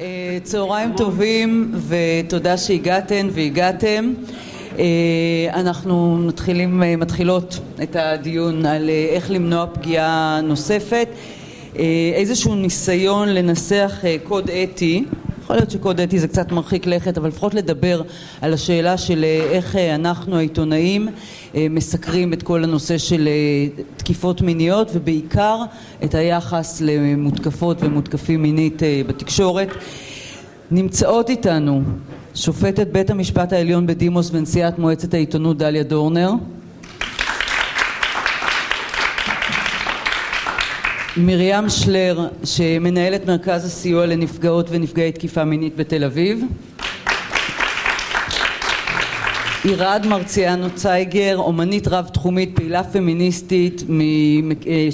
[0.00, 4.12] אה, צהריים טובים ותודה שהגעתן והגעתם.
[4.78, 4.84] אה,
[5.54, 11.08] אנחנו מתחילים, אה, מתחילות את הדיון על איך למנוע פגיעה נוספת.
[12.14, 15.04] איזשהו ניסיון לנסח קוד אתי
[15.50, 18.02] יכול להיות שקוד אתי זה קצת מרחיק לכת, אבל לפחות לדבר
[18.40, 21.08] על השאלה של איך אנחנו העיתונאים
[21.54, 23.28] מסקרים את כל הנושא של
[23.96, 25.62] תקיפות מיניות ובעיקר
[26.04, 29.68] את היחס למותקפות ומותקפים מינית בתקשורת.
[30.70, 31.82] נמצאות איתנו
[32.34, 36.30] שופטת בית המשפט העליון בדימוס ונשיאת מועצת העיתונות דליה דורנר
[41.20, 46.44] מרים שלר שמנהלת מרכז הסיוע לנפגעות ונפגעי תקיפה מינית בתל אביב
[49.64, 53.82] עירד מרציאנו צייגר, אומנית רב-תחומית, פעילה פמיניסטית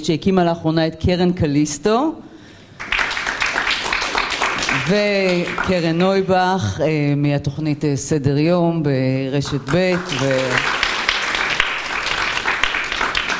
[0.03, 2.11] שהקימה לאחרונה את קרן קליסטו
[4.87, 6.81] וקרן נויבך
[7.17, 9.95] מהתוכנית סדר יום ברשת ב'.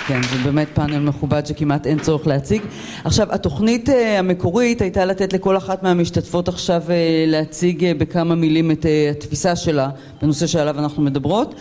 [0.07, 2.61] כן, זה באמת פאנל מכובד שכמעט אין צורך להציג.
[3.03, 6.83] עכשיו, התוכנית המקורית הייתה לתת לכל אחת מהמשתתפות עכשיו
[7.27, 9.89] להציג בכמה מילים את התפיסה שלה
[10.21, 11.55] בנושא שעליו אנחנו מדברות.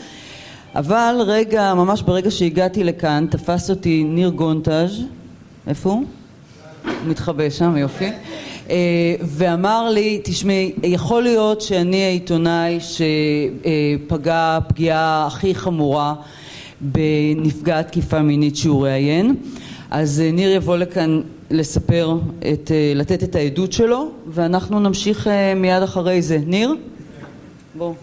[0.74, 5.02] אבל רגע, ממש ברגע שהגעתי לכאן, תפס אותי ניר גונטאז',
[5.66, 6.04] איפה הוא?
[6.84, 8.10] הוא מתחבא שם, יופי.
[9.22, 16.14] ואמר לי, תשמעי, יכול להיות שאני העיתונאי שפגע פגיעה הכי חמורה
[16.80, 19.34] בנפגעת תקיפה מינית שהוא ראיין,
[19.90, 22.18] אז ניר יבוא לכאן לספר,
[22.52, 26.38] את, לתת את העדות שלו ואנחנו נמשיך מיד אחרי זה.
[26.46, 26.74] ניר?
[27.74, 27.94] בוא.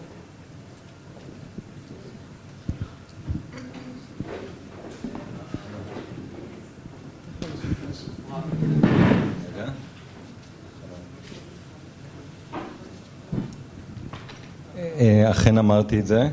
[15.30, 16.28] אכן אמרתי את זה.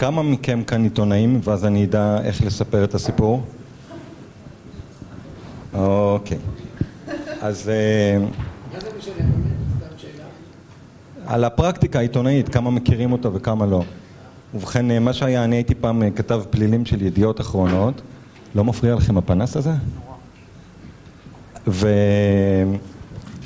[0.00, 3.42] כמה מכם כאן עיתונאים ואז אני אדע איך לספר את הסיפור?
[5.74, 6.38] אוקיי.
[7.40, 7.70] אז
[11.26, 13.82] על הפרקטיקה העיתונאית, כמה מכירים אותה וכמה לא.
[14.54, 18.02] ובכן, מה שהיה, אני הייתי פעם כתב פלילים של ידיעות אחרונות.
[18.54, 19.72] לא מפריע לכם הפנס הזה?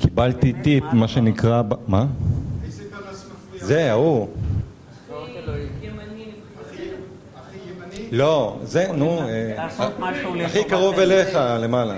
[0.01, 1.63] וקיבלתי טיפ, מה שנקרא...
[1.89, 2.07] מה?
[3.61, 4.29] זה, ההוא.
[8.13, 9.21] לא, זה, נו,
[10.45, 11.95] הכי קרוב אליך, למעלה.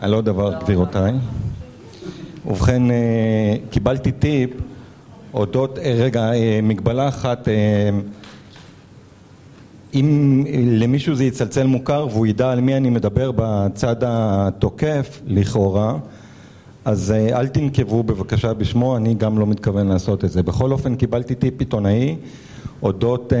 [0.00, 1.12] על עוד דבר, גבירותיי.
[2.46, 2.82] ובכן,
[3.70, 4.50] קיבלתי טיפ
[5.34, 6.30] אודות, רגע,
[6.62, 7.48] מגבלה אחת,
[9.94, 15.94] אם למישהו זה יצלצל מוכר והוא ידע על מי אני מדבר בצד התוקף, לכאורה,
[16.86, 20.42] אז אל תנקבו בבקשה בשמו, אני גם לא מתכוון לעשות את זה.
[20.42, 22.16] בכל אופן, קיבלתי טיפ עיתונאי
[22.82, 23.32] אודות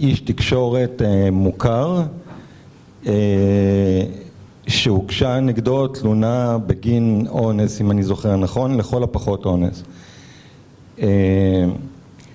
[0.00, 1.02] איש תקשורת
[1.32, 2.02] מוכר
[4.66, 9.82] שהוגשה נגדו תלונה בגין אונס, אם אני זוכר נכון, לכל הפחות אונס.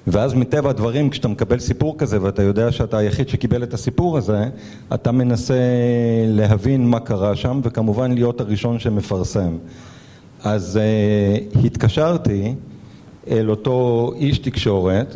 [0.07, 4.49] ואז מטבע הדברים, כשאתה מקבל סיפור כזה ואתה יודע שאתה היחיד שקיבל את הסיפור הזה,
[4.93, 5.59] אתה מנסה
[6.27, 9.57] להבין מה קרה שם וכמובן להיות הראשון שמפרסם.
[10.43, 10.79] אז
[11.65, 12.55] התקשרתי
[13.29, 15.15] אל אותו איש תקשורת,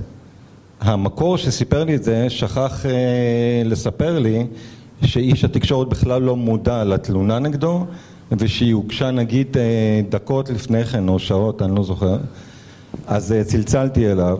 [0.81, 2.85] המקור שסיפר לי את זה שכח
[3.65, 4.45] לספר לי
[5.03, 7.85] שאיש התקשורת בכלל לא מודע לתלונה נגדו
[8.31, 9.57] ושהיא הוגשה נגיד
[10.09, 12.17] דקות לפני כן או שעות, אני לא זוכר,
[13.07, 14.37] אז צלצלתי אליו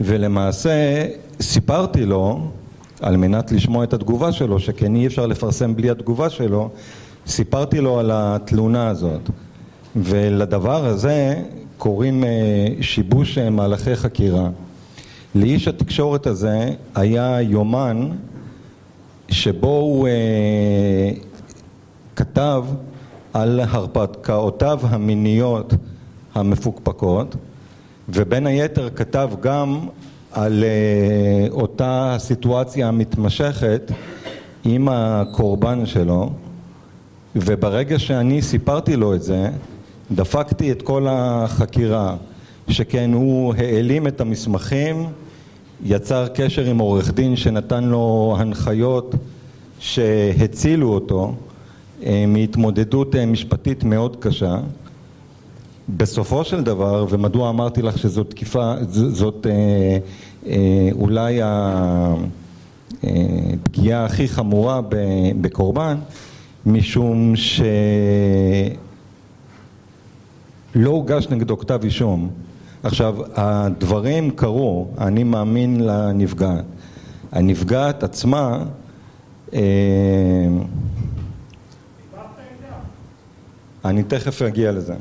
[0.00, 1.06] ולמעשה
[1.40, 2.48] סיפרתי לו
[3.00, 6.68] על מנת לשמוע את התגובה שלו, שכן אי אפשר לפרסם בלי התגובה שלו,
[7.26, 9.30] סיפרתי לו על התלונה הזאת
[9.96, 11.42] ולדבר הזה
[11.78, 12.24] קוראים
[12.80, 14.48] שיבוש מהלכי חקירה.
[15.34, 18.10] לאיש התקשורת הזה היה יומן
[19.28, 20.08] שבו הוא
[22.16, 22.64] כתב
[23.32, 25.74] על הרפתקאותיו המיניות
[26.34, 27.36] המפוקפקות
[28.08, 29.80] ובין היתר כתב גם
[30.32, 30.64] על
[31.50, 33.92] אותה הסיטואציה המתמשכת
[34.64, 36.30] עם הקורבן שלו
[37.36, 39.50] וברגע שאני סיפרתי לו את זה
[40.12, 42.16] דפקתי את כל החקירה
[42.68, 45.06] שכן הוא העלים את המסמכים
[45.84, 49.14] יצר קשר עם עורך דין שנתן לו הנחיות
[49.78, 51.34] שהצילו אותו
[52.28, 54.56] מהתמודדות משפטית מאוד קשה.
[55.88, 59.46] בסופו של דבר, ומדוע אמרתי לך שזאת תקיפה, זאת
[60.92, 61.40] אולי
[63.02, 64.80] הפגיעה הכי חמורה
[65.40, 65.96] בקורבן
[66.66, 67.32] משום
[70.76, 72.30] שלא הוגש נגדו כתב אישום.
[72.82, 76.64] עכשיו, הדברים קרו, אני מאמין לנפגעת.
[77.32, 78.64] הנפגעת עצמה
[79.52, 79.60] אה,
[83.84, 84.94] אני תכף אגיע לזה.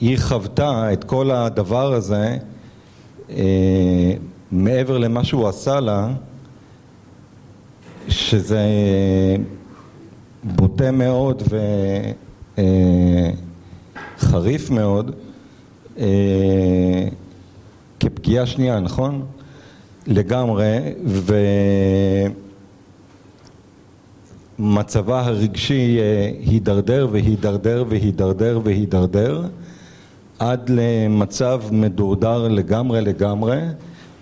[0.00, 2.36] היא חוותה את כל הדבר הזה
[3.30, 4.14] אה,
[4.52, 6.08] מעבר למה שהוא עשה לה,
[8.08, 8.66] שזה
[10.44, 13.30] בוטה מאוד וחריף אה,
[14.70, 15.10] מאוד,
[18.00, 19.26] כפגיעה שנייה, נכון?
[20.06, 20.78] לגמרי,
[24.58, 29.42] ומצבה הרגשי אה, הידרדר והידרדר והידרדר והידרדר
[30.38, 33.58] עד למצב מדורדר לגמרי לגמרי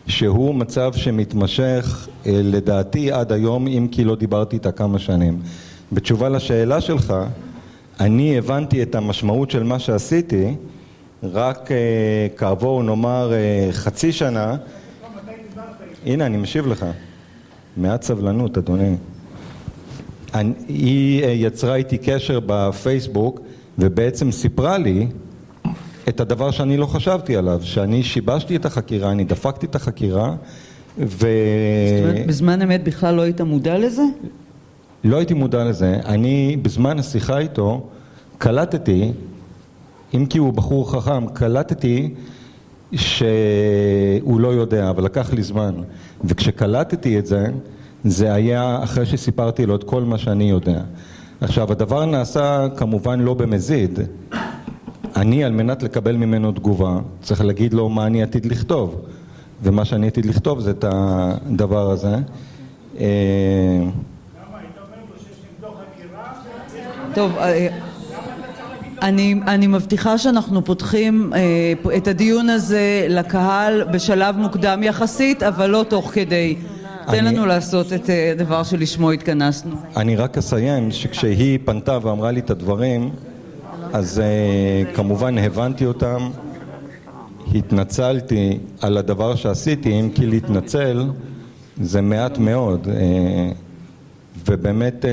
[0.06, 5.40] שהוא מצב שמתמשך אה, לדעתי עד היום אם כי לא דיברתי איתה כמה שנים.
[5.92, 7.14] בתשובה לשאלה שלך,
[8.00, 10.54] אני הבנתי את המשמעות של מה שעשיתי
[11.22, 11.76] רק אה,
[12.36, 13.32] כעבור נאמר
[13.72, 14.56] חצי שנה
[16.06, 16.86] הנה, אני משיב לך.
[17.76, 18.96] מעט סבלנות, אדוני.
[20.34, 23.40] אני, היא אה, יצרה איתי קשר בפייסבוק
[23.78, 25.06] ובעצם סיפרה לי
[26.08, 30.34] את הדבר שאני לא חשבתי עליו, שאני שיבשתי את החקירה, אני דפקתי את החקירה
[30.98, 31.06] ו...
[31.06, 34.02] זאת אומרת, בזמן אמת בכלל לא היית מודע לזה?
[35.04, 36.00] לא הייתי מודע לזה.
[36.04, 37.86] אני, בזמן השיחה איתו,
[38.38, 39.12] קלטתי,
[40.14, 42.14] אם כי הוא בחור חכם, קלטתי
[42.92, 45.74] שהוא לא יודע, אבל לקח לי זמן.
[46.24, 47.46] וכשקלטתי את זה,
[48.04, 50.80] זה היה אחרי שסיפרתי לו את כל מה שאני יודע.
[51.40, 53.98] עכשיו, הדבר נעשה כמובן לא במזיד.
[55.16, 59.00] אני, על מנת לקבל ממנו תגובה, צריך להגיד לו מה אני עתיד לכתוב.
[59.62, 62.16] ומה שאני עתיד לכתוב זה את הדבר הזה.
[62.98, 63.06] אה,
[67.14, 67.68] טוב, אה,
[69.02, 75.84] אני, אני מבטיחה שאנחנו פותחים אה, את הדיון הזה לקהל בשלב מוקדם יחסית, אבל לא
[75.88, 76.56] תוך כדי.
[77.10, 79.76] תן לנו לעשות את אה, הדבר שלשמו התכנסנו.
[79.96, 83.10] אני רק אסיים שכשהיא פנתה ואמרה לי את הדברים,
[83.92, 86.30] אז אה, כמובן הבנתי אותם,
[87.54, 91.04] התנצלתי על הדבר שעשיתי, אם כי להתנצל
[91.80, 93.52] זה מעט מאוד, אה,
[94.48, 95.10] ובאמת אה,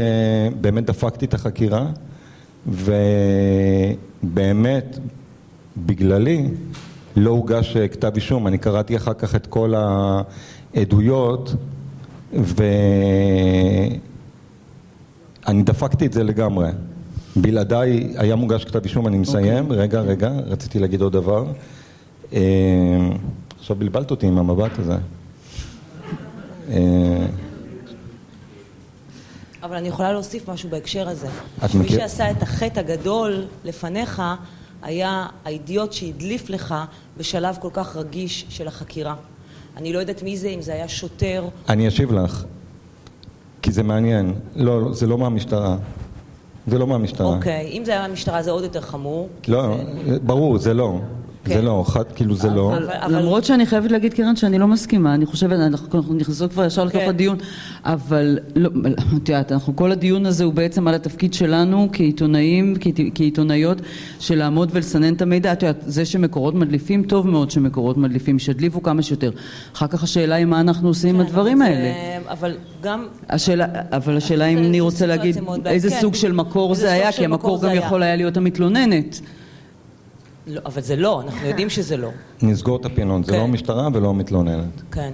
[0.61, 1.87] באמת דפקתי את החקירה.
[4.23, 4.99] ובאמת,
[5.77, 6.49] בגללי,
[7.15, 8.47] לא הוגש אה, כתב אישום.
[8.47, 9.73] אני קראתי אחר כך את כל
[10.75, 11.53] העדויות,
[12.33, 12.63] ואני
[15.63, 16.69] דפקתי את זה לגמרי.
[17.35, 19.63] בלעדיי היה מוגש כתב אישום, אני מסיים.
[19.63, 19.69] Okay.
[19.69, 19.77] אוקיי.
[19.77, 21.45] רגע, רגע, רציתי להגיד עוד דבר.
[22.33, 22.39] אה,
[23.59, 24.97] עכשיו בלבלת אותי עם המבט הזה.
[29.63, 31.27] אבל אני יכולה להוסיף משהו בהקשר הזה.
[31.73, 31.99] מי מכיר...
[31.99, 34.21] שעשה את החטא הגדול לפניך
[34.81, 36.75] היה האידיוט שהדליף לך
[37.17, 39.15] בשלב כל כך רגיש של החקירה.
[39.77, 41.45] אני לא יודעת מי זה, אם זה היה שוטר.
[41.69, 42.43] אני אשיב לך,
[43.61, 44.33] כי זה מעניין.
[44.55, 45.77] לא, זה לא מהמשטרה.
[46.67, 47.35] זה לא מהמשטרה.
[47.35, 49.29] אוקיי, אם זה היה מהמשטרה זה עוד יותר חמור.
[49.47, 50.19] לא, זה...
[50.19, 50.99] ברור, זה לא.
[51.47, 51.65] זה כן.
[51.65, 52.73] לא, חד, כאילו זה לא.
[53.09, 57.01] למרות שאני חייבת להגיד, קרן, שאני לא מסכימה, אני חושבת, אנחנו נכנסות כבר ישר לתוך
[57.01, 57.09] כן.
[57.09, 57.37] הדיון,
[57.83, 58.69] אבל לא,
[59.23, 62.75] את יודעת, אנחנו, כל הדיון הזה הוא בעצם על התפקיד שלנו כעיתונאים,
[63.15, 63.77] כעיתונאיות,
[64.19, 65.53] של לעמוד ולסנן את המידע.
[65.53, 69.31] את יודעת, זה שמקורות מדליפים, טוב מאוד שמקורות מדליפים, שידליפו כמה שיותר.
[69.73, 71.93] אחר כך השאלה היא מה אנחנו עושים עם כן, הדברים האלה.
[72.29, 73.05] אבל גם...
[73.91, 77.75] אבל השאלה אם אני רוצה להגיד איזה סוג של מקור זה היה, כי המקור גם
[77.75, 79.21] יכול היה להיות המתלוננת.
[80.47, 82.09] לא, אבל זה לא, אנחנו יודעים שזה לא.
[82.41, 83.43] נסגור את הפינות, זה לא כן.
[83.43, 84.81] המשטרה ולא המתלוננת.
[84.91, 85.11] כן.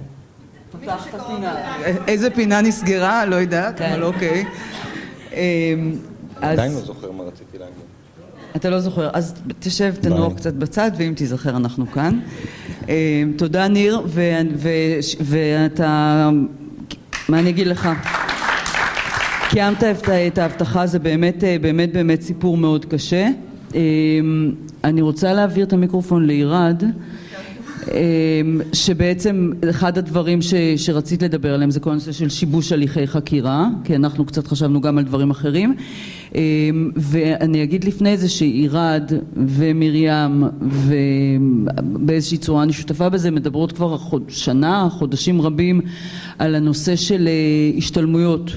[2.08, 3.24] איזה פינה נסגרה?
[3.24, 3.92] לא יודעת, כן.
[3.92, 4.44] אבל אוקיי.
[5.32, 5.38] אמ,
[6.36, 7.74] עדיין לא זוכר מה רציתי להגיד.
[8.56, 12.20] אתה לא זוכר, אז תשב, תנוח קצת בצד, ואם תיזכר אנחנו כאן.
[12.88, 14.02] אמ, תודה ניר,
[15.20, 16.30] ואתה,
[17.28, 17.88] מה אני אגיד לך?
[19.48, 19.84] קיימת
[20.26, 23.28] את ההבטחה, זה באמת באמת באמת סיפור מאוד קשה.
[23.74, 24.52] אמ,
[24.84, 26.82] אני רוצה להעביר את המיקרופון לירד,
[27.92, 33.68] אמ, שבעצם אחד הדברים ש, שרצית לדבר עליהם זה כל הנושא של שיבוש הליכי חקירה,
[33.84, 35.74] כי אנחנו קצת חשבנו גם על דברים אחרים.
[36.34, 43.96] אמ, ואני אגיד לפני זה שעירד ומרים ובאיזושהי צורה אני שותפה בזה, מדברות כבר
[44.28, 45.80] שנה, חודשים רבים
[46.38, 48.50] על הנושא של אה, השתלמויות.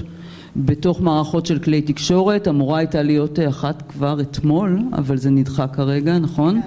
[0.64, 6.18] בתוך מערכות של כלי תקשורת, אמורה הייתה להיות אחת כבר אתמול, אבל זה נדחה כרגע,
[6.18, 6.60] נכון?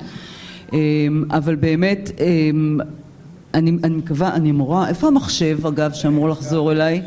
[0.73, 2.77] אמ, אבל באמת, אמ,
[3.53, 7.01] אני, אני מקווה, אני אמורה, איפה המחשב אגב שאמור לחזור אליי?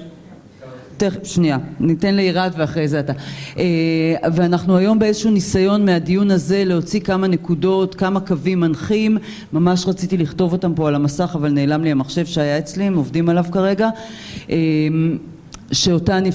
[0.96, 3.12] תכף, שנייה, ניתן לעירד ואחרי זה אתה.
[3.58, 3.64] אה,
[4.32, 9.18] ואנחנו היום באיזשהו ניסיון מהדיון הזה להוציא כמה נקודות, כמה קווים מנחים,
[9.52, 13.28] ממש רציתי לכתוב אותם פה על המסך אבל נעלם לי המחשב שהיה אצלי, הם עובדים
[13.28, 13.88] עליו כרגע,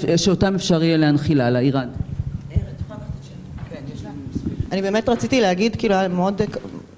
[0.10, 1.62] אה, שאותם אפשר יהיה להנחיל הלאה.
[1.62, 1.88] עירד.
[4.72, 6.42] אני באמת רציתי להגיד, כאילו מאוד,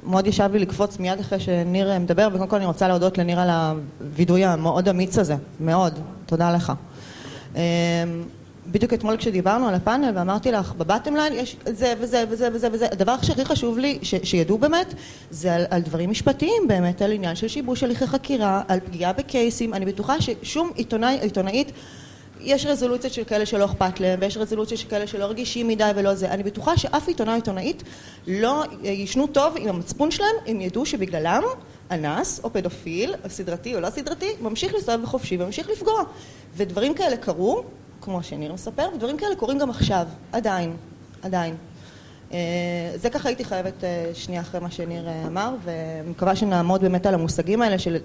[0.03, 3.49] מאוד ישב לי לקפוץ מיד אחרי שניר מדבר, וקודם כל אני רוצה להודות לניר על
[3.49, 6.73] הווידוי המאוד אמיץ הזה, מאוד, תודה לך.
[7.55, 7.61] אמ,
[8.67, 12.87] בדיוק אתמול כשדיברנו על הפאנל ואמרתי לך בבטם ליין יש זה וזה וזה וזה וזה
[12.91, 14.93] הדבר שהכי חשוב לי ש, שידעו באמת
[15.31, 19.73] זה על, על דברים משפטיים באמת על עניין של שיבוש הליכי חקירה על פגיעה בקייסים
[19.73, 21.71] אני בטוחה ששום עיתונאי עיתונאית
[22.41, 26.15] יש רזולוציות של כאלה שלא אכפת להם ויש רזולוציות של כאלה שלא רגישים מדי ולא
[26.15, 27.83] זה אני בטוחה שאף עיתונאי עיתונאית
[28.27, 31.43] לא יישנו טוב עם המצפון שלהם אם ידעו שבגללם
[31.91, 36.03] אנס או פדופיל, או סדרתי או לא סדרתי, ממשיך להסתובב בחופשי וממשיך לפגוע.
[36.55, 37.63] וממשיך דברים כאלה קרו,
[38.01, 40.75] כמו שניר מספר, ודברים כאלה קורים גם עכשיו, עדיין,
[41.21, 41.55] עדיין.
[42.33, 42.37] אה,
[42.95, 47.13] זה ככה הייתי חייבת אה, שנייה אחרי מה שניר אה, אמר, ומקווה שנעמוד באמת על
[47.13, 47.97] המושגים האלה של...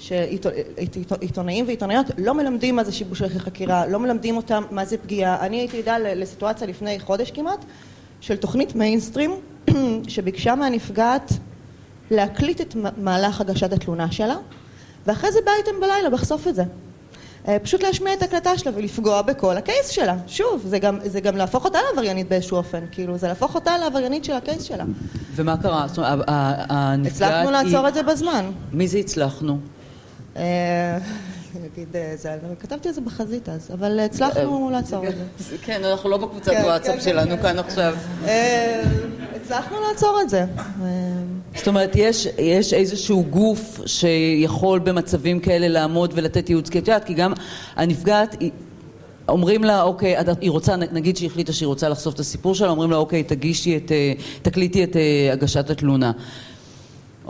[0.00, 5.46] שעיתונאים ועיתונאיות לא מלמדים מה זה שיבוש הליכי חקירה, לא מלמדים אותם מה זה פגיעה.
[5.46, 7.64] אני הייתי עדה לסיטואציה לפני חודש כמעט,
[8.20, 9.30] של תוכנית מיינסטרים,
[10.08, 11.32] שביקשה מהנפגעת
[12.10, 14.36] להקליט את מהלך הגשת התלונה שלה,
[15.06, 16.64] ואחרי זה בא איתם בלילה לחשוף את זה.
[17.48, 20.16] אה, פשוט להשמיע את ההקלטה שלה ולפגוע בכל הקייס שלה.
[20.26, 24.24] שוב, זה גם, זה גם להפוך אותה לעבריינית באיזשהו אופן, כאילו, זה להפוך אותה לעבריינית
[24.24, 24.84] של הקייס שלה.
[25.34, 25.84] ומה קרה?
[25.88, 27.38] זאת אומרת, הנפגעת היא...
[27.38, 28.50] הצלחנו לעצור את זה בזמן.
[28.72, 29.58] מי זה הצלחנו?
[30.40, 30.98] אה,
[31.62, 35.56] נגיד אה, זה, כתבתי את זה בחזית אז, אבל הצלחנו לעצור את זה.
[35.62, 37.42] כן, אנחנו לא בקבוצת כן, וואטסאפ כן, שלנו כן.
[37.42, 37.96] כאן עכשיו.
[39.36, 40.44] הצלחנו לעצור את זה.
[41.56, 47.04] זאת אומרת, יש, יש איזשהו גוף שיכול במצבים כאלה לעמוד ולתת ייעוץ, כי את יודעת,
[47.04, 47.32] כי גם
[47.76, 48.36] הנפגעת,
[49.28, 52.90] אומרים לה, אוקיי, היא רוצה, נגיד שהיא החליטה שהיא רוצה לחשוף את הסיפור שלה, אומרים
[52.90, 56.12] לה, אוקיי, תגישי את, אה, תקליטי את אה, הגשת התלונה.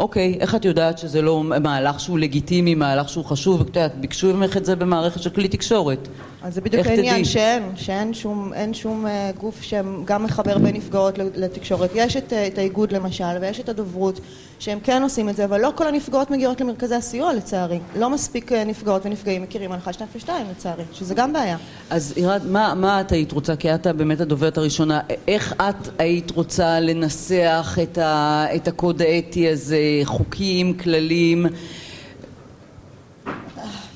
[0.01, 4.35] אוקיי, איך את יודעת שזה לא מהלך שהוא לגיטימי, מהלך שהוא חשוב, ואת יודעת, ביקשו
[4.35, 6.09] ממך את זה במערכת של כלי תקשורת.
[6.43, 11.91] אז זה בדיוק העניין שאין, שאין שום, שום uh, גוף שגם מחבר בין נפגעות לתקשורת.
[11.95, 14.21] יש את, uh, את האיגוד למשל, ויש את הדוברות,
[14.59, 17.79] שהם כן עושים את זה, אבל לא כל הנפגעות מגיעות למרכזי הסיוע לצערי.
[17.97, 21.57] לא מספיק uh, נפגעות ונפגעים מכירים על 1202 לצערי, שזה גם בעיה.
[21.91, 26.31] אז ירד, מה, מה את היית רוצה, כי את באמת הדוברת הראשונה, איך את היית
[26.31, 31.47] רוצה לנסח את, ה, את הקוד האתי הזה, חוקים, כללים?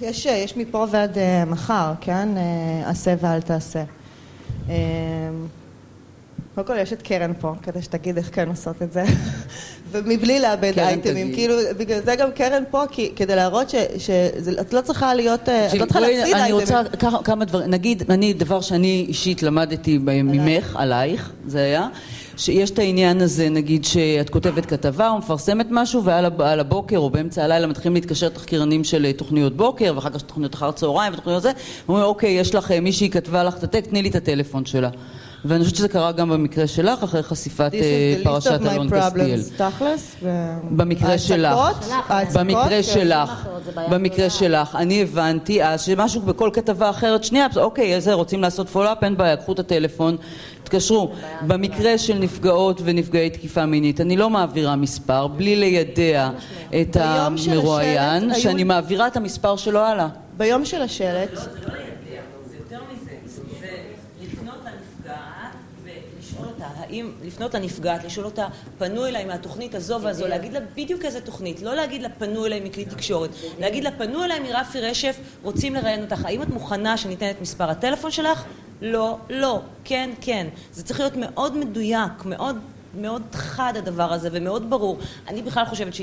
[0.03, 2.29] יש, יש מפה ועד uh, מחר, כן?
[2.37, 3.85] Uh, עשה ואל תעשה.
[4.67, 4.71] Uh,
[6.55, 9.05] קודם כל יש את קרן פה, כדי שתגיד איך כן עושות את זה,
[9.91, 11.35] ומבלי לאבד אייטמים, תגיד.
[11.35, 15.85] כאילו, בגלל זה גם קרן פה, כי, כדי להראות שאת לא צריכה להיות, את לא
[15.85, 16.45] צריכה להפסיד אייטמים.
[16.45, 16.83] אני רוצה
[17.25, 21.89] כמה דברים, נגיד, אני, דבר שאני אישית למדתי ממך, עלייך, זה היה,
[22.37, 27.45] שיש את העניין הזה, נגיד שאת כותבת כתבה או מפרסמת משהו ועל הבוקר או באמצע
[27.45, 31.53] הלילה מתחילים להתקשר תחקירנים של אה, תוכניות בוקר ואחר כך תוכניות אחר צהריים ותוכניות זה
[31.87, 34.91] ואומרים אוקיי יש לך אה, מישהי כתבה לך את הטקסט תני לי את הטלפון שלה
[35.45, 39.41] ואני חושבת שזה קרה גם במקרה שלך אחרי חשיפת אה, פרשת אלון קסטיאל.
[40.71, 41.59] במקרה שלך,
[42.35, 42.83] במקרה כן.
[42.83, 43.49] שלך,
[43.91, 49.05] במקרה שלך, אני הבנתי אז שמשהו בכל כתבה אחרת, שנייה, אוקיי, איזה רוצים לעשות follow-up,
[49.05, 50.17] אין בעיה, קחו את הטלפון,
[50.65, 51.13] תתקשרו.
[51.47, 56.31] במקרה של נפגעות ונפגעי תקיפה מינית, אני לא מעבירה מספר, בלי לידע
[56.81, 60.09] את המרואיין, שאני מעבירה את המספר שלו הלאה.
[60.37, 61.39] ביום של השלט
[66.95, 68.47] האם לפנות לנפגעת, לשאול אותה,
[68.79, 72.61] פנו אליי מהתוכנית הזו והזו, להגיד לה בדיוק איזה תוכנית, לא להגיד לה פנו אליי
[72.61, 77.31] מכלי תקשורת, להגיד לה פנו אליי מרפי רשף, רוצים לראיין אותך, האם את מוכנה שניתן
[77.31, 78.45] את מספר הטלפון שלך?
[78.83, 80.47] לא, לא, כן, כן.
[80.73, 82.59] זה צריך להיות מאוד מדויק, מאוד,
[83.01, 84.99] מאוד חד הדבר הזה ומאוד ברור.
[85.29, 85.95] אני בכלל חושבת.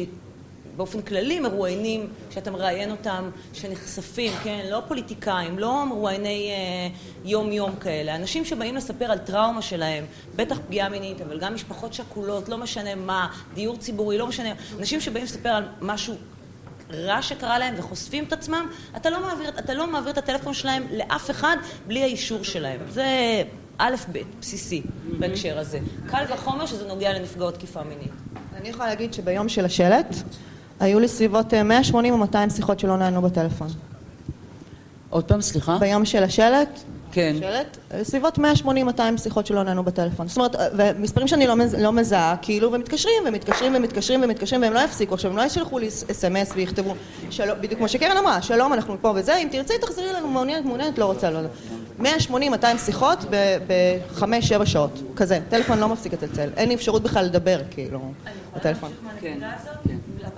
[0.77, 8.15] באופן כללי מרואיינים, שאתה מראיין אותם, שנחשפים, כן, לא פוליטיקאים, לא מרואייני אה, יום-יום כאלה,
[8.15, 12.95] אנשים שבאים לספר על טראומה שלהם, בטח פגיעה מינית, אבל גם משפחות שכולות, לא משנה
[12.95, 14.49] מה, דיור ציבורי, לא משנה,
[14.79, 16.15] אנשים שבאים לספר על משהו
[16.93, 20.83] רע שקרה להם וחושפים את עצמם, אתה לא מעביר, אתה לא מעביר את הטלפון שלהם
[20.91, 22.79] לאף אחד בלי האישור שלהם.
[22.89, 23.05] זה
[23.77, 24.81] א' ב', בסיסי
[25.19, 25.79] בהקשר הזה.
[26.07, 28.11] קל וחומר שזה נוגע לנפגעות תקיפה מינית.
[28.55, 30.15] אני יכולה להגיד שביום של השלט,
[30.81, 33.67] היו לי סביבות 180 אה, או 200 שיחות שלא נענו בטלפון.
[35.09, 35.77] עוד פעם, סליחה?
[35.79, 36.79] ביום של השלט,
[37.11, 37.35] כן.
[37.39, 38.41] שלט, סביבות 180-200
[39.17, 40.27] שיחות שלא נענו בטלפון.
[40.27, 44.79] זאת אומרת, ומספרים שאני לא, מז, לא מזהה, כאילו, ומתקשרים, ומתקשרים, ומתקשרים, ומתקשרים, והם לא
[44.79, 45.13] יפסיקו.
[45.13, 46.95] עכשיו, הם לא ישלחו לי אס.אם.אס ויכתבו,
[47.29, 50.97] שלום, בדיוק כמו שקרן אמרה, שלום, אנחנו פה וזה, אם תרצי, תחזרי לנו, מעוניינת, מעוניינת,
[50.97, 51.49] לא רוצה, לא יודע.
[51.99, 53.25] 180-200 שיחות
[53.67, 55.39] ב-5-7 שעות, כזה.
[55.49, 56.49] טלפון לא מפסיק לצלצל.
[56.57, 57.99] אין לי אפשרות בכלל לדבר, כאילו,
[58.55, 58.91] בטלפון.
[59.21, 59.39] כן.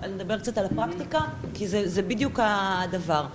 [0.08, 1.20] נדבר קצת על הפרקטיקה,
[1.54, 3.26] כי זה, זה בדיוק הדבר.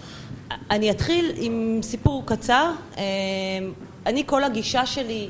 [0.70, 2.72] אני אתחיל עם סיפור קצר.
[2.96, 3.02] אה,
[4.06, 5.28] אני, כל הגישה שלי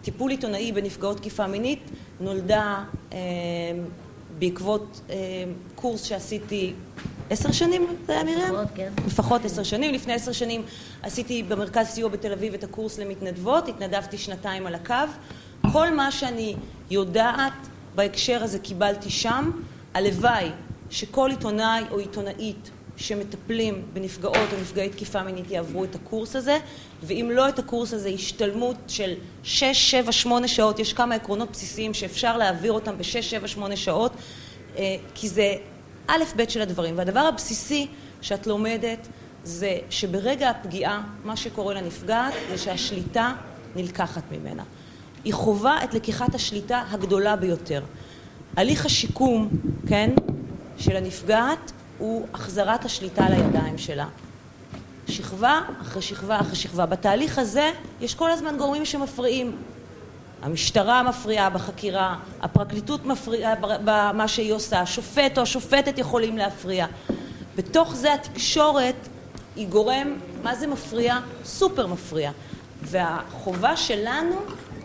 [0.00, 3.18] לטיפול עיתונאי בנפגעות תקיפה מינית נולדה אה,
[4.38, 5.16] בעקבות אה,
[5.74, 6.72] קורס שעשיתי
[7.30, 8.38] עשר שנים, זה היה מרים?
[8.38, 8.92] לפחות, כן.
[9.06, 9.94] לפחות עשר שנים.
[9.94, 10.62] לפני עשר שנים
[11.02, 14.94] עשיתי במרכז סיוע בתל אביב את הקורס למתנדבות, התנדבתי שנתיים על הקו.
[15.72, 16.54] כל מה שאני
[16.90, 17.52] יודעת
[17.94, 19.50] בהקשר הזה קיבלתי שם.
[19.96, 20.50] הלוואי
[20.90, 26.58] שכל עיתונאי או עיתונאית שמטפלים בנפגעות או נפגעי תקיפה מינית יעברו את הקורס הזה,
[27.02, 31.94] ואם לא את הקורס הזה, השתלמות של 6, 7, 8 שעות, יש כמה עקרונות בסיסיים
[31.94, 34.12] שאפשר להעביר אותם ב-6, 7, 8 שעות,
[34.76, 35.54] אה, כי זה
[36.06, 36.98] א', ב' של הדברים.
[36.98, 37.86] והדבר הבסיסי
[38.22, 39.08] שאת לומדת
[39.44, 43.32] זה שברגע הפגיעה, מה שקורה לנפגעת זה שהשליטה
[43.76, 44.62] נלקחת ממנה.
[45.24, 47.82] היא חווה את לקיחת השליטה הגדולה ביותר.
[48.56, 49.48] הליך השיקום,
[49.88, 50.10] כן,
[50.78, 54.06] של הנפגעת הוא החזרת השליטה לידיים שלה.
[55.08, 56.86] שכבה אחרי שכבה אחרי שכבה.
[56.86, 57.70] בתהליך הזה
[58.00, 59.56] יש כל הזמן גורמים שמפריעים.
[60.42, 66.86] המשטרה מפריעה בחקירה, הפרקליטות מפריעה במה שהיא עושה, השופט או השופטת יכולים להפריע.
[67.56, 69.08] בתוך זה התקשורת
[69.56, 71.18] היא גורם, מה זה מפריע?
[71.44, 72.30] סופר מפריע.
[72.82, 74.36] והחובה שלנו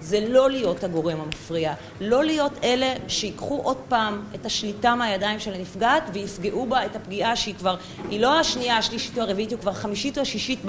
[0.01, 5.53] זה לא להיות הגורם המפריע, לא להיות אלה שיקחו עוד פעם את השליטה מהידיים של
[5.53, 7.75] הנפגעת ויפגעו בה את הפגיעה שהיא כבר,
[8.09, 10.59] היא לא השנייה, השלישית או הרביעית, היא כבר חמישית או השישית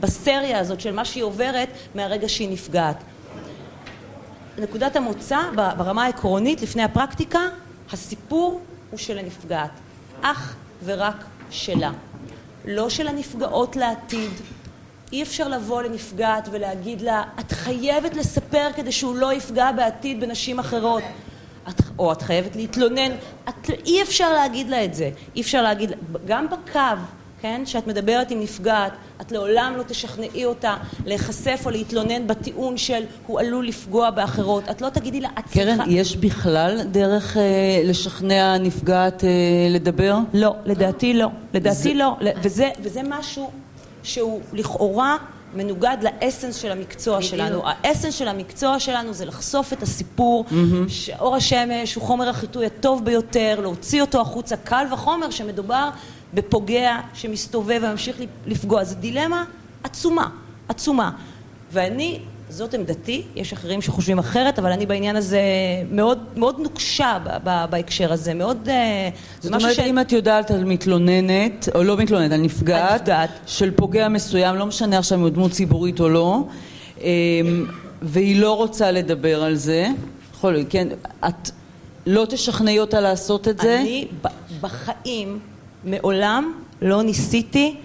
[0.00, 2.96] בסריה הזאת של מה שהיא עוברת מהרגע שהיא נפגעת.
[4.58, 7.40] נקודת המוצא ברמה העקרונית לפני הפרקטיקה,
[7.92, 9.70] הסיפור הוא של הנפגעת,
[10.22, 11.90] אך ורק שלה,
[12.64, 14.30] לא של הנפגעות לעתיד,
[15.12, 20.58] אי אפשר לבוא לנפגעת ולהגיד לה, את חייבת לספר כדי שהוא לא יפגע בעתיד בנשים
[20.58, 21.02] אחרות.
[21.68, 23.10] את, או את חייבת להתלונן.
[23.48, 25.10] את, אי אפשר להגיד לה את זה.
[25.36, 25.90] אי אפשר להגיד,
[26.26, 26.80] גם בקו,
[27.42, 33.02] כן, שאת מדברת עם נפגעת, את לעולם לא תשכנעי אותה להיחשף או להתלונן בטיעון של
[33.26, 34.64] הוא עלול לפגוע באחרות.
[34.70, 35.60] את לא תגידי לה, את צריכה...
[35.60, 37.42] קרן, יש בכלל דרך אה,
[37.84, 39.30] לשכנע נפגעת אה,
[39.70, 40.16] לדבר?
[40.34, 41.28] לא, לדעתי לא.
[41.54, 41.94] לדעתי זה...
[41.94, 42.16] לא.
[42.42, 43.50] וזה, וזה משהו
[44.02, 45.16] שהוא לכאורה
[45.54, 47.30] מנוגד לאסנס של המקצוע בדיוק.
[47.30, 47.62] שלנו.
[47.64, 50.88] האסנס של המקצוע שלנו זה לחשוף את הסיפור, mm-hmm.
[50.88, 55.90] שאור השמש הוא חומר החיטוי הטוב ביותר, להוציא אותו החוצה, קל וחומר שמדובר
[56.34, 58.84] בפוגע שמסתובב וממשיך לפגוע.
[58.84, 59.44] זו דילמה
[59.84, 60.28] עצומה,
[60.68, 61.10] עצומה.
[61.72, 62.20] ואני
[62.52, 65.40] זאת עמדתי, יש אחרים שחושבים אחרת, אבל אני בעניין הזה
[65.90, 67.18] מאוד, מאוד נוקשה
[67.70, 68.68] בהקשר הזה, מאוד...
[68.68, 69.08] אה,
[69.40, 69.78] זאת אומרת, ש...
[69.78, 74.66] אם את יודעת על מתלוננת, או לא מתלוננת, על נפגעת, נפגעת, של פוגע מסוים, לא
[74.66, 76.44] משנה עכשיו אם הוא דמות ציבורית או לא,
[77.00, 77.06] אמ,
[78.02, 79.86] והיא לא רוצה לדבר על זה,
[80.34, 80.88] יכול, כן,
[81.28, 81.50] את
[82.06, 83.80] לא תשכנעי אותה לעשות את זה?
[83.80, 84.06] אני
[84.60, 85.38] בחיים
[85.84, 87.76] מעולם לא ניסיתי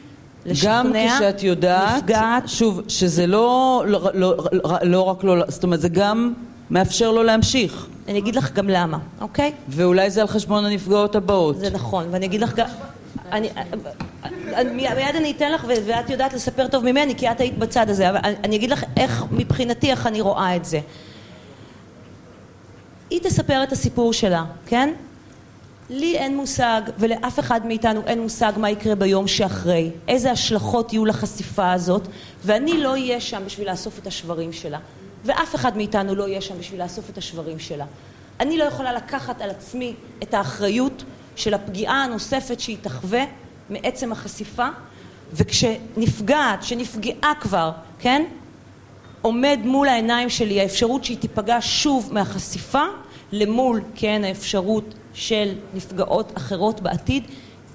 [0.65, 5.81] גם כשאת יודעת, נפגעת, שוב, שזה לא, לא, לא, לא, לא רק לא, זאת אומרת,
[5.81, 6.33] זה גם
[6.71, 7.87] מאפשר לו להמשיך.
[8.07, 9.51] אני אגיד לך גם למה, אוקיי?
[9.69, 11.57] ואולי זה על חשבון הנפגעות הבאות.
[11.59, 12.67] זה נכון, ואני אגיד לך גם...
[13.31, 13.49] אני,
[14.73, 18.19] מיד אני אתן לך ואת יודעת לספר טוב ממני כי את היית בצד הזה אבל
[18.43, 20.79] אני אגיד לך איך מבחינתי איך אני רואה את זה
[23.09, 24.93] היא תספר את הסיפור שלה, כן?
[25.89, 31.05] לי אין מושג, ולאף אחד מאיתנו אין מושג מה יקרה ביום שאחרי, איזה השלכות יהיו
[31.05, 32.07] לחשיפה הזאת,
[32.45, 34.79] ואני לא אהיה שם בשביל לאסוף את השברים שלה,
[35.25, 37.85] ואף אחד מאיתנו לא יהיה שם בשביל לאסוף את השברים שלה.
[38.39, 41.03] אני לא יכולה לקחת על עצמי את האחריות
[41.35, 43.23] של הפגיעה הנוספת שהיא תחווה
[43.69, 44.67] מעצם החשיפה,
[45.33, 48.23] וכשנפגעת, שנפגעה כבר, כן,
[49.21, 52.83] עומד מול העיניים שלי האפשרות שהיא תיפגע שוב מהחשיפה,
[53.31, 57.23] למול, כן, האפשרות של נפגעות אחרות בעתיד,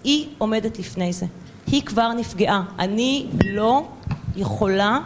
[0.04, 1.26] היא עומדת לפני זה.
[1.66, 2.64] היא כבר נפגעה.
[2.78, 3.88] אני לא
[4.36, 4.98] יכולה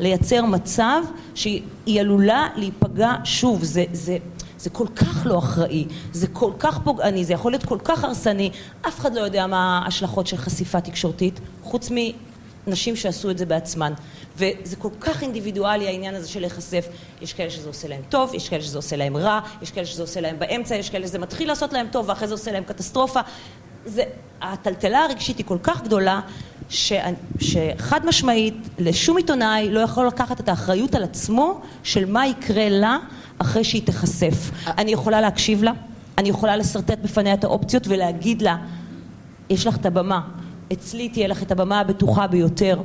[0.00, 1.02] לייצר מצב
[1.34, 3.64] שהיא עלולה להיפגע שוב.
[3.64, 4.16] זה, זה,
[4.58, 8.50] זה כל כך לא אחראי, זה כל כך פוגעני, זה יכול להיות כל כך הרסני,
[8.88, 11.90] אף אחד לא יודע מה ההשלכות של חשיפה תקשורתית, חוץ
[12.66, 13.92] מנשים שעשו את זה בעצמן.
[14.36, 16.88] וזה כל כך אינדיבידואלי העניין הזה של להיחשף.
[17.22, 20.02] יש כאלה שזה עושה להם טוב, יש כאלה שזה עושה להם רע, יש כאלה שזה
[20.02, 23.20] עושה להם באמצע, יש כאלה שזה מתחיל לעשות להם טוב ואחרי זה עושה להם קטסטרופה.
[23.86, 24.02] זה,
[24.42, 26.20] הטלטלה הרגשית היא כל כך גדולה,
[26.68, 26.92] ש...
[27.40, 32.98] שחד משמעית לשום עיתונאי לא יכול לקחת את האחריות על עצמו של מה יקרה לה
[33.38, 34.50] אחרי שהיא תיחשף.
[34.66, 35.72] אני יכולה להקשיב לה,
[36.18, 38.56] אני יכולה לשרטט בפניה את האופציות ולהגיד לה
[39.50, 40.20] יש לך את הבמה,
[40.72, 42.80] אצלי תהיה לך את הבמה הבטוחה ביותר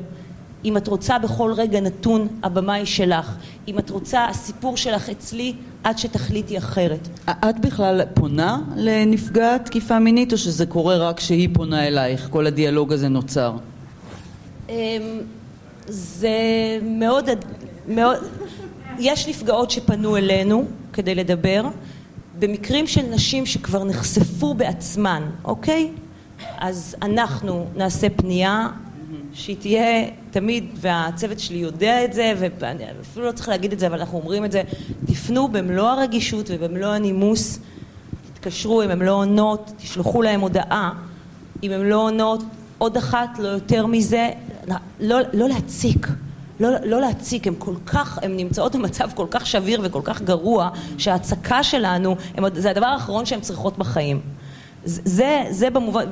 [0.66, 3.36] אם את רוצה בכל רגע נתון, הבמה היא שלך.
[3.68, 7.08] אם את רוצה, הסיפור שלך אצלי, עד שתחליטי אחרת.
[7.30, 12.28] את בכלל פונה לנפגעת תקיפה מינית, או שזה קורה רק כשהיא פונה אלייך?
[12.30, 13.54] כל הדיאלוג הזה נוצר.
[14.70, 14.76] אמ,
[15.88, 16.30] זה
[16.82, 17.30] מאוד,
[17.88, 18.18] מאוד...
[19.00, 21.68] יש נפגעות שפנו אלינו כדי לדבר.
[22.40, 25.92] במקרים של נשים שכבר נחשפו בעצמן, אוקיי?
[26.58, 28.68] אז אנחנו נעשה פנייה
[29.34, 33.88] שהיא תהיה תמיד, והצוות שלי יודע את זה, ואני אפילו לא צריך להגיד את זה,
[33.88, 34.62] אבל אנחנו אומרים את זה,
[35.06, 37.60] תפנו במלוא הרגישות ובמלוא הנימוס,
[38.34, 40.94] תתקשרו אם הן לא עונות, תשלחו להם הודעה,
[41.64, 42.44] אם הן לא עונות,
[42.78, 44.30] עוד אחת, לא יותר מזה,
[45.00, 46.08] לא, לא להציק.
[46.60, 50.70] לא, לא להציק, הן כל כך, הן נמצאות במצב כל כך שביר וכל כך גרוע,
[50.98, 54.22] שההצקה שלנו, הם, זה הדבר האחרון שהן צריכות בחיים.
[54.86, 56.06] זה, זה במובן,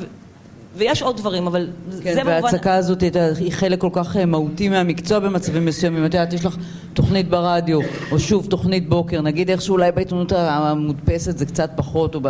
[0.76, 1.68] ויש עוד דברים, אבל
[2.04, 2.44] כן, זה במובן...
[2.44, 3.04] וההצקה הזאת
[3.40, 6.06] היא חלק כל כך אה, מהותי מהמקצוע במצבים מסוימים.
[6.06, 6.58] את יודעת, יש לך
[6.94, 7.80] תוכנית ברדיו,
[8.12, 12.22] או שוב תוכנית בוקר, נגיד איכשהו אולי בעיתונות המודפסת זה קצת פחות, או...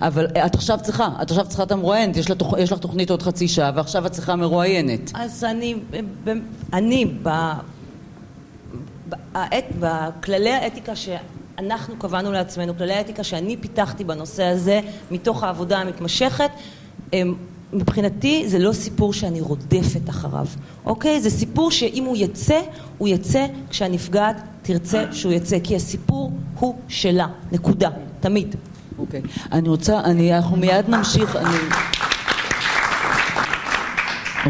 [0.00, 2.54] אבל אה, את עכשיו צריכה, את עכשיו צריכה את המרואיינת, יש, לתוכ...
[2.58, 5.10] יש לך תוכנית עוד חצי שעה, ועכשיו את צריכה מרואיינת.
[5.14, 5.74] אז אני,
[6.72, 7.28] אני, ב...
[9.08, 14.80] בעת, בכללי האתיקה שאנחנו קבענו לעצמנו, כללי האתיקה שאני פיתחתי בנושא הזה,
[15.10, 16.50] מתוך העבודה המתמשכת,
[17.12, 17.34] הם
[17.72, 20.46] מבחינתי זה לא סיפור שאני רודפת אחריו,
[20.84, 21.20] אוקיי?
[21.20, 22.60] זה סיפור שאם הוא יצא,
[22.98, 28.56] הוא יצא כשהנפגעת תרצה שהוא יצא, כי הסיפור הוא שלה, נקודה, תמיד.
[28.98, 29.22] אוקיי.
[29.52, 31.56] אני רוצה, אני, אנחנו מיד נמשיך, אני...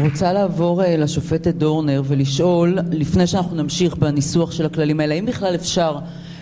[0.01, 5.55] רוצה לעבור uh, לשופטת דורנר ולשאול, לפני שאנחנו נמשיך בניסוח של הכללים האלה, האם בכלל
[5.55, 5.97] אפשר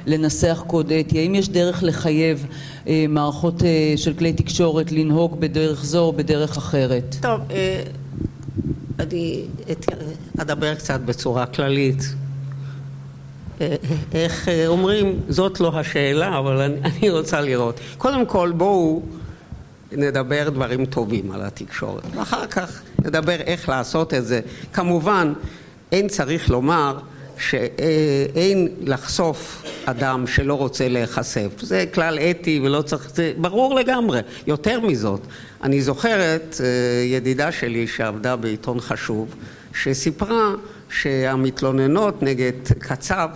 [0.08, 1.20] לנסח קוד אתי?
[1.20, 2.46] האם יש דרך לחייב
[2.88, 7.16] אה, מערכות אה, של כלי תקשורת לנהוג בדרך זו או בדרך אחרת?
[7.22, 7.84] טוב, אה,
[9.00, 9.44] אני
[10.38, 12.04] אדבר קצת בצורה כללית.
[13.62, 13.76] אה,
[14.14, 17.80] איך אה, אומרים, זאת לא השאלה, אבל אני, אני רוצה לראות.
[17.98, 19.02] קודם כל, בואו
[19.92, 24.40] נדבר דברים טובים על התקשורת, ואחר כך נדבר איך לעשות את זה.
[24.74, 25.34] כמובן,
[25.92, 27.00] אין צריך לומר
[27.40, 31.62] שאין לחשוף אדם שלא רוצה להיחשף.
[31.62, 34.20] זה כלל אתי ולא צריך, זה ברור לגמרי.
[34.48, 35.22] יותר מזאת,
[35.64, 39.36] אני זוכרת אה, ידידה שלי שעבדה בעיתון חשוב,
[39.74, 40.52] שסיפרה
[40.90, 43.30] שהמתלוננות נגד קצב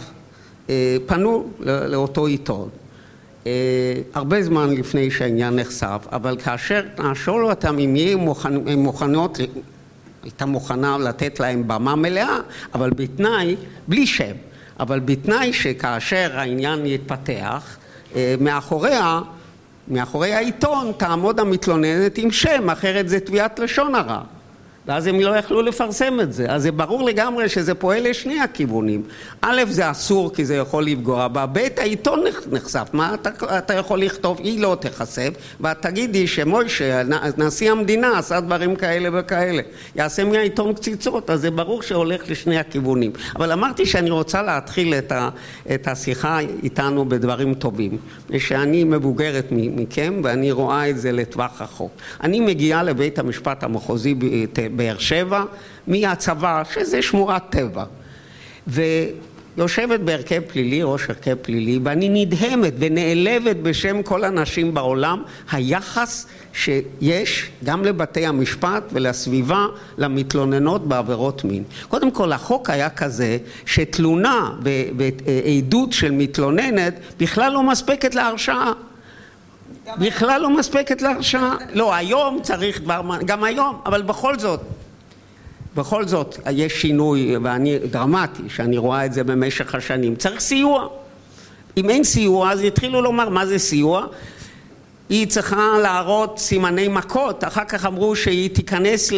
[0.69, 2.69] אה, פנו לאותו עיתון.
[3.47, 3.51] אה,
[4.13, 8.19] הרבה זמן לפני שהעניין נחשף, אבל כאשר נשאול אותם אם יהיו
[8.77, 9.37] מוכנות
[10.23, 12.37] הייתה מוכנה לתת להם במה מלאה,
[12.73, 13.55] אבל בתנאי,
[13.87, 14.35] בלי שם,
[14.79, 17.77] אבל בתנאי שכאשר העניין יתפתח,
[18.15, 19.19] אה, מאחוריה,
[19.87, 24.21] מאחורי העיתון תעמוד המתלוננת עם שם, אחרת זה תביעת לשון הרע.
[24.87, 26.45] ואז הם לא יכלו לפרסם את זה.
[26.49, 29.03] אז זה ברור לגמרי שזה פועל לשני הכיוונים.
[29.41, 32.89] א', זה אסור כי זה יכול לפגוע בה, ב', העיתון נחשף.
[32.93, 34.39] מה אתה, אתה יכול לכתוב?
[34.43, 37.01] היא לא תיחשף, ואת תגידי שמוישה,
[37.37, 39.61] נשיא המדינה, עשה דברים כאלה וכאלה.
[39.95, 43.11] יעשה מהעיתון קציצות, אז זה ברור שהולך לשני הכיוונים.
[43.35, 45.29] אבל אמרתי שאני רוצה להתחיל את, ה,
[45.73, 47.97] את השיחה איתנו בדברים טובים.
[48.37, 51.91] שאני מבוגרת מכם, ואני רואה את זה לטווח רחוק.
[52.23, 54.15] אני מגיעה לבית המשפט המחוזי
[54.75, 55.43] באר שבע
[55.87, 57.83] מהצבא, שזה שמורת טבע.
[58.67, 67.49] ויושבת בהרכב פלילי, ראש הרכב פלילי, ואני נדהמת ונעלבת בשם כל הנשים בעולם, היחס שיש
[67.63, 69.65] גם לבתי המשפט ולסביבה
[69.97, 71.63] למתלוננות בעבירות מין.
[71.87, 78.71] קודם כל, החוק היה כזה שתלונה ועדות של מתלוננת בכלל לא מספקת להרשעה.
[79.97, 81.55] בכלל לא מספקת להרשעה.
[81.73, 84.59] לא, היום צריך כבר, גם היום, אבל בכל זאת,
[85.75, 90.15] בכל זאת יש שינוי ואני, דרמטי, שאני רואה את זה במשך השנים.
[90.15, 90.87] צריך סיוע.
[91.77, 94.05] אם אין סיוע, אז יתחילו לומר מה זה סיוע.
[95.09, 99.11] היא צריכה להראות סימני מכות, אחר כך אמרו שהיא תיכנס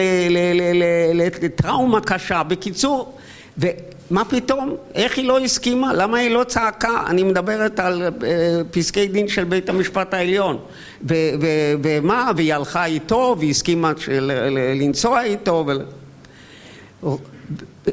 [1.42, 2.44] לטראומה קשה.
[2.44, 3.18] בקיצור,
[4.12, 4.76] מה פתאום?
[4.96, 5.94] איך היא לא הסכימה?
[5.94, 7.04] למה היא לא צעקה?
[7.08, 8.24] אני מדברת על uh,
[8.72, 10.58] פסקי דין של בית המשפט העליון.
[11.04, 12.32] ומה?
[12.36, 14.32] והיא הלכה איתו והסכימה של,
[14.76, 15.66] לנסוע איתו.
[15.68, 15.72] ו...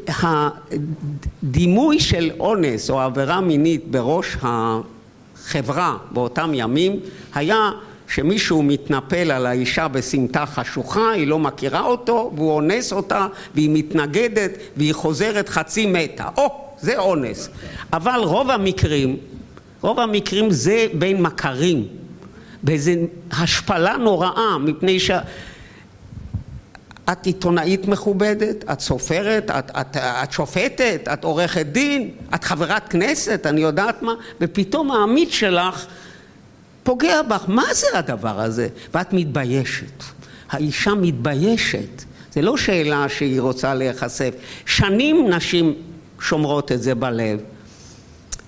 [0.08, 7.00] הדימוי של אונס או עבירה מינית בראש החברה באותם ימים
[7.34, 7.70] היה
[8.10, 14.50] שמישהו מתנפל על האישה בסמטה חשוכה, היא לא מכירה אותו, והוא אונס אותה, והיא מתנגדת,
[14.76, 16.28] והיא חוזרת חצי מתה.
[16.36, 17.48] או, זה אונס.
[17.92, 19.16] אבל רוב המקרים,
[19.80, 21.86] רוב המקרים זה בין מכרים,
[22.62, 22.92] באיזו
[23.32, 25.10] השפלה נוראה, מפני ש...
[27.12, 33.46] את עיתונאית מכובדת, את סופרת, את, את, את שופטת, את עורכת דין, את חברת כנסת,
[33.46, 35.86] אני יודעת מה, ופתאום העמית שלך
[36.82, 37.44] פוגע בך.
[37.48, 38.68] מה זה הדבר הזה?
[38.94, 40.04] ואת מתביישת.
[40.50, 42.04] האישה מתביישת.
[42.32, 44.34] זה לא שאלה שהיא רוצה להיחשף.
[44.66, 45.74] שנים נשים
[46.20, 47.40] שומרות את זה בלב.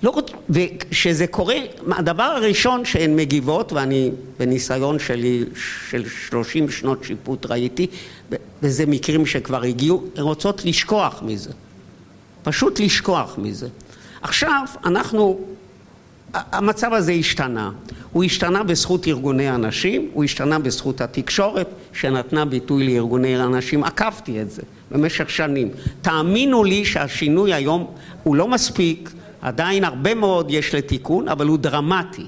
[0.03, 1.57] לא, וכשזה קורה,
[1.89, 5.45] הדבר הראשון שהן מגיבות, ואני בניסיון שלי
[5.91, 7.87] של שלושים שנות שיפוט ראיתי,
[8.63, 11.51] וזה מקרים שכבר הגיעו, הן רוצות לשכוח מזה.
[12.43, 13.69] פשוט לשכוח מזה.
[14.23, 15.41] עכשיו אנחנו,
[16.35, 17.71] המצב הזה השתנה.
[18.13, 23.85] הוא השתנה בזכות ארגוני הנשים, הוא השתנה בזכות התקשורת שנתנה ביטוי לארגוני הנשים.
[23.85, 25.69] עקבתי את זה במשך שנים.
[26.03, 27.87] תאמינו לי שהשינוי היום
[28.23, 29.11] הוא לא מספיק,
[29.43, 32.27] עדיין הרבה מאוד יש לתיקון, אבל הוא דרמטי.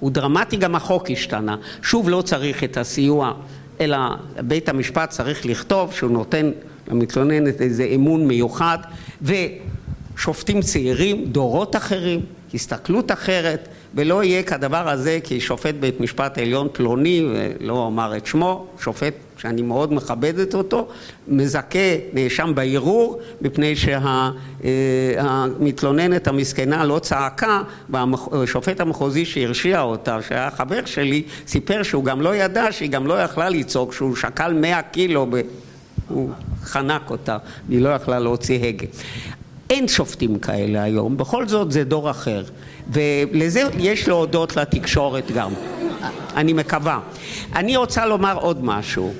[0.00, 1.56] הוא דרמטי, גם החוק השתנה.
[1.82, 3.32] שוב, לא צריך את הסיוע,
[3.80, 3.98] אלא
[4.40, 6.50] בית המשפט צריך לכתוב שהוא נותן
[6.88, 8.78] למתלוננת איזה אמון מיוחד,
[9.22, 12.20] ושופטים צעירים, דורות אחרים,
[12.54, 18.26] הסתכלות אחרת, ולא יהיה כדבר הזה כי שופט בית משפט עליון פלוני, ולא אומר את
[18.26, 20.88] שמו, שופט שאני מאוד מכבדת אותו,
[21.28, 21.78] מזכה
[22.12, 23.74] נאשם בערעור מפני
[25.16, 32.36] שהמתלוננת המסכנה לא צעקה והשופט המחוזי שהרשיע אותה, שהיה חבר שלי, סיפר שהוא גם לא
[32.36, 35.40] ידע שהיא גם לא יכלה לצעוק, שהוא שקל מאה קילו, ב...
[36.08, 36.30] הוא
[36.62, 37.38] חנק אותה,
[37.68, 38.86] היא לא יכלה להוציא הגה.
[39.72, 42.44] אין שופטים כאלה היום, בכל זאת זה דור אחר.
[42.88, 45.52] ולזה יש להודות לתקשורת גם,
[46.36, 47.00] אני מקווה.
[47.54, 49.12] אני רוצה לומר עוד משהו,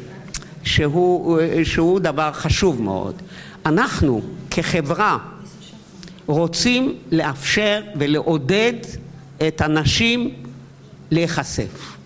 [0.64, 3.14] שהוא, שהוא דבר חשוב מאוד.
[3.66, 5.18] אנחנו כחברה
[6.26, 8.72] רוצים לאפשר ולעודד
[9.48, 10.34] את הנשים
[11.10, 11.96] להיחשף,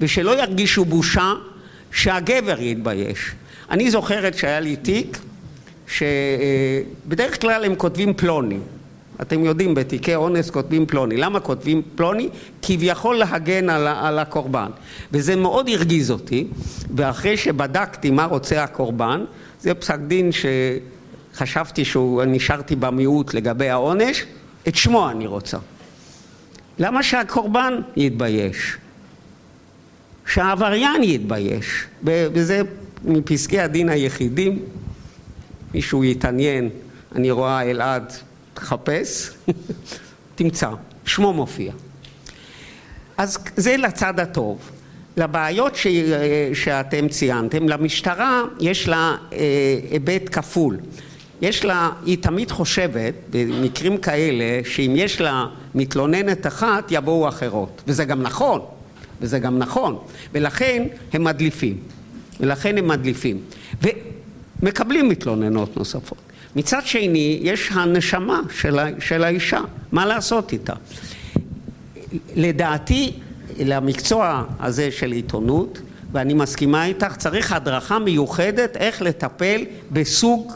[0.00, 1.32] ושלא ירגישו בושה
[1.92, 3.18] שהגבר יתבייש.
[3.70, 5.18] אני זוכרת שהיה לי תיק
[5.90, 8.58] שבדרך כלל הם כותבים פלוני.
[9.20, 11.16] אתם יודעים, בתיקי אונס כותבים פלוני.
[11.16, 12.28] למה כותבים פלוני?
[12.62, 14.70] כביכול להגן על, על הקורבן.
[15.12, 16.46] וזה מאוד הרגיז אותי,
[16.96, 19.24] ואחרי שבדקתי מה רוצה הקורבן,
[19.60, 20.30] זה פסק דין
[21.32, 24.24] שחשבתי שנשארתי במיעוט לגבי העונש,
[24.68, 25.58] את שמו אני רוצה.
[26.78, 28.76] למה שהקורבן יתבייש?
[30.26, 31.84] שהעבריין יתבייש.
[32.04, 32.62] וזה
[33.04, 34.58] מפסקי הדין היחידים
[35.74, 36.68] מישהו יתעניין,
[37.14, 38.12] אני רואה אלעד,
[38.54, 39.30] תחפש,
[40.34, 40.70] תמצא,
[41.04, 41.72] שמו מופיע.
[43.16, 44.70] אז זה לצד הטוב.
[45.16, 45.86] לבעיות ש...
[46.54, 49.38] שאתם ציינתם, למשטרה יש לה אה,
[49.90, 50.76] היבט כפול.
[51.42, 58.04] יש לה, היא תמיד חושבת במקרים כאלה שאם יש לה מתלוננת אחת יבואו אחרות וזה
[58.04, 58.60] גם נכון,
[59.20, 59.98] וזה גם נכון
[60.32, 61.78] ולכן הם מדליפים
[62.40, 63.40] ולכן הם מדליפים.
[64.62, 66.18] מקבלים מתלוננות נוספות.
[66.56, 69.60] מצד שני, יש הנשמה של, ה, של האישה,
[69.92, 70.72] מה לעשות איתה?
[72.36, 73.12] לדעתי,
[73.58, 75.80] למקצוע הזה של עיתונות,
[76.12, 80.52] ואני מסכימה איתך, צריך הדרכה מיוחדת איך לטפל בסוג,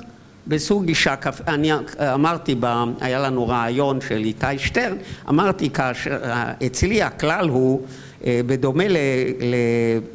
[0.47, 1.15] בסוג אישה.
[1.49, 1.71] אני
[2.15, 2.55] אמרתי,
[3.01, 4.97] היה לנו רעיון של איתי שטרן,
[5.29, 6.19] אמרתי כאשר,
[6.67, 8.85] אצלי הכלל הוא אה, בדומה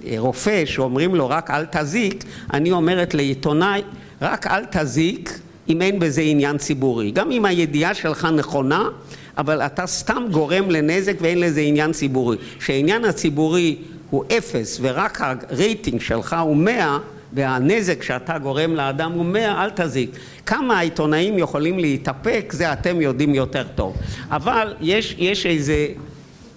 [0.04, 3.82] לרופא שאומרים לו רק אל תזיק, אני אומרת לעיתונאי
[4.22, 7.12] רק אל תזיק אם אין בזה עניין ציבורי.
[7.12, 8.89] גם אם הידיעה שלך נכונה,
[9.38, 12.38] אבל אתה סתם גורם לנזק ואין לזה עניין ציבורי.
[12.60, 13.76] כשהעניין הציבורי
[14.10, 16.98] הוא אפס ורק הרייטינג שלך הוא מאה
[17.34, 20.10] והנזק שאתה גורם לאדם הוא מאה, אל תזיק.
[20.45, 23.98] כמה העיתונאים יכולים להתאפק, זה אתם יודעים יותר טוב.
[24.32, 25.88] אבל יש, יש איזה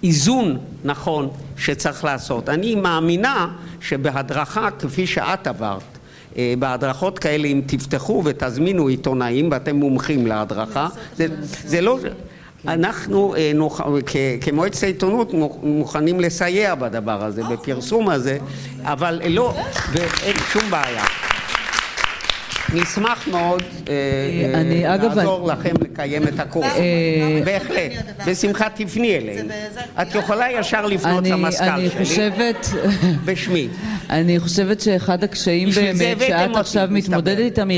[0.03, 2.49] איזון נכון שצריך לעשות.
[2.49, 3.47] אני מאמינה
[3.81, 5.81] שבהדרכה כפי שאת עברת,
[6.37, 10.87] אה, בהדרכות כאלה אם תפתחו ותזמינו עיתונאים ואתם מומחים להדרכה,
[11.17, 11.27] זה,
[11.65, 11.99] זה לא...
[12.67, 13.51] אנחנו אה,
[14.41, 18.37] כמועצת העיתונות מוכנים לסייע בדבר הזה, בפרסום הזה,
[18.83, 19.53] אבל לא,
[19.91, 21.03] ואין שום בעיה.
[22.73, 23.93] נשמח מאוד אה,
[24.85, 26.71] אה, לעזור לכם לקיים את הקורס.
[26.75, 27.91] אה, בהחלט.
[28.27, 29.49] בשמחה תפני אלינו.
[30.01, 32.53] את יכולה ישר לפנות למזכ"ל שלי.
[33.25, 33.67] בשמי.
[34.09, 37.69] אני חושבת שאחד הקשיים באמת שאת עכשיו מתמודדת איתם,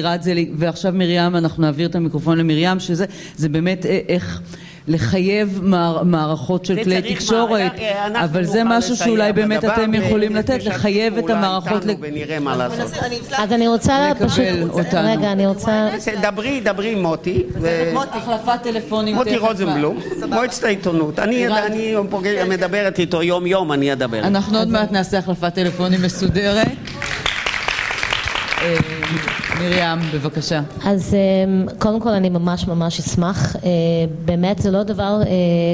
[0.58, 4.42] ועכשיו מרים, אנחנו נעביר את המיקרופון למרים, שזה באמת איך...
[4.88, 5.62] לחייב
[6.04, 7.72] מערכות של כלי תקשורת,
[8.14, 11.84] אבל זה משהו שאולי באמת אתם יכולים לתת, לחייב את המערכות...
[12.00, 12.94] ונראה מה לעשות.
[13.38, 14.46] אז אני רוצה פשוט...
[14.94, 15.90] רגע, אני רוצה...
[16.22, 17.44] דברי, דברי עם מוטי.
[17.94, 19.16] מוטי, החלפת טלפונים.
[19.16, 21.20] מוטי רוזנבלום, מועצת העיתונות.
[21.20, 21.48] אני
[22.50, 24.20] מדברת איתו יום יום, אני אדבר.
[24.20, 26.68] אנחנו עוד מעט נעשה החלפת טלפונים מסודרת.
[29.62, 30.62] אה, מרים, בבקשה.
[30.86, 33.56] אז אה, קודם כל אני ממש ממש אשמח.
[33.56, 33.62] אה,
[34.26, 35.22] באמת זה לא דבר,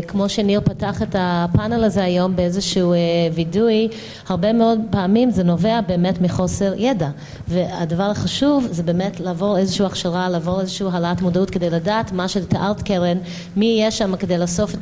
[0.08, 2.94] כמו שניר פתח את הפאנל הזה היום באיזשהו
[3.34, 3.88] וידוי,
[4.30, 7.10] הרבה מאוד פעמים זה נובע באמת מחוסר ידע.
[7.48, 12.82] והדבר החשוב זה באמת לעבור איזושהי הכשרה, לעבור איזושהי העלאת מודעות כדי לדעת מה שתיארת
[12.82, 13.18] קרן,
[13.56, 14.76] מי יהיה שם כדי לאסוף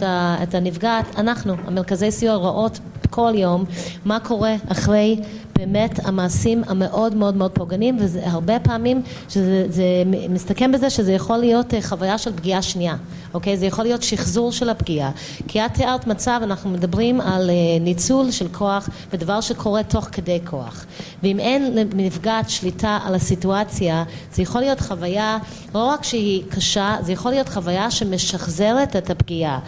[0.43, 1.05] את הנפגעת.
[1.17, 3.65] אנחנו, המרכזי סיוע רואות כל יום
[4.05, 5.19] מה קורה אחרי
[5.59, 8.88] באמת המעשים המאוד מאוד מאוד פוגעניים והרבה פעמים
[9.29, 9.83] שזה
[10.29, 12.95] מסתכם בזה שזה יכול להיות אה, חוויה של פגיעה שנייה
[13.33, 13.57] אוקיי?
[13.57, 15.11] זה יכול להיות שחזור של הפגיעה.
[15.47, 20.39] כי את תיארת מצב, אנחנו מדברים על אה, ניצול של כוח ודבר שקורה תוך כדי
[20.45, 20.85] כוח.
[21.23, 25.37] ואם אין לנפגעת שליטה על הסיטואציה זה יכול להיות חוויה
[25.75, 29.59] לא רק שהיא קשה זה יכול להיות חוויה שמשחזרת את הפגיעה.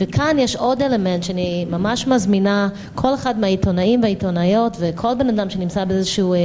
[0.00, 5.84] וכאן יש עוד אלמנט שאני ממש מזמינה כל אחד מהעיתונאים והעיתונאיות וכל בן אדם שנמצא
[5.84, 6.42] באיזשהו אה, אה,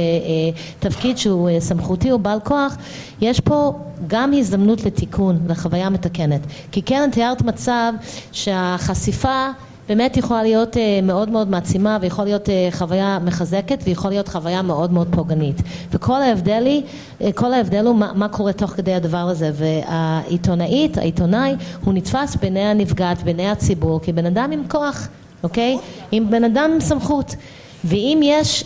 [0.78, 2.76] תפקיד שהוא אה, סמכותי או בעל כוח
[3.20, 3.72] יש פה
[4.06, 6.40] גם הזדמנות לתיקון, לחוויה מתקנת.
[6.72, 7.92] כי כן תיארת מצב
[8.32, 9.48] שהחשיפה
[9.88, 14.62] באמת יכולה להיות אה, מאוד מאוד מעצימה ויכול להיות אה, חוויה מחזקת ויכול להיות חוויה
[14.62, 16.82] מאוד מאוד פוגענית וכל ההבדל היא,
[17.20, 22.36] אה, כל ההבדל הוא מה, מה קורה תוך כדי הדבר הזה והעיתונאית, העיתונאי הוא נתפס
[22.36, 25.08] בעיני הנפגעת, בעיני הציבור כבן אדם עם כוח,
[25.42, 25.78] אוקיי?
[26.12, 27.36] עם בן אדם עם סמכות
[27.84, 28.64] ואם יש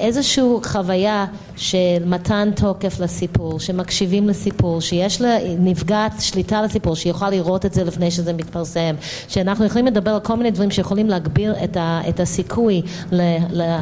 [0.00, 7.66] איזושהי חוויה של מתן תוקף לסיפור, שמקשיבים לסיפור, שיש לנפגעת שליטה לסיפור, שהיא יכולה לראות
[7.66, 8.94] את זה לפני שזה מתפרסם,
[9.28, 12.82] שאנחנו יכולים לדבר על כל מיני דברים שיכולים להגביר את, ה, את הסיכוי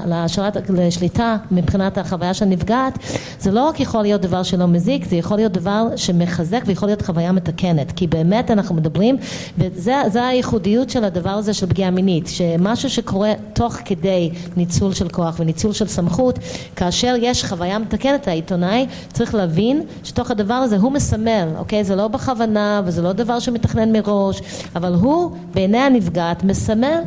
[0.04, 2.98] לשרת, לשליטה מבחינת החוויה של נפגעת,
[3.38, 7.02] זה לא רק יכול להיות דבר שלא מזיק, זה יכול להיות דבר שמחזק ויכול להיות
[7.02, 9.16] חוויה מתקנת, כי באמת אנחנו מדברים,
[9.58, 15.34] וזה הייחודיות של הדבר הזה של פגיעה מינית, שמשהו שקורה תוך כדי ניצול של כוח
[15.38, 16.38] וניצול ניצול של סמכות,
[16.76, 21.84] כאשר יש חוויה מתקנת, העיתונאי צריך להבין שתוך הדבר הזה הוא מסמל, אוקיי?
[21.84, 24.40] זה לא בכוונה וזה לא דבר שמתכנן מראש,
[24.76, 27.00] אבל הוא בעיני הנפגעת מסמל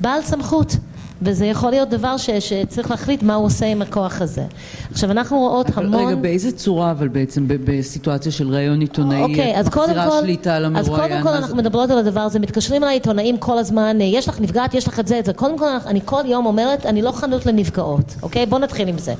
[0.00, 0.76] בעל סמכות.
[1.22, 4.44] וזה יכול להיות דבר ש, שצריך להחליט מה הוא עושה עם הכוח הזה.
[4.90, 6.06] עכשיו אנחנו רואות אבל המון...
[6.06, 10.64] רגע, באיזה צורה אבל בעצם בסיטואציה של ראיון עיתונאי אוקיי, אז מחזירה כל, שליטה על
[10.64, 10.94] המרואיין?
[10.94, 14.40] אז קודם כל אנחנו מדברות על הדבר הזה, מתקשרים אליי עיתונאים כל הזמן, יש לך
[14.40, 15.32] נפגעת, יש לך את זה, את זה.
[15.32, 18.46] קודם כל אני כל יום אומרת, אני לא חנות לנפגעות, אוקיי?
[18.46, 19.14] בואו נתחיל עם זה.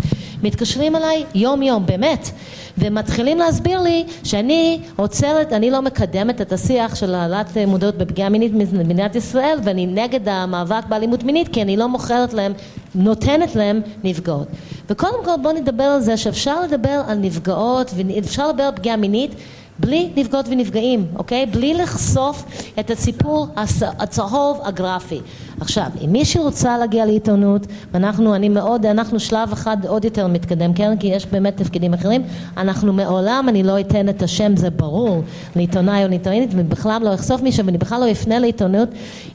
[0.45, 2.31] מתקשרים אליי יום יום, באמת.
[2.79, 8.53] ומתחילים להסביר לי שאני עוצרת, אני לא מקדמת את השיח של העלאת מודעות בפגיעה מינית
[8.53, 12.53] במדינת ישראל ואני נגד המאבק באלימות מינית כי אני לא מוכרת להם,
[12.95, 14.49] נותנת להם נפגעות.
[14.91, 19.35] וקודם כל בואו נדבר על זה שאפשר לדבר על נפגעות ואפשר לדבר על פגיעה מינית
[19.79, 21.47] בלי נפגעות ונפגעים, אוקיי?
[21.47, 22.45] בלי לחשוף
[22.81, 23.47] את הסיפור
[23.99, 25.21] הצהוב הגרפי.
[25.61, 30.75] עכשיו, אם מישהי רוצה להגיע לעיתונות, ואנחנו, אני מאוד, אנחנו שלב אחד עוד יותר מתקדם,
[30.75, 30.97] כן?
[30.97, 32.23] כי יש באמת תפקידים אחרים,
[32.57, 35.23] אנחנו מעולם, אני לא אתן את השם, זה ברור,
[35.57, 38.89] לעיתונאי או לעיתונאית, ובכלל לא אחשוף מישהו, ואני בכלל לא אפנה לעיתונות,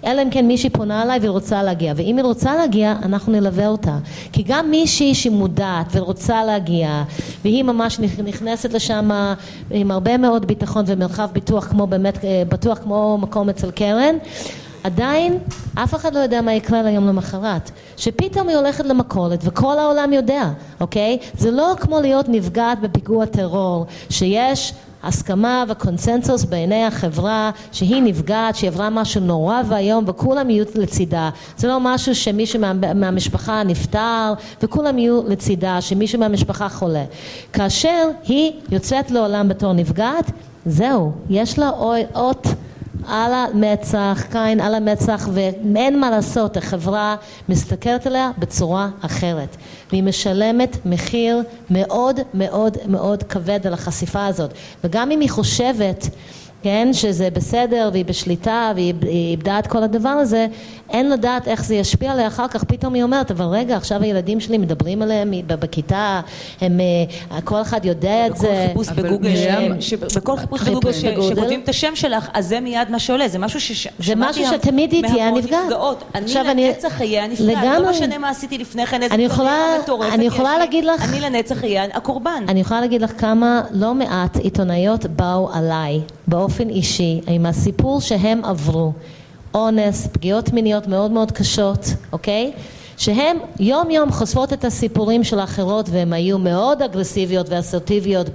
[0.06, 1.94] אלא אם כן מישהי פונה אליי והיא רוצה להגיע.
[1.96, 3.98] ואם היא רוצה להגיע, אנחנו נלווה אותה.
[4.32, 7.04] כי גם מישהי שמודעת ורוצה להגיע,
[7.44, 9.10] והיא ממש נכנסת לשם
[9.72, 14.16] עם הרבה מאוד ביטחון ומרחב ביטוח, כמו באמת, אה, בטוח כמו מקום אצל קרן,
[14.84, 15.38] עדיין
[15.76, 17.72] אף אחד לא יודע מה יקרה ליום למחרת.
[17.98, 20.50] שפתאום היא הולכת למכולת וכל העולם יודע,
[20.82, 21.18] אוקיי?
[21.34, 28.70] זה לא כמו להיות נפגעת בפיגוע טרור, שיש הסכמה וקונסנזוס בעיני החברה שהיא נפגעת, שהיא
[28.70, 31.30] עברה משהו נורא ואיום וכולם יהיו לצידה.
[31.58, 34.34] זה לא משהו שמישהו מה, מהמשפחה נפטר
[34.64, 37.04] וכולם יהיו לצידה, שמישהו מהמשפחה חולה.
[37.54, 40.32] כאשר היא יוצאת לעולם בתור נפגעת,
[40.66, 41.70] זהו, יש לה
[42.16, 42.48] אות
[43.10, 47.16] על המצח, קין על המצח, ואין מה לעשות, החברה
[47.50, 49.58] מסתכלת עליה בצורה אחרת.
[49.92, 54.54] והיא משלמת מחיר מאוד מאוד מאוד כבד על החשיפה הזאת.
[54.84, 56.10] וגם אם היא חושבת
[56.62, 60.48] כן, שזה בסדר והיא בשליטה והיא איבדה את כל הדבר הזה,
[60.90, 64.40] אין לדעת איך זה ישפיע עליה אחר כך, פתאום היא אומרת, אבל רגע, עכשיו הילדים
[64.40, 66.22] שלי מדברים עליהם בכיתה,
[66.62, 66.80] הם,
[67.32, 68.66] אה, כל אחד יודע את זה.
[68.68, 69.30] חיפוש בגוגל,
[70.16, 74.04] בכל חיפוש בגוגל שכותבים את השם שלך, אז זה מיד מה שעולה, זה משהו ששמעתי
[74.06, 76.04] זה משהו שתמיד היא תהיה הנפגעת.
[76.16, 80.58] אני לנצח אהיה הנפגעת, לא משנה מה עשיתי לפני כן, איזה קריירה מטורפת אני יכולה
[80.58, 82.44] להגיד לך, אני לנצח אהיה הקורבן.
[82.48, 88.46] אני יכולה להגיד לך כמה לא מעט עיתונאיות באו עליי באופן אישי עם הסיפור שהם
[88.46, 88.92] עברו,
[89.54, 92.52] אונס, פגיעות מיניות מאוד מאוד קשות, אוקיי?
[93.00, 98.30] שהן יום יום חושפות את הסיפורים של האחרות והן היו מאוד אגרסיביות ואסרטיביות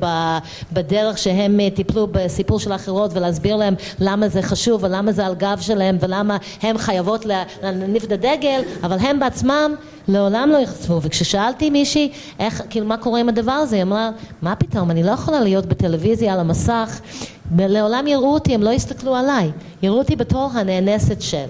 [0.72, 5.34] בדרך שהן אה, טיפלו בסיפור של האחרות ולהסביר להם למה זה חשוב ולמה זה על
[5.34, 7.26] גב שלהם ולמה הן חייבות
[7.62, 9.74] להניף את הדגל אבל הן בעצמם
[10.08, 14.10] לעולם לא יחשפו וכששאלתי מישהי איך כאילו מה קורה עם הדבר הזה היא אמרה
[14.42, 17.00] מה פתאום אני לא יכולה להיות בטלוויזיה על המסך
[17.58, 19.50] לעולם יראו אותי הם לא יסתכלו עליי.
[19.82, 21.44] יראו אותי בתור הנאנסת של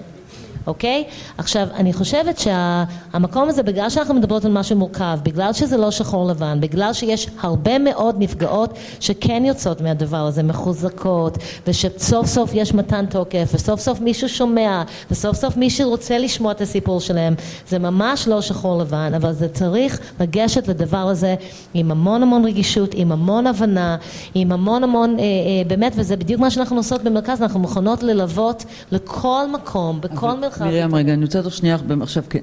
[0.67, 1.03] אוקיי?
[1.37, 6.27] עכשיו, אני חושבת שהמקום הזה, בגלל שאנחנו מדברות על משהו מורכב, בגלל שזה לא שחור
[6.27, 11.37] לבן, בגלל שיש הרבה מאוד נפגעות שכן יוצאות מהדבר הזה, מחוזקות,
[11.67, 16.61] ושסוף סוף יש מתן תוקף, וסוף סוף מישהו שומע, וסוף סוף מישהו רוצה לשמוע את
[16.61, 17.35] הסיפור שלהם,
[17.67, 21.35] זה ממש לא שחור לבן, אבל זה צריך לגשת לדבר הזה
[21.73, 23.97] עם המון המון רגישות, עם המון הבנה,
[24.35, 25.25] עם המון המון, אה, אה,
[25.67, 30.54] באמת, וזה בדיוק מה שאנחנו עושות במרכז, אנחנו מוכנות ללוות לכל מקום, בכל מרחב.
[30.61, 32.39] מרים, רגע, אני רוצה אותך שנייה עכשיו, כן.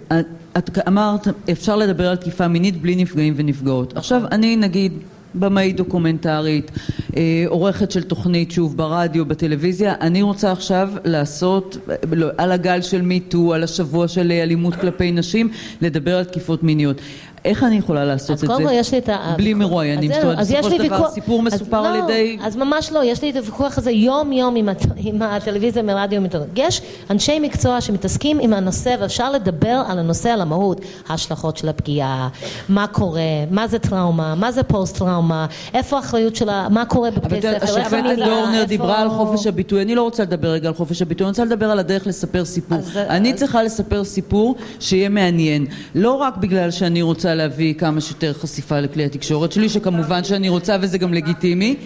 [0.59, 3.97] את אמרת, אפשר לדבר על תקיפה מינית בלי נפגעים ונפגעות.
[3.97, 4.93] עכשיו, אני נגיד...
[5.35, 6.71] במאית דוקומנטרית,
[7.17, 11.77] אה, עורכת של תוכנית שוב ברדיו, בטלוויזיה, אני רוצה עכשיו לעשות
[12.13, 15.51] לא, על הגל של מיטו, על השבוע של אלימות כלפי נשים,
[15.81, 17.01] לדבר על תקיפות מיניות.
[17.45, 18.47] איך אני יכולה לעשות את זה?
[18.47, 19.35] אז קודם כל יש לי את ה...
[19.37, 22.39] בלי מרואיינים, זאת אומרת, בסופו של דבר סיפור מסופר על לא, ידי...
[22.43, 24.57] אז ממש לא, יש לי את הוויכוח הזה יום יום
[24.97, 26.23] עם הטלוויזיה, מרדיו,
[26.57, 32.29] יש אנשי מקצוע שמתעסקים עם הנושא ואפשר לדבר על הנושא, על המהות, ההשלכות של הפגיעה,
[32.69, 37.41] מה קורה, מה זה טראומה, מה זה פוסט טראומה, איפה האחריות שלה, מה קורה בבתי
[37.43, 41.25] ספר, השופטת דורנר דיברה על חופש הביטוי, אני לא רוצה לדבר רגע על חופש הביטוי,
[41.25, 42.79] אני רוצה לדבר על הדרך לספר סיפור.
[42.97, 48.81] אני צריכה לספר סיפור שיהיה מעניין, לא רק בגלל שאני רוצה להביא כמה שיותר חשיפה
[48.81, 51.77] לכלי התקשורת שלי, שכמובן שאני רוצה וזה גם לגיטימי.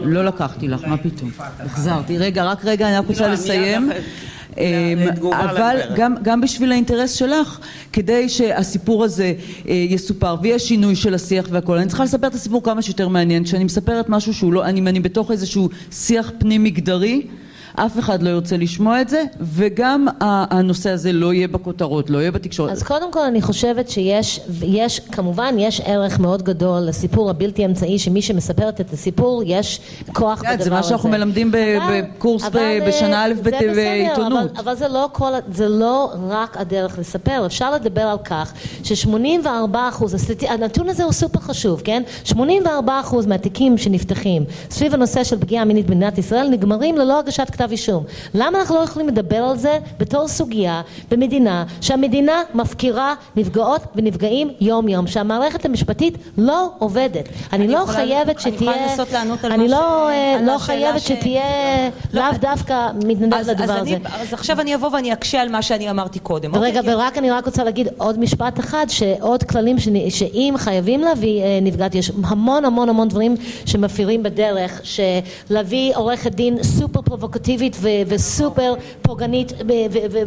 [0.00, 1.30] לא לקחתי לך, מה פתאום?
[1.38, 2.18] החזרתי.
[2.18, 3.90] רגע, רק רגע, אני רק רוצה לא, לסיים.
[4.58, 4.62] אמ,
[5.32, 7.58] אבל גם, גם בשביל האינטרס שלך,
[7.92, 9.32] כדי שהסיפור הזה
[9.68, 13.44] אה, יסופר ויש שינוי של השיח והכל, אני צריכה לספר את הסיפור כמה שיותר מעניין.
[13.44, 17.26] כשאני מספרת משהו שהוא לא, אני, אני בתוך איזשהו שיח פנים מגדרי
[17.76, 22.30] אף אחד לא ירצה לשמוע את זה, וגם הנושא הזה לא יהיה בכותרות, לא יהיה
[22.30, 22.72] בתקשורת.
[22.72, 27.98] אז קודם כל אני חושבת שיש, יש, כמובן יש ערך מאוד גדול לסיפור הבלתי אמצעי,
[27.98, 29.80] שמי שמספרת את הסיפור, יש
[30.12, 30.64] כוח בדבר הזה.
[30.64, 32.44] זה מה שאנחנו מלמדים בקורס
[32.86, 33.32] בשנה א'
[33.74, 34.50] בעיתונות.
[34.50, 38.52] אבל, אבל זה, לא כל, זה לא רק הדרך לספר, אפשר לדבר על כך
[38.82, 39.48] ש-84
[39.88, 40.14] אחוז,
[40.48, 42.02] הנתון הזה הוא סופר חשוב, כן?
[42.24, 47.63] 84 אחוז מהתיקים שנפתחים סביב הנושא של פגיעה מינית במדינת ישראל נגמרים ללא הגשת כתב
[47.64, 48.04] כתב אישום.
[48.34, 54.88] למה אנחנו לא יכולים לדבר על זה בתור סוגיה במדינה שהמדינה מפקירה נפגעות ונפגעים יום
[54.88, 57.28] יום, שהמערכת המשפטית לא עובדת.
[57.52, 58.72] אני לא חייבת שתהיה...
[58.72, 61.42] אני יכולה לנסות לענות על אני לא, אה, לא חייבת שתהיה
[62.12, 63.96] לא, לאו דווקא מתנדב לדבר הזה.
[64.20, 66.56] אז עכשיו אני אבוא ואני אקשה על מה שאני אמרתי קודם.
[66.56, 66.94] רגע, אוקיי?
[66.94, 69.76] ורק אני רק רוצה להגיד עוד משפט אחד, שעוד כללים
[70.08, 73.36] שאם חייבים להביא אה, נפגעת, יש המון המון המון דברים
[73.66, 77.76] שמפעילים בדרך, שלהביא עורכת דין סופר פרובוקטיבית אגרסיבית
[78.06, 79.52] וסופר פוגענית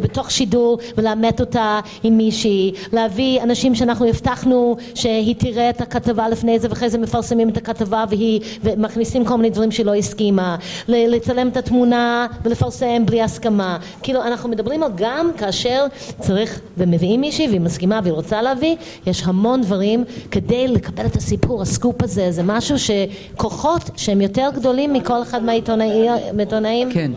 [0.01, 6.59] בתוך שידור ולאמת אותה עם מישהי, להביא אנשים שאנחנו הבטחנו שהיא תראה את הכתבה לפני
[6.59, 10.55] זה ואחרי זה מפרסמים את הכתבה והיא, ומכניסים כל מיני דברים שהיא לא הסכימה,
[10.87, 13.77] לצלם את התמונה ולפרסם בלי הסכמה.
[14.03, 15.85] כאילו אנחנו מדברים על גם כאשר
[16.19, 18.75] צריך ומביאים מישהי והיא מסכימה והיא רוצה להביא,
[19.07, 24.93] יש המון דברים כדי לקבל את הסיפור, הסקופ הזה, זה משהו שכוחות שהם יותר גדולים
[24.93, 26.91] מכל אחד מהעיתונאים.
[26.91, 27.11] כן.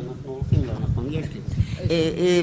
[1.90, 2.40] אה, אה,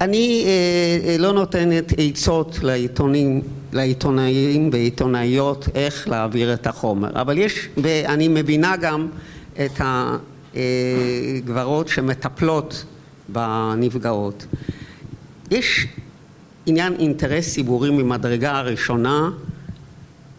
[0.00, 3.42] אני אה, לא נותנת עצות לעיתונים,
[3.72, 9.08] לעיתונאים ועיתונאיות איך להעביר את החומר, אבל יש, ואני מבינה גם
[9.64, 9.80] את
[10.54, 12.84] הגברות שמטפלות
[13.28, 14.46] בנפגעות.
[15.50, 15.86] יש
[16.66, 19.30] עניין אינטרס ציבורי ממדרגה הראשונה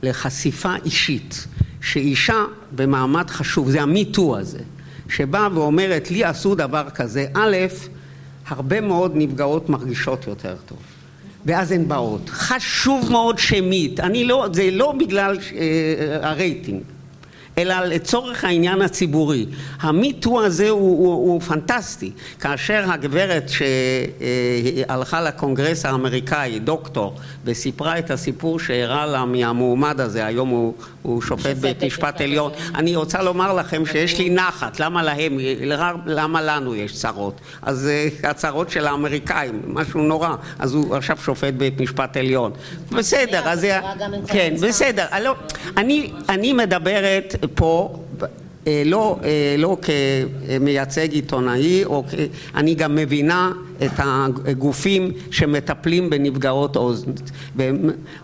[0.04, 1.48] לחשיפה אישית,
[1.82, 2.44] שאישה
[2.76, 4.60] במעמד חשוב, זה המיטו הזה,
[5.12, 7.58] שבאה ואומרת לי עשו דבר כזה, א',
[8.48, 10.78] הרבה מאוד נפגעות מרגישות יותר טוב.
[11.46, 12.30] ואז הן באות.
[12.30, 16.82] חשוב מאוד שמית, אני לא, זה לא בגלל אה, הרייטינג.
[17.58, 19.46] אלא לצורך העניין הציבורי.
[19.80, 22.12] המיטו הזה הוא, הוא, הוא פנטסטי.
[22.40, 30.74] כאשר הגברת שהלכה לקונגרס האמריקאי, דוקטור, וסיפרה את הסיפור שאירע לה מהמועמד הזה, היום הוא,
[31.02, 35.38] הוא שופט בית משפט עליון, אני רוצה לומר לכם שיש לי נחת, למה להם,
[36.06, 37.42] למה לנו יש צרות?
[37.62, 42.52] אז אה, הצרות של האמריקאים, משהו נורא, אז הוא עכשיו שופט בית משפט עליון.
[42.92, 43.80] בסדר, אז זה...
[44.28, 45.06] כן, בסדר.
[46.30, 48.00] אני מדברת פה
[48.68, 51.84] אה, לא, אה, לא כמייצג עיתונאי.
[52.56, 53.52] אני גם מבינה
[53.86, 57.12] את הגופים שמטפלים בנפגעות אוזן.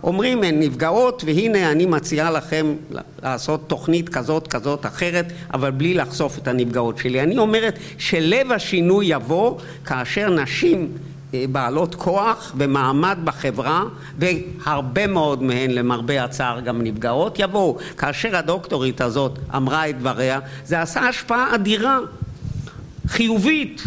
[0.04, 2.76] אומרים הן נפגעות והנה אני מציעה לכם
[3.24, 7.22] לעשות תוכנית כזאת כזאת אחרת אבל בלי לחשוף את הנפגעות שלי.
[7.22, 10.92] אני אומרת שלב השינוי יבוא כאשר נשים
[11.34, 13.84] אה, בעלות כוח ומעמד בחברה
[14.20, 20.82] והרבה מאוד מהן למרבה הצער גם נפגעות יבואו כאשר הדוקטורית הזאת אמרה את דבריה זה
[20.82, 22.00] עשה השפעה אדירה
[23.08, 23.84] חיובית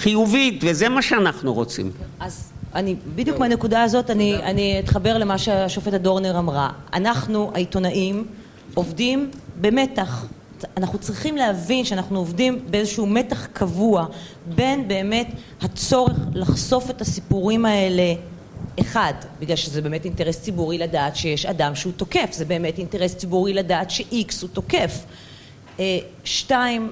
[0.00, 1.90] חיובית וזה מה שאנחנו רוצים.
[2.20, 6.70] אז אני בדיוק מהנקודה הזאת אני, אני אתחבר למה שהשופטת דורנר אמרה.
[6.92, 8.26] אנחנו העיתונאים
[8.74, 9.30] עובדים
[9.60, 10.26] במתח.
[10.76, 14.06] אנחנו צריכים להבין שאנחנו עובדים באיזשהו מתח קבוע
[14.54, 15.26] בין באמת
[15.60, 18.14] הצורך לחשוף את הסיפורים האלה
[18.80, 23.52] אחד, בגלל שזה באמת אינטרס ציבורי לדעת שיש אדם שהוא תוקף, זה באמת אינטרס ציבורי
[23.52, 25.04] לדעת שאיקס הוא תוקף.
[25.80, 26.90] אה, שתיים,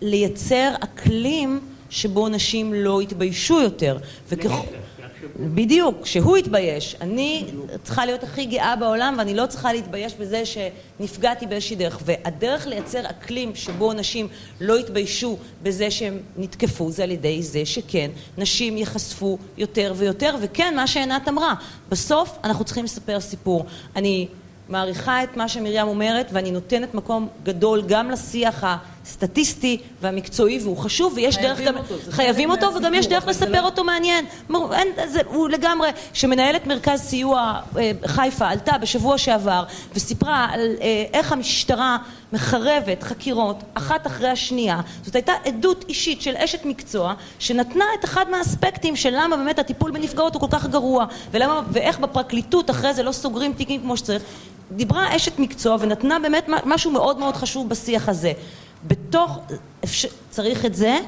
[0.00, 1.60] לייצר אקלים
[1.92, 3.98] שבו נשים לא יתביישו יותר.
[4.28, 4.54] וככל...
[5.40, 6.96] בדיוק, שהוא יתבייש.
[7.00, 7.44] אני
[7.84, 11.98] צריכה להיות הכי גאה בעולם ואני לא צריכה להתבייש בזה שנפגעתי באיזושהי דרך.
[12.04, 14.28] והדרך לייצר אקלים שבו נשים
[14.60, 20.72] לא יתביישו בזה שהם נתקפו זה על ידי זה שכן, נשים ייחשפו יותר ויותר, וכן,
[20.76, 21.54] מה שעינת אמרה,
[21.88, 23.66] בסוף אנחנו צריכים לספר סיפור.
[23.96, 24.28] אני
[24.68, 28.64] מעריכה את מה שמרים אומרת ואני נותנת מקום גדול גם לשיח
[29.04, 33.66] הסטטיסטי והמקצועי והוא חשוב ויש דרך גם, אותו, חייבים אותו וגם יש דרך לספר לא...
[33.66, 34.24] אותו מעניין,
[34.72, 41.04] אין, זה, הוא לגמרי, שמנהלת מרכז סיוע אה, חיפה עלתה בשבוע שעבר וסיפרה על אה,
[41.12, 41.98] איך המשטרה
[42.32, 48.30] מחרבת חקירות אחת אחרי השנייה, זאת הייתה עדות אישית של אשת מקצוע שנתנה את אחד
[48.30, 53.02] מהאספקטים של למה באמת הטיפול בנפגעות הוא כל כך גרוע ולמה, ואיך בפרקליטות אחרי זה
[53.02, 54.22] לא סוגרים תיקים כמו שצריך.
[54.70, 58.32] דיברה אשת מקצוע ונתנה באמת משהו מאוד מאוד חשוב בשיח הזה.
[58.86, 59.38] בתוך,
[59.84, 60.98] אפשר, צריך את זה,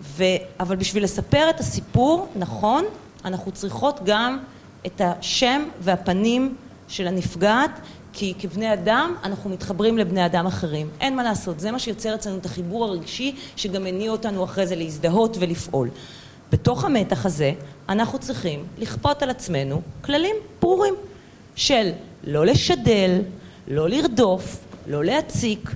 [0.00, 0.24] ו,
[0.60, 2.84] אבל בשביל לספר את הסיפור, נכון,
[3.24, 4.38] אנחנו צריכות גם
[4.86, 6.56] את השם והפנים
[6.88, 7.70] של הנפגעת,
[8.12, 10.88] כי כבני אדם אנחנו מתחברים לבני אדם אחרים.
[11.00, 14.76] אין מה לעשות, זה מה שיוצר אצלנו את החיבור הרגשי שגם מניע אותנו אחרי זה
[14.76, 15.88] להזדהות ולפעול.
[16.52, 17.52] בתוך המתח הזה
[17.88, 20.94] אנחנו צריכים לכפות על עצמנו כללים ברורים
[21.56, 21.90] של
[22.24, 23.20] לא לשדל,
[23.68, 25.70] לא לרדוף, לא להציק,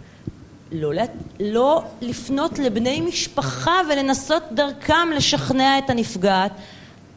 [0.72, 0.92] לא,
[1.40, 6.52] לא לפנות לבני משפחה ולנסות דרכם לשכנע את הנפגעת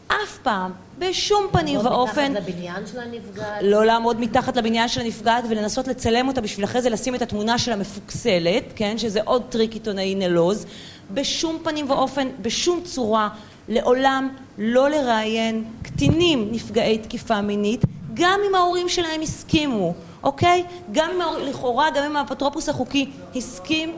[0.07, 2.33] אף פעם, בשום פנים לא ואופן.
[2.33, 3.61] לא מתחת לבניין של הנפגעת?
[3.61, 7.57] לא לעמוד מתחת לבניין של הנפגעת ולנסות לצלם אותה בשביל אחרי זה לשים את התמונה
[7.57, 10.65] שלה מפוקסלת, כן, שזה עוד טריק עיתונאי נלוז.
[11.13, 13.29] בשום פנים ואופן, בשום צורה,
[13.69, 17.81] לעולם לא לראיין קטינים נפגעי תקיפה מינית,
[18.13, 19.93] גם אם ההורים שלהם הסכימו,
[20.23, 20.63] אוקיי?
[20.91, 23.95] גם אם, לכאורה, גם אם האפוטרופוס החוקי הסכים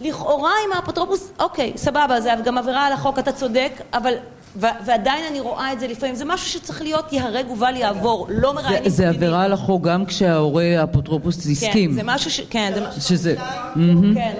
[0.00, 4.14] לכאורה אם האפוטרופוס, אוקיי, סבבה, זה גם עבירה על החוק, אתה צודק, אבל
[4.56, 8.78] ועדיין אני רואה את זה לפעמים, זה משהו שצריך להיות ייהרג ובל יעבור, לא מראיינים
[8.78, 8.96] קטינים.
[8.96, 11.90] זה עבירה על החוק גם כשההורה האפוטרופוס כן, הסכים.
[11.90, 12.40] כן, זה משהו ש...
[12.50, 13.00] כן, זה...
[13.00, 13.34] שזה...
[14.14, 14.34] כן.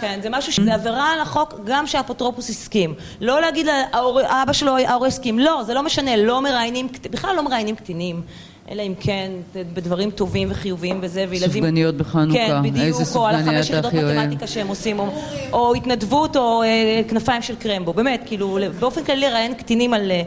[0.00, 2.94] כן, זה משהו שזה עבירה על החוק גם שהאפוטרופוס הסכים.
[3.20, 5.38] לא להגיד לאבא שלו, ההורה הסכים.
[5.38, 8.22] לא, זה לא משנה, לא מראיינים, בכלל לא מראיינים קטינים.
[8.70, 11.52] אלא אם כן בדברים טובים וחיוביים וזה, וילדים...
[11.52, 13.48] סופגניות בחנוכה, כן, בדיוק, איזה סופגניה אתה הכי אוהב.
[13.48, 15.08] או על החמש יחידות מתמטיקה שהם עושים, או,
[15.52, 20.22] או התנדבות או אה, כנפיים של קרמבו, באמת, כאילו, באופן כללי לראיין קטינים על אה,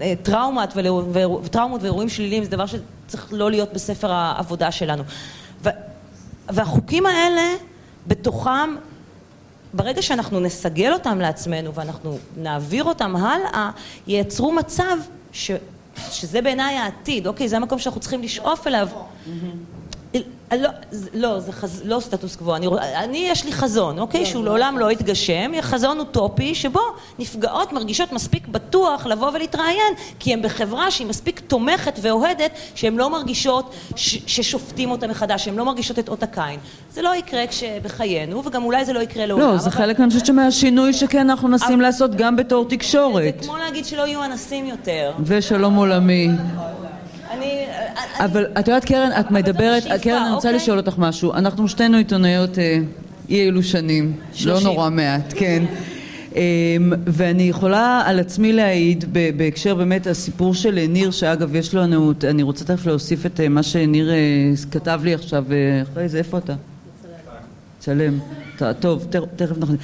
[0.00, 0.74] אה, טראומות
[1.42, 5.02] וטראומות ואירועים שליליים זה דבר שצריך לא להיות בספר העבודה שלנו.
[5.64, 5.68] ו,
[6.48, 7.54] והחוקים האלה,
[8.06, 8.74] בתוכם
[9.74, 13.70] ברגע שאנחנו נסגל אותם לעצמנו ואנחנו נעביר אותם הלאה,
[14.06, 14.96] ייצרו מצב
[15.32, 15.50] ש...
[16.10, 17.48] שזה בעיניי העתיד, אוקיי?
[17.48, 18.88] זה המקום שאנחנו צריכים לשאוף אליו.
[20.56, 20.70] לא,
[21.14, 21.82] לא, זה חז...
[21.84, 24.26] לא סטטוס קוו, אני, אני יש לי חזון, אוקיי?
[24.26, 26.80] שהוא לעולם לא יתגשם, חזון אוטופי שבו
[27.18, 33.10] נפגעות מרגישות מספיק בטוח לבוא ולהתראיין כי הן בחברה שהיא מספיק תומכת ואוהדת שהן לא
[33.10, 34.18] מרגישות ש...
[34.26, 36.60] ששופטים אותה מחדש, שהן לא מרגישות את אות הקין.
[36.92, 37.44] זה לא יקרה
[37.82, 39.46] בחיינו וגם אולי זה לא יקרה לעולם.
[39.46, 39.78] לא, זה אבל...
[39.78, 41.82] חלק אני חושבת שמהשינוי שכן אנחנו מנסים אבל...
[41.82, 43.34] לעשות גם בתור תקשורת.
[43.40, 45.12] זה כמו להגיד שלא יהיו אנסים יותר.
[45.24, 46.28] ושלום עולמי.
[48.20, 50.62] אבל את יודעת קרן, את מדברת, קרן אני רוצה אוקיי?
[50.62, 52.78] לשאול אותך משהו, אנחנו שתינו עיתונאיות אה,
[53.28, 54.12] אי אלו שנים,
[54.44, 55.64] לא נורא מעט, כן.
[56.36, 59.04] אמ, ואני יכולה על עצמי להעיד
[59.36, 63.62] בהקשר באמת הסיפור של ניר שאגב יש לנו, אני רוצה תכף להוסיף את אה, מה
[63.62, 64.16] שניר אה,
[64.70, 65.44] כתב לי עכשיו,
[65.82, 66.54] אחרי זה איפה אתה?
[67.78, 68.18] צלם.
[68.80, 69.06] טוב,
[69.36, 69.80] תכף נכניס.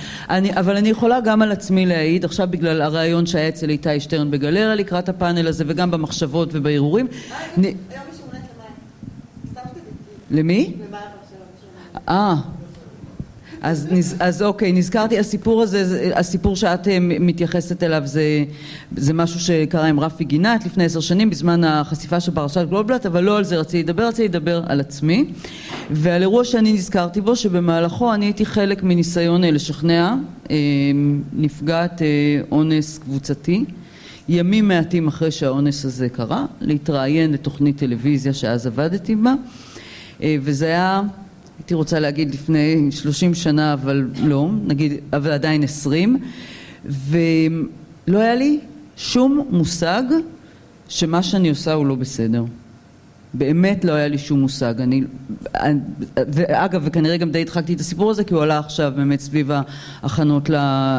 [0.55, 4.75] אבל אני יכולה גם על עצמי להעיד, עכשיו בגלל הריאיון שהיה אצל איתי שטרן בגלריה
[4.75, 7.07] לקראת הפאנל הזה וגם במחשבות ובערעורים.
[10.31, 10.75] למי?
[12.09, 12.35] אה,
[13.65, 13.89] אז,
[14.21, 18.45] אז אוקיי, נזכרתי, הסיפור הזה, הסיפור שאת אה, מתייחסת אליו זה,
[18.97, 23.25] זה משהו שקרה עם רפי גינת לפני עשר שנים בזמן החשיפה של פרשת גלובלט, אבל
[23.25, 25.25] לא על זה רציתי לדבר, רציתי לדבר על עצמי.
[25.91, 30.15] ועל אירוע שאני נזכרתי בו שבמהלכו אני הייתי חלק מניסיון אה, לשכנע
[30.51, 30.57] אה,
[31.33, 32.03] נפגעת
[32.53, 33.65] אונס קבוצתי.
[34.29, 39.35] ימים מעטים אחרי שהאונס הזה קרה, להתראיין לתוכנית טלוויזיה שאז עבדתי בה
[40.21, 41.03] וזה היה
[41.59, 46.17] הייתי רוצה להגיד לפני שלושים שנה אבל לא, נגיד אבל עדיין עשרים.
[46.85, 48.61] ולא היה לי
[48.97, 50.03] שום מושג
[50.89, 52.45] שמה שאני עושה הוא לא בסדר.
[53.35, 54.81] באמת לא היה לי שום מושג.
[54.81, 55.03] אני,
[56.17, 59.51] ואגב וכנראה גם די הדחקתי את הסיפור הזה כי הוא עלה עכשיו באמת סביב
[60.03, 60.51] ההכנות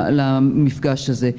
[0.09, 1.31] למפגש הזה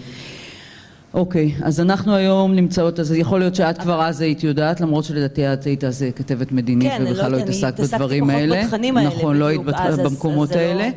[1.16, 5.52] אוקיי, אז אנחנו היום נמצאות, אז יכול להיות שאת כבר אז היית יודעת, למרות שלדעתי
[5.52, 8.54] את היית אז כתבת מדינית כן, ובכלל לא התעסקת בדברים האלה.
[8.68, 9.60] כן, אני התעסקתי פחות בתכנים האלה, נכון, לא היית
[10.04, 10.88] במקומות האלה.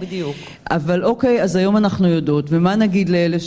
[0.71, 3.37] אבל אוקיי, אז היום אנחנו יודעות, ומה נגיד לאלה,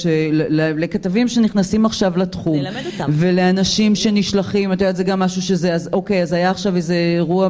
[0.77, 3.11] לכתבים שנכנסים עכשיו לתחום, נלמד אותם.
[3.13, 7.49] ולאנשים שנשלחים, את יודעת, זה גם משהו שזה, אז אוקיי, אז היה עכשיו איזה אירוע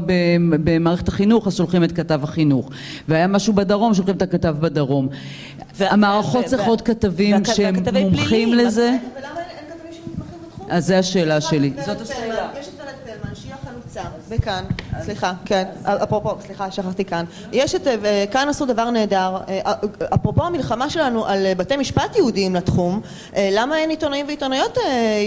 [0.65, 2.71] במערכת החינוך, אז שולחים את כתב החינוך,
[3.09, 5.09] והיה משהו בדרום, שולחים את הכתב בדרום.
[5.81, 8.97] המערכות צריכות כתבים שהם מומחים לזה.
[9.17, 10.67] ולמה אין כתבים שמתמחים בתחום?
[10.71, 11.73] אז זו השאלה שלי.
[11.87, 12.49] זאת השאלה.
[12.61, 14.65] יש את ורד פלמן, שהיא החלוצה, וכאן,
[15.03, 17.25] סליחה, כן, אפרופו, סליחה, שכחתי כאן.
[17.53, 17.87] יש את,
[18.31, 19.37] כאן עשו דבר נהדר,
[20.15, 23.01] אפרופו המלחמה שלנו על בתי משפט יהודיים לתחום,
[23.37, 24.79] למה אין עיתונאים ועיתונאיות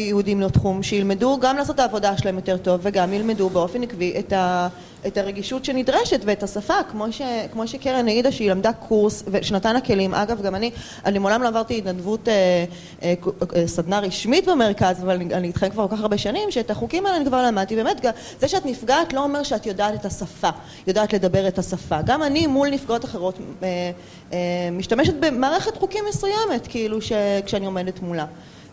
[0.08, 4.34] יהודים לתחום, שילמדו גם לעשות את העבודה שלהם יותר טוב, וגם ילמדו באופן עקבי את
[4.34, 4.68] ה...
[5.08, 9.82] את הרגישות שנדרשת ואת השפה, כמו, ש, כמו שקרן העידה שהיא למדה קורס ושנתן לה
[9.82, 10.14] כלים.
[10.14, 10.72] אגב, גם אני,
[11.06, 12.66] אני מעולם לא עברתי התנדבות אה,
[13.04, 13.14] אה,
[13.56, 17.06] אה, סדנה רשמית במרכז, אבל אני, אני איתכם כבר כל כך הרבה שנים, שאת החוקים
[17.06, 17.76] האלה אני כבר למדתי.
[17.76, 20.50] באמת, גם, זה שאת נפגעת לא אומר שאת יודעת את השפה,
[20.88, 22.02] יודעת לדבר את השפה.
[22.02, 23.92] גם אני מול נפגעות אחרות אה,
[24.34, 27.12] אה, משתמשת במערכת חוקים מסוימת, כאילו, ש,
[27.46, 28.26] כשאני עומדת מולה.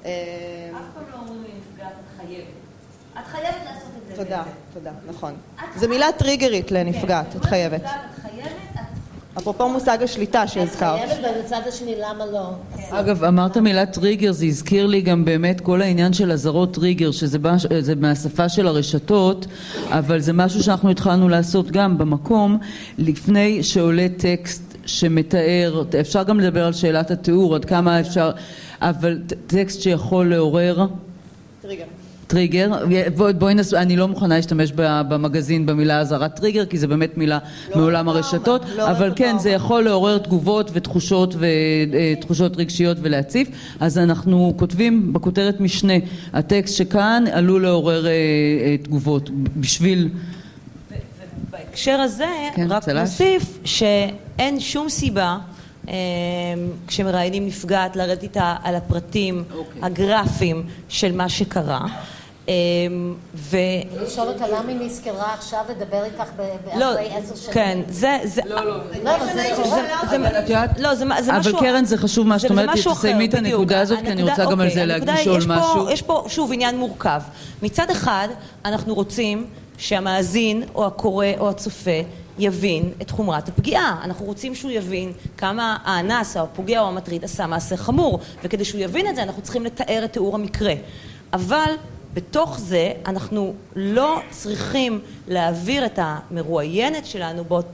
[0.05, 0.11] אה,
[0.73, 2.62] אף פעם לא אומרים לי נפגעת, את חייבת.
[3.23, 4.43] את חייבת לעשות תודה,
[4.75, 5.33] תודה, נכון.
[5.77, 7.83] זו מילה טריגרית לנפגעת, את חייבת.
[9.39, 11.01] אפרופו מושג השליטה שהזכרת.
[11.05, 12.51] את חייבת ובצד השני למה לא?
[12.91, 17.39] אגב, אמרת מילה טריגר, זה הזכיר לי גם באמת כל העניין של אזהרות טריגר, שזה
[17.97, 19.47] מהשפה של הרשתות,
[19.89, 22.59] אבל זה משהו שאנחנו התחלנו לעשות גם במקום,
[22.99, 28.31] לפני שעולה טקסט שמתאר, אפשר גם לדבר על שאלת התיאור, עד כמה אפשר,
[28.81, 30.87] אבל טקסט שיכול לעורר...
[31.63, 31.85] טריגר.
[32.33, 32.71] טריגר,
[33.17, 33.75] בואי בוא נס...
[33.75, 37.39] אני לא מוכנה להשתמש במגזין במילה אזהרת טריגר כי זה באמת מילה
[37.71, 42.97] לא מעולם לא הרשתות, לא אבל לא כן זה יכול לעורר תגובות ותחושות ותחושות רגשיות
[43.01, 43.49] ולהציף,
[43.81, 45.93] אז אנחנו כותבים בכותרת משנה,
[46.33, 50.09] הטקסט שכאן עלול לעורר אה, אה, תגובות בשביל
[51.51, 52.99] בהקשר הזה כן, רק צלש.
[52.99, 55.39] נוסיף שאין שום סיבה
[55.89, 55.95] אה,
[56.87, 59.55] כשמראיינים נפגעת לרדת איתה על הפרטים okay.
[59.55, 59.83] אוקיי.
[59.83, 61.87] הגרפיים של מה שקרה
[63.35, 63.57] ו...
[64.03, 66.23] לשאול אותה למה היא נזכרה עכשיו לדבר איתך
[66.77, 67.55] לא, אחרי עשר שנים.
[67.55, 68.41] כן, זה...
[68.45, 68.77] לא, לא.
[70.79, 71.33] לא, זה משהו...
[71.33, 74.61] אבל קרן זה חשוב מה שאת אומרת, תסיימי את הנקודה הזאת, כי אני רוצה גם
[74.61, 75.91] על זה לשאול משהו.
[75.91, 77.21] יש פה שוב עניין מורכב.
[77.63, 78.29] מצד אחד,
[78.65, 79.47] אנחנו רוצים
[79.79, 82.01] שהמאזין, או הקורא, או הצופה,
[82.39, 84.01] יבין את חומרת הפגיעה.
[84.05, 88.19] אנחנו רוצים שהוא יבין כמה האנס, או הפוגע, או המטריד עשה מעשה חמור.
[88.45, 90.75] וכדי שהוא יבין את זה, אנחנו צריכים לתאר את תיאור המקרה.
[91.33, 91.75] אבל
[92.15, 97.67] בתוך זה אנחנו לא צריכים להעביר את המרואיינת שלנו באות,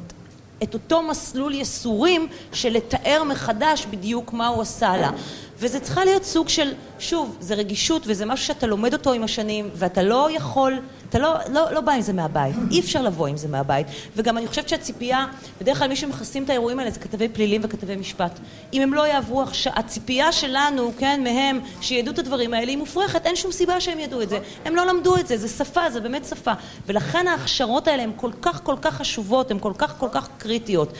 [0.62, 5.11] את אותו מסלול יסורים של לתאר מחדש בדיוק מה הוא עשה לה.
[5.59, 9.70] וזה צריכה להיות סוג של, שוב, זה רגישות וזה משהו שאתה לומד אותו עם השנים
[9.74, 13.36] ואתה לא יכול אתה לא, לא, לא בא עם זה מהבית, אי אפשר לבוא עם
[13.36, 13.86] זה מהבית.
[14.16, 15.26] וגם אני חושבת שהציפייה,
[15.61, 18.38] בדרך כלל מי שמכסים את האירועים האלה זה כתבי פלילים וכתבי משפט.
[18.72, 23.26] אם הם לא יעברו עכשיו, הציפייה שלנו, כן, מהם, שידעו את הדברים האלה, היא מופרכת,
[23.26, 24.38] אין שום סיבה שהם ידעו את זה.
[24.64, 26.52] הם לא למדו את זה, זה שפה, זה באמת שפה.
[26.86, 30.92] ולכן ההכשרות האלה הן כל כך כל כך חשובות, הן כל כך כל כך קריטיות.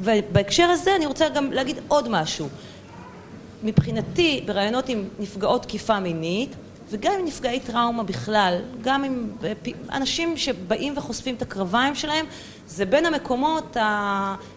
[0.00, 2.48] ובהקשר הזה אני רוצה גם להגיד עוד משהו.
[3.62, 6.56] מבחינתי, בראיונות עם נפגעות תקיפה מינית,
[6.94, 9.30] וגם עם נפגעי טראומה בכלל, גם עם
[9.92, 12.26] אנשים שבאים וחושפים את הקרביים שלהם,
[12.66, 13.76] זה בין המקומות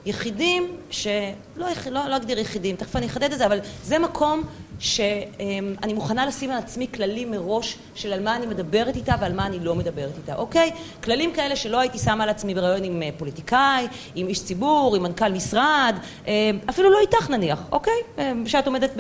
[0.06, 4.44] היחידים, שלא לא, לא אגדיר יחידים, תכף אני אחדד את זה, אבל זה מקום
[4.80, 9.46] שאני מוכנה לשים על עצמי כללים מראש של על מה אני מדברת איתה ועל מה
[9.46, 10.72] אני לא מדברת איתה, אוקיי?
[11.04, 15.04] כללים כאלה שלא הייתי שמה על עצמי בראיון עם אה, פוליטיקאי, עם איש ציבור, עם
[15.04, 15.96] מנכ"ל משרד,
[16.28, 17.94] אה, אפילו לא איתך נניח, אוקיי?
[18.20, 18.92] אה, שאת עומדת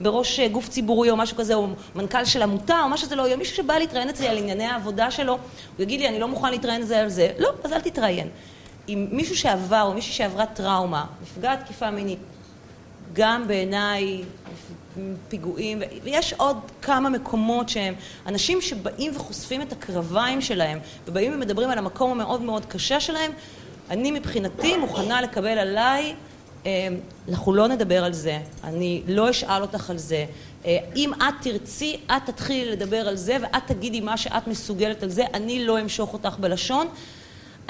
[0.00, 3.36] בראש גוף ציבורי או משהו כזה, או מנכ"ל של עמותה או מה שזה לא יהיה,
[3.36, 6.82] מישהו שבא להתראיין אצלי על ענייני העבודה שלו, הוא יגיד לי אני לא מוכן להתראיין
[6.82, 8.28] זה על זה, לא, אז אל תתראיין.
[8.86, 12.18] עם מישהו שעבר או מישהי שעברה טראומה, נפגעת תקיפה מינית,
[13.12, 14.22] גם בעיניי
[15.28, 17.94] פיגועים, ויש עוד כמה מקומות שהם
[18.26, 20.78] אנשים שבאים וחושפים את הקרביים שלהם
[21.08, 23.32] ובאים ומדברים על המקום המאוד מאוד קשה שלהם,
[23.90, 26.14] אני מבחינתי מוכנה לקבל עליי,
[26.66, 26.88] אה,
[27.28, 30.24] אנחנו לא נדבר על זה, אני לא אשאל אותך על זה,
[30.66, 35.08] אה, אם את תרצי, את תתחילי לדבר על זה ואת תגידי מה שאת מסוגלת על
[35.08, 36.86] זה, אני לא אמשוך אותך בלשון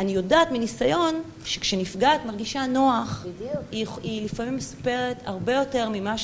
[0.01, 3.27] אני יודעת מניסיון שכשנפגעת מרגישה נוח,
[3.73, 6.15] היא, היא לפעמים מספרת הרבה יותר ממה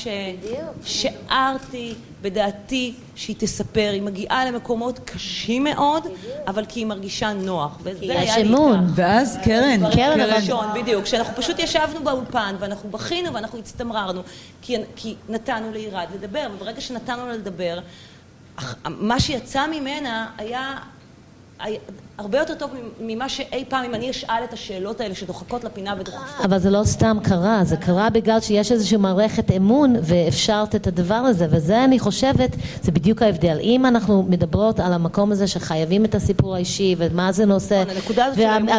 [0.83, 3.89] ששארתי בדעתי שהיא תספר.
[3.93, 6.17] היא מגיעה למקומות קשים מאוד, בדיוק.
[6.47, 7.77] אבל כי היא מרגישה נוח.
[7.99, 8.87] כי יש אמון.
[8.95, 11.03] ואז קרן, קרן ראשון, בדיוק.
[11.03, 14.21] כשאנחנו פשוט ישבנו באולפן ואנחנו בכינו ואנחנו הצטמררנו,
[14.61, 17.79] כי, כי נתנו לירד לדבר, וברגע שנתנו לה לדבר,
[18.85, 20.77] מה שיצא ממנה היה
[22.17, 26.45] הרבה יותר טוב ממה שאי פעם אם אני אשאל את השאלות האלה שדוחקות לפינה ודוחפות.
[26.45, 31.15] אבל זה לא סתם קרה, זה קרה בגלל שיש איזושהי מערכת אמון ואפשרת את הדבר
[31.15, 33.57] הזה, וזה אני חושבת, זה בדיוק ההבדל.
[33.61, 37.83] אם אנחנו מדברות על המקום הזה שחייבים את הסיפור האישי ומה זה נושא,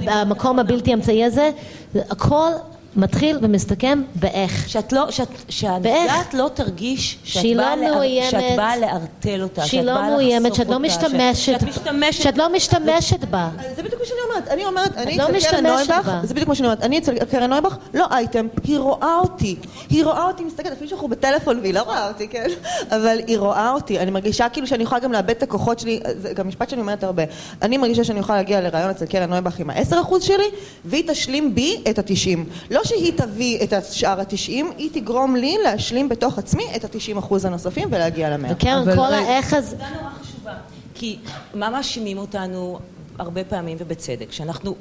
[0.04, 1.50] והמקום הבלתי אמצעי הזה,
[1.94, 2.50] הכל
[2.96, 4.68] מתחיל ומסתכם באיך.
[4.68, 9.80] שאת לא, שאת, שהנפגעת לא תרגיש שאת באה, לא מאוימת, שאת באה לערטל אותה, שהיא
[9.80, 13.48] לא מאוימת, שאת לא משתמשת, שאת, משתמשת, שאת לא משתמשת בה.
[13.76, 16.54] זה בדיוק מה שאני אומרת, אני אומרת, אני לא אצל קרן נויבך, זה בדיוק מה
[16.54, 19.56] שאני אומרת, אני אצל קרן נויבך, לא אייטם, היא רואה אותי,
[19.90, 22.46] היא רואה אותי מסתכלת, אפילו שאנחנו בטלפון והיא לא רואה אותי, כן,
[22.90, 26.32] אבל היא רואה אותי, אני מרגישה כאילו שאני יכולה גם לאבד את הכוחות שלי, זה
[26.32, 27.22] גם משפט שאני אומרת הרבה,
[27.62, 30.48] אני מרגישה שאני יכולה להגיע לרעיון אצל קרן נויבך עם ה-10% שלי,
[30.84, 32.38] והיא תשלים בי את ה-90.
[32.78, 37.44] לא שהיא תביא את השאר התשעים, היא תגרום לי להשלים בתוך עצמי את התשעים אחוז
[37.44, 38.52] הנוספים ולהגיע למאה.
[38.52, 39.76] וקרן, כל האיך הזה...
[39.76, 40.52] זה נורא חשובה.
[40.94, 41.18] כי
[41.54, 42.78] מה מאשימים אותנו
[43.18, 44.74] הרבה פעמים, ובצדק, שאנחנו...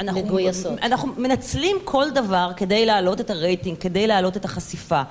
[0.00, 0.72] אנחנו, מגויסות.
[0.82, 5.02] אנחנו מנצלים כל דבר כדי להעלות את הרייטינג, כדי להעלות את החשיפה.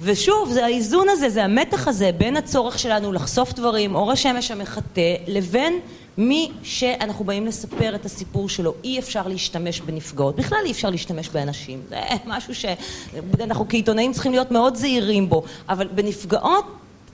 [0.00, 5.14] ושוב, זה האיזון הזה, זה המתח הזה בין הצורך שלנו לחשוף דברים, אור השמש המחטא,
[5.26, 5.80] לבין
[6.18, 11.28] מי שאנחנו באים לספר את הסיפור שלו, אי אפשר להשתמש בנפגעות, בכלל אי אפשר להשתמש
[11.28, 16.64] באנשים, זה משהו שאנחנו כעיתונאים צריכים להיות מאוד זהירים בו, אבל בנפגעות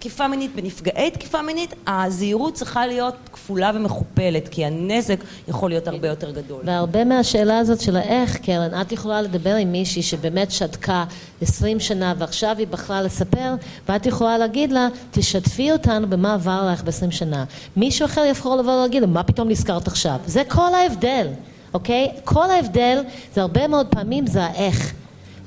[0.00, 5.16] תקיפה מינית, בנפגעי תקיפה מינית, הזהירות צריכה להיות כפולה ומכופלת, כי הנזק
[5.48, 6.62] יכול להיות הרבה יותר גדול.
[6.64, 11.04] והרבה מהשאלה הזאת של האיך, קרן, את יכולה לדבר עם מישהי שבאמת שתקה
[11.40, 13.54] עשרים שנה ועכשיו היא בחרה לספר,
[13.88, 17.44] ואת יכולה להגיד לה, תשתפי אותנו במה עבר לך בעשרים שנה.
[17.76, 20.16] מישהו אחר יכול לבוא ולהגיד לו, מה פתאום נזכרת עכשיו?
[20.26, 21.26] זה כל ההבדל,
[21.74, 22.08] אוקיי?
[22.24, 23.02] כל ההבדל,
[23.34, 24.92] זה הרבה מאוד פעמים זה האיך.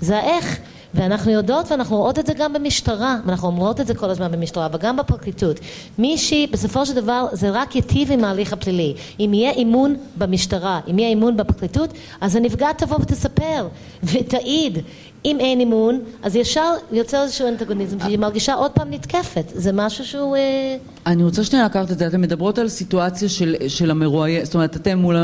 [0.02, 0.60] זה האיך.
[0.94, 4.68] ואנחנו יודעות ואנחנו רואות את זה גם במשטרה, ואנחנו אומרות את זה כל הזמן במשטרה
[4.74, 5.60] וגם בפרקליטות.
[5.98, 8.94] מישהי, בסופו של דבר זה רק ייטיב עם ההליך הפלילי.
[9.20, 11.90] אם יהיה אמון במשטרה, אם יהיה אמון בפרקליטות,
[12.22, 13.68] אז הנפגעת תבוא ותספר
[14.04, 14.78] ותעיד.
[15.26, 19.44] אם אין אמון, אז ישר יוצא איזשהו אנטגוניזם, שהיא מרגישה עוד פעם נתקפת.
[19.54, 20.36] זה משהו שהוא...
[20.36, 22.08] אה, אני רוצה שנייה לקחת את זה.
[22.08, 25.16] אתן מדברות על סיטואציה של, של המרואיינת, זאת אומרת, אתן מול,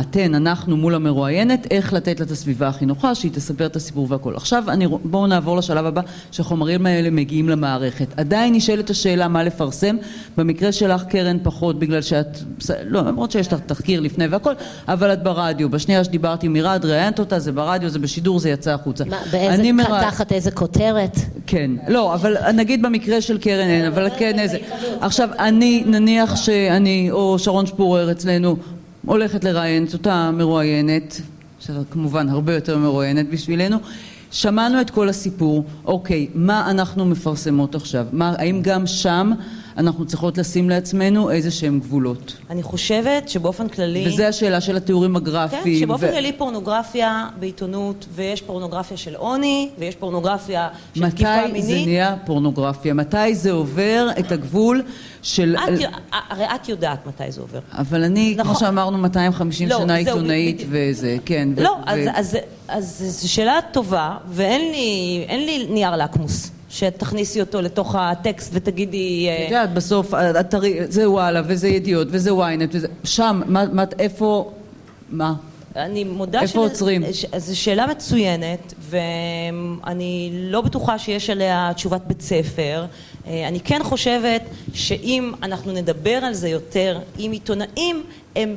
[0.00, 4.06] אתן, אנחנו מול המרואיינת, איך לתת לה את הסביבה הכי נוחה, שהיא תספר את הסיפור
[4.10, 4.36] והכל.
[4.36, 6.00] עכשיו אני, בואו נעבור לשלב הבא,
[6.30, 8.06] שהחומרים האלה מגיעים למערכת.
[8.16, 9.96] עדיין נשאלת השאלה מה לפרסם.
[10.36, 12.38] במקרה שלך, קרן, פחות, בגלל שאת...
[12.84, 14.52] לא, למרות שיש לך תחקיר לפני והכל,
[14.88, 15.68] אבל את ברדיו.
[15.68, 19.04] בשנייה שדיברתי עם מירד, ראיינת אותה, זה ברדיו, זה בשידור, זה יצא החוצה.
[19.12, 21.16] מה, באיזה, תחת איזה כותרת?
[21.46, 21.70] כן.
[21.88, 24.58] לא, אבל נגיד במקרה של קרן אין, אבל כן איזה...
[25.00, 28.56] עכשיו, אני, נניח שאני, או שרון שפורר אצלנו,
[29.06, 31.20] הולכת לראיין את אותה מרואיינת,
[31.60, 33.76] שכמובן הרבה יותר מרואיינת בשבילנו,
[34.30, 38.06] שמענו את כל הסיפור, אוקיי, מה אנחנו מפרסמות עכשיו?
[38.12, 39.32] מה, האם גם שם
[39.76, 42.36] אנחנו צריכות לשים לעצמנו איזה שהם גבולות?
[42.50, 44.04] אני חושבת שבאופן כללי...
[44.06, 45.62] וזה השאלה של התיאורים הגרפיים.
[45.64, 46.10] כן, שבאופן ו...
[46.10, 51.52] כללי פורנוגרפיה בעיתונות, ויש פורנוגרפיה של עוני, ויש פורנוגרפיה של תקיפה מינית.
[51.52, 52.94] מתי זה נהיה פורנוגרפיה?
[52.94, 54.82] מתי זה עובר את הגבול
[55.22, 55.56] של...
[55.56, 55.80] את,
[56.30, 57.60] הרי את יודעת מתי זה עובר.
[57.72, 58.54] אבל אני, נכון.
[58.54, 61.48] כמו שאמרנו, 250 לא, שנה עיתונאית וזה, כן.
[61.56, 61.90] לא, ו...
[61.90, 66.50] אז, אז, אז זו שאלה טובה, ואין לי, לי נייר לקמוס.
[66.72, 69.28] שתכניסי אותו לתוך הטקסט ותגידי...
[69.28, 70.12] אה, את יודעת, בסוף,
[70.88, 72.88] זה וואלה, וזה ידיעות, וזה ynet, וזה...
[73.04, 74.52] שם, מה, איפה...
[75.10, 75.34] מה?
[75.76, 77.02] אני מודה איפה עוצרים?
[77.36, 82.84] זו שאלה מצוינת, ואני לא בטוחה שיש עליה תשובת בית ספר.
[83.26, 84.42] אה, אני כן חושבת
[84.74, 88.02] שאם אנחנו נדבר על זה יותר עם עיתונאים,
[88.36, 88.56] הם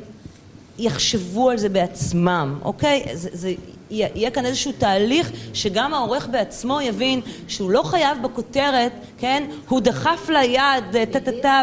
[0.78, 3.04] יחשבו על זה בעצמם, אוקיי?
[3.14, 3.54] זה, זה
[3.90, 10.28] יהיה כאן איזשהו תהליך שגם העורך בעצמו יבין שהוא לא חייב בכותרת, כן, הוא דחף
[10.28, 11.62] ליד טה טה טה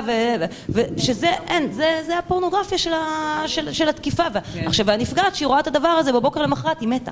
[0.70, 4.24] ושזה, אין, זה, זה הפורנוגרפיה של, ה, של, של התקיפה.
[4.54, 4.68] כן.
[4.68, 7.12] עכשיו, הנפגעת שהיא רואה את הדבר הזה בבוקר למחרת היא מתה.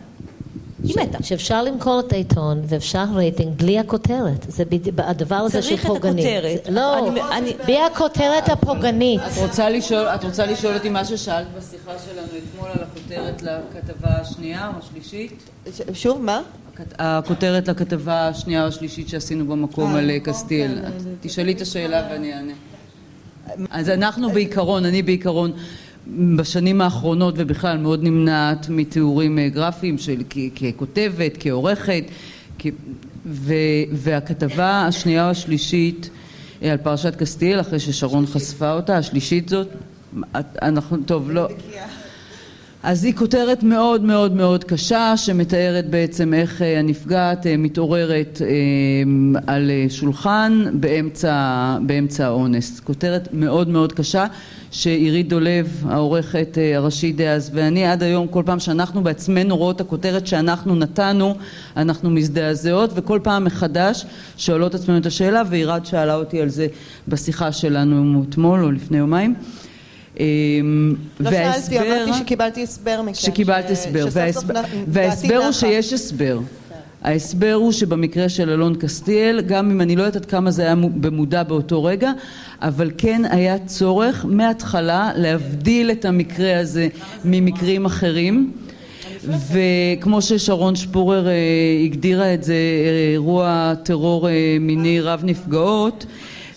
[0.84, 1.24] היא מתה.
[1.24, 4.46] שאפשר למכור את העיתון ואפשר רייטינג בלי הכותרת.
[4.50, 4.64] זה
[4.98, 6.26] הדבר הזה של פוגענית.
[6.26, 6.76] צריך את הכותרת.
[6.76, 9.22] לא, אני, אני, בלי הכותרת הפוגענית.
[9.22, 14.10] את רוצה, לשאול, את רוצה לשאול אותי מה ששאלת בשיחה שלנו אתמול על הכותרת לכתבה
[14.10, 15.50] השנייה או השלישית?
[15.94, 16.42] שוב, מה?
[17.00, 20.80] הכותרת לכתבה השנייה או השלישית שעשינו במקום על קסטיאל.
[21.22, 22.54] תשאלי את השאלה ואני אענה.
[23.70, 25.52] אז אנחנו בעיקרון, אני בעיקרון
[26.08, 30.18] בשנים האחרונות ובכלל מאוד נמנעת מתיאורים אה, גרפיים של
[30.56, 32.04] ככותבת, כעורכת
[33.26, 33.54] ו,
[33.92, 36.10] והכתבה השנייה או השלישית
[36.64, 39.68] אה, על פרשת קסטיאל אחרי ששרון חשפה אותה, השלישית זאת,
[40.62, 41.48] אנחנו, טוב לא
[42.84, 48.42] אז היא כותרת מאוד מאוד מאוד קשה שמתארת בעצם איך אה, הנפגעת מתעוררת
[49.48, 52.80] על שולחן באמצע, באמצע האונס.
[52.80, 54.26] כותרת מאוד מאוד קשה
[54.72, 59.82] שעירית דולב העורכת אה, הראשית דאז ואני עד היום כל פעם שאנחנו בעצמנו רואות את
[59.82, 61.36] הכותרת שאנחנו נתנו
[61.78, 64.06] אנחנו מזדעזעות וכל פעם מחדש
[64.38, 66.68] שואלות עצמנו את השאלה ועירד שאלה אותי על זה
[67.08, 69.36] בשיחה שלנו אתמול או לפני יומיים
[71.20, 73.14] לא שאלתי, אמרתי שקיבלתי הסבר מכם.
[73.14, 74.06] שקיבלת הסבר,
[74.88, 76.40] וההסבר הוא שיש הסבר.
[77.02, 80.76] ההסבר הוא שבמקרה של אלון קסטיאל, גם אם אני לא יודעת עד כמה זה היה
[80.76, 82.12] במודע באותו רגע,
[82.62, 86.88] אבל כן היה צורך מההתחלה להבדיל את המקרה הזה
[87.26, 88.52] ממקרים אחרים.
[89.26, 91.34] וכמו ששרון שפורר אה,
[91.86, 92.56] הגדירה את זה,
[93.14, 96.06] אירוע טרור אה, מיני רב נפגעות,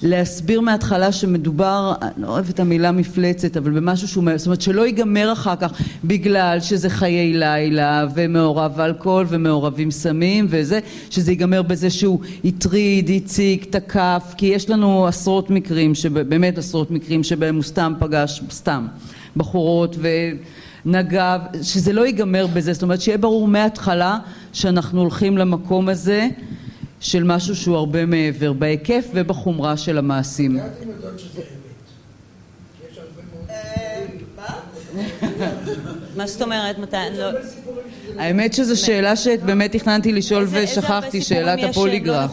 [0.04, 4.86] להסביר מההתחלה שמדובר, אני לא אוהבת את המילה מפלצת, אבל במשהו שהוא, זאת אומרת שלא
[4.86, 5.72] ייגמר אחר כך
[6.04, 10.80] בגלל שזה חיי לילה ומעורב אלכוהול ומעורבים סמים וזה,
[11.10, 15.92] שזה ייגמר בזה שהוא הטריד, הציג, תקף, כי יש לנו עשרות מקרים,
[16.28, 18.86] באמת עשרות מקרים שבהם הוא סתם פגש, סתם,
[19.36, 20.08] בחורות ו...
[20.86, 24.18] נגע, שזה לא ייגמר בזה, זאת אומרת שיהיה ברור מההתחלה
[24.52, 26.28] שאנחנו הולכים למקום הזה
[27.00, 30.58] של משהו שהוא הרבה מעבר, בהיקף ובחומרה של המעשים.
[36.16, 36.78] מה זאת אומרת?
[36.78, 36.96] מתי?
[37.18, 37.30] לא-
[38.18, 42.30] האמת שזו שאלה שבאמת תכננתי לשאול ושכחתי, שאלת הפוליגרף.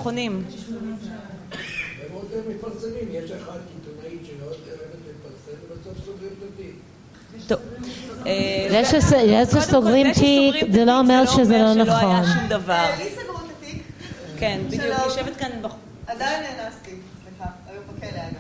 [8.70, 12.24] זה שסוגרים תיק זה לא אומר שזה לא נכון.
[14.42, 15.78] כן, בדיוק, יושבת כאן בחור.
[16.08, 16.92] עדיין נאנסתי.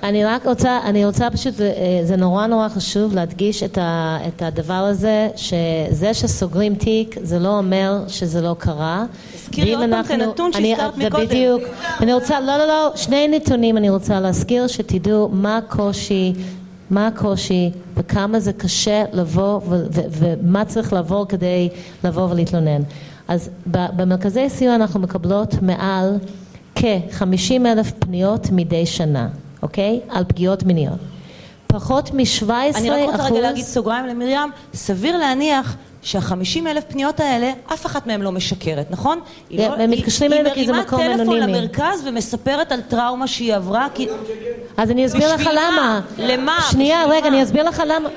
[0.03, 4.41] אני רק רוצה, אני רוצה פשוט, אה, זה נורא נורא חשוב להדגיש את, ה, את
[4.41, 9.05] הדבר הזה, שזה שסוגרים תיק זה לא אומר שזה לא קרה.
[9.33, 11.25] תזכירי עוד פעם את הנתון שהזכרת מקודם.
[11.25, 11.61] בדיוק.
[11.99, 16.33] אני רוצה, לא, לא, לא, שני נתונים אני רוצה להזכיר, שתדעו מה הקושי,
[16.89, 21.69] מה הקושי וכמה זה קשה לבוא ומה צריך לעבור כדי
[22.03, 22.81] לבוא ולהתלונן.
[23.31, 26.17] אז במרכזי סיוע אנחנו מקבלות מעל
[26.75, 29.27] כ-50 אלף פניות מדי שנה,
[29.63, 29.99] אוקיי?
[30.09, 30.99] על פגיעות מיניות.
[31.67, 32.75] פחות מ-17 אחוז...
[32.75, 34.39] אני רק רוצה רגע להגיד סוגריים למרים,
[34.73, 39.19] סביר להניח שהחמישים אלף פניות האלה, אף אחת מהן לא משקרת, נכון?
[39.51, 41.21] לא, הם מתקשרים אלינו כי זה מקום אנונימי.
[41.21, 44.07] היא מרימה טלפון למרכז ומספרת על טראומה שהיא עברה, כי...
[44.77, 46.01] אז אני אסביר לך למה.
[46.17, 46.57] למה?
[46.71, 48.09] שנייה, רגע, אני אסביר לך למה.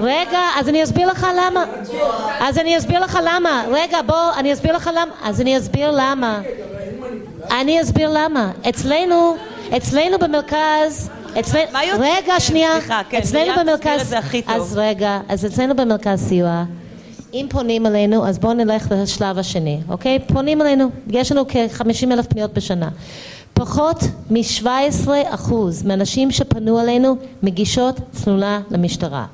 [0.00, 1.64] רגע, אז אני אסביר לך למה.
[2.40, 3.64] אז אני אסביר לך למה.
[3.72, 5.12] רגע, בוא, אני אסביר לך למה.
[5.22, 6.40] אז אני אסביר למה.
[7.50, 8.50] אני אסביר למה.
[8.68, 9.36] אצלנו,
[9.76, 11.10] אצלנו במרכז...
[11.98, 12.80] רגע, שנייה.
[13.10, 14.14] כן, אצלנו במרכז...
[14.46, 16.64] אז רגע, אז אצלנו במרכז סיוע,
[17.34, 20.18] אם פונים אלינו, אז בואו נלך לשלב השני, אוקיי?
[20.26, 22.88] פונים אלינו, יש לנו כ-50 אלף פניות בשנה.
[23.54, 23.96] פחות
[24.30, 29.26] מ-17 אחוז מהנשים שפנו אלינו מגישות תלונה למשטרה.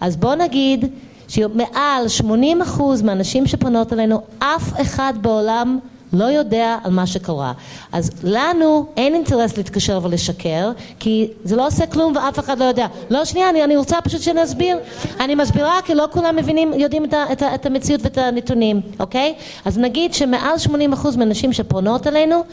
[0.00, 0.84] אז בואו נגיד
[1.28, 5.78] שמעל 80 אחוז מהנשים שפנות אלינו, אף אחד בעולם
[6.12, 7.52] לא יודע על מה שקרה.
[7.92, 12.86] אז לנו אין אינטרס להתקשר ולשקר, כי זה לא עושה כלום ואף אחד לא יודע.
[13.10, 14.78] לא, שנייה, אני, אני רוצה פשוט שנסביר.
[15.20, 19.34] אני מסבירה כי לא כולם מבינים, יודעים את, את, את המציאות ואת הנתונים, אוקיי?
[19.64, 20.56] אז נגיד שמעל
[20.94, 22.44] 80% מהנשים שפונות אלינו,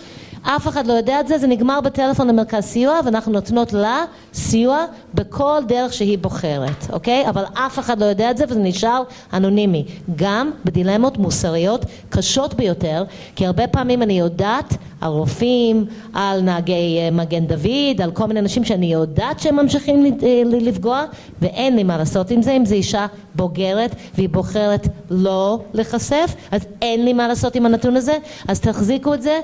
[0.43, 4.85] אף אחד לא יודע את זה, זה נגמר בטלפון למרכז סיוע ואנחנו נותנות לה סיוע
[5.13, 7.29] בכל דרך שהיא בוחרת, אוקיי?
[7.29, 9.85] אבל אף אחד לא יודע את זה וזה נשאר אנונימי.
[10.15, 13.03] גם בדילמות מוסריות קשות ביותר,
[13.35, 18.39] כי הרבה פעמים אני יודעת על רופאים, על נהגי אה, מגן דוד, על כל מיני
[18.39, 21.05] אנשים שאני יודעת שהם ממשיכים אה, לפגוע
[21.41, 26.65] ואין לי מה לעשות עם זה, אם זו אישה בוגרת והיא בוחרת לא להיחשף, אז
[26.81, 28.17] אין לי מה לעשות עם הנתון הזה,
[28.47, 29.39] אז תחזיקו את זה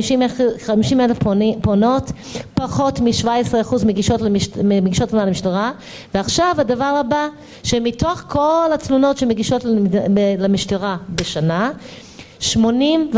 [0.00, 1.18] שכ-50 אלף
[1.62, 2.12] פונות,
[2.54, 4.48] פחות מ-17% מגישות, למש...
[4.64, 5.72] מגישות תלונה למשטרה,
[6.14, 7.28] ועכשיו הדבר הבא,
[7.62, 9.64] שמתוך כל התלונות שמגישות
[10.38, 11.70] למשטרה בשנה,
[12.42, 13.16] 84%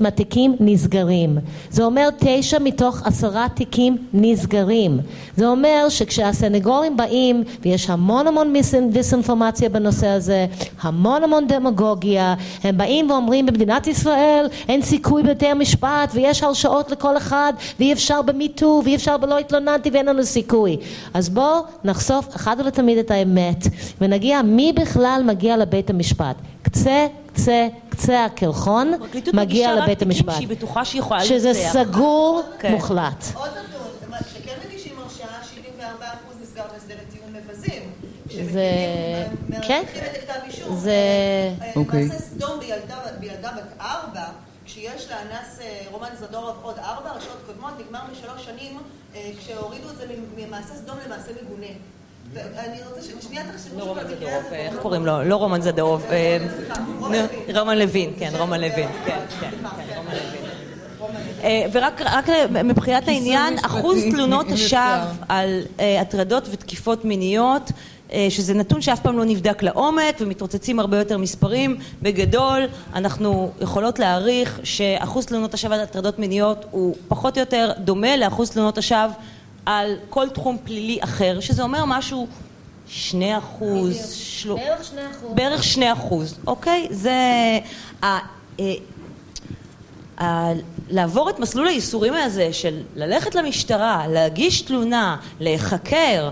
[0.00, 1.38] מהתיקים נסגרים.
[1.70, 4.98] זה אומר תשע מתוך עשרה תיקים נסגרים.
[5.36, 8.54] זה אומר שכשהסנגורים באים ויש המון המון
[8.90, 10.46] דיסאינפורמציה בנושא הזה,
[10.80, 12.34] המון המון דמגוגיה,
[12.64, 18.22] הם באים ואומרים במדינת ישראל אין סיכוי בבתי המשפט ויש הרשעות לכל אחד ואי אפשר
[18.22, 20.76] במיטו ואי אפשר בלא התלוננתי ואין לנו סיכוי.
[21.14, 23.66] אז בואו נחשוף אחת ולתמיד את האמת
[24.00, 26.36] ונגיע מי בכלל מגיע לבית המשפט.
[26.62, 27.06] קצה
[27.36, 28.92] קצה, קצה הקרחון
[29.32, 30.34] מגיע לבית המשפט.
[30.34, 32.72] שהיא בטוחה שהיא יכולה שזה סגור כן.
[32.72, 33.24] מוחלט.
[33.34, 35.40] עוד נתון, כשכן מגישים הרשעה,
[35.90, 35.92] 74%
[36.42, 37.82] נסגר בהסדרי טיעון מבזים.
[38.52, 38.70] זה...
[39.62, 39.82] כן.
[40.74, 40.94] זה...
[41.76, 42.04] אוקיי.
[42.04, 42.60] מעשה סדום
[43.20, 44.24] בילדה בת ארבע,
[44.64, 48.78] כשיש לאנס אה, רומן זדורוב עוד ארבע הרשעות קודמות, נגמר בשלוש שנים,
[49.14, 50.06] אה, כשהורידו את זה
[50.36, 51.72] ממעשה סדום למעשה מגונה.
[52.34, 55.22] רוצה תחשבו לא רומן זדורוב, איך קוראים לו?
[55.24, 56.04] לא רומן זדורוב.
[56.10, 56.38] אה,
[57.54, 58.88] רומן לוין, כן, רומן לוין.
[59.04, 60.50] כן, כן, כן רומן לוין.
[61.42, 62.00] אה, ורק
[62.64, 67.72] מבחינת העניין, אחוז תלונות השווא על אה, הטרדות ותקיפות מיניות
[68.28, 71.76] שזה נתון שאף פעם לא נבדק לעומק ומתרוצצים הרבה יותר מספרים.
[72.02, 72.62] בגדול,
[72.94, 78.50] אנחנו יכולות להעריך שאחוז תלונות השווא על הטרדות מיניות הוא פחות או יותר דומה לאחוז
[78.50, 79.08] תלונות השווא
[79.66, 82.26] על כל תחום פלילי אחר, שזה אומר משהו
[82.86, 84.54] שני אחוז, של...
[84.54, 86.86] בערך שני אחוז, בערך שני אחוז, אוקיי?
[86.90, 87.12] זה...
[88.02, 88.18] ה...
[88.60, 88.74] אה,
[90.20, 90.52] ה...
[90.90, 96.30] לעבור את מסלול הייסורים הזה של ללכת למשטרה, להגיש תלונה, להיחקר,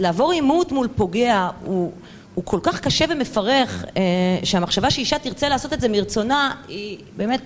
[0.00, 1.92] לעבור עימות מול פוגע, הוא,
[2.34, 4.02] הוא כל כך קשה ומפרך, אה,
[4.44, 7.40] שהמחשבה שאישה תרצה לעשות את זה מרצונה היא באמת...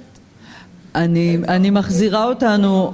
[0.94, 2.92] אני, אני מחזירה אותנו...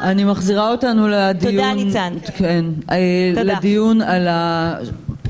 [0.00, 2.96] אני מחזירה אותנו לדיון, תודה ניצן, כן, אה,
[3.34, 3.52] תודה.
[3.52, 4.74] לדיון על ה...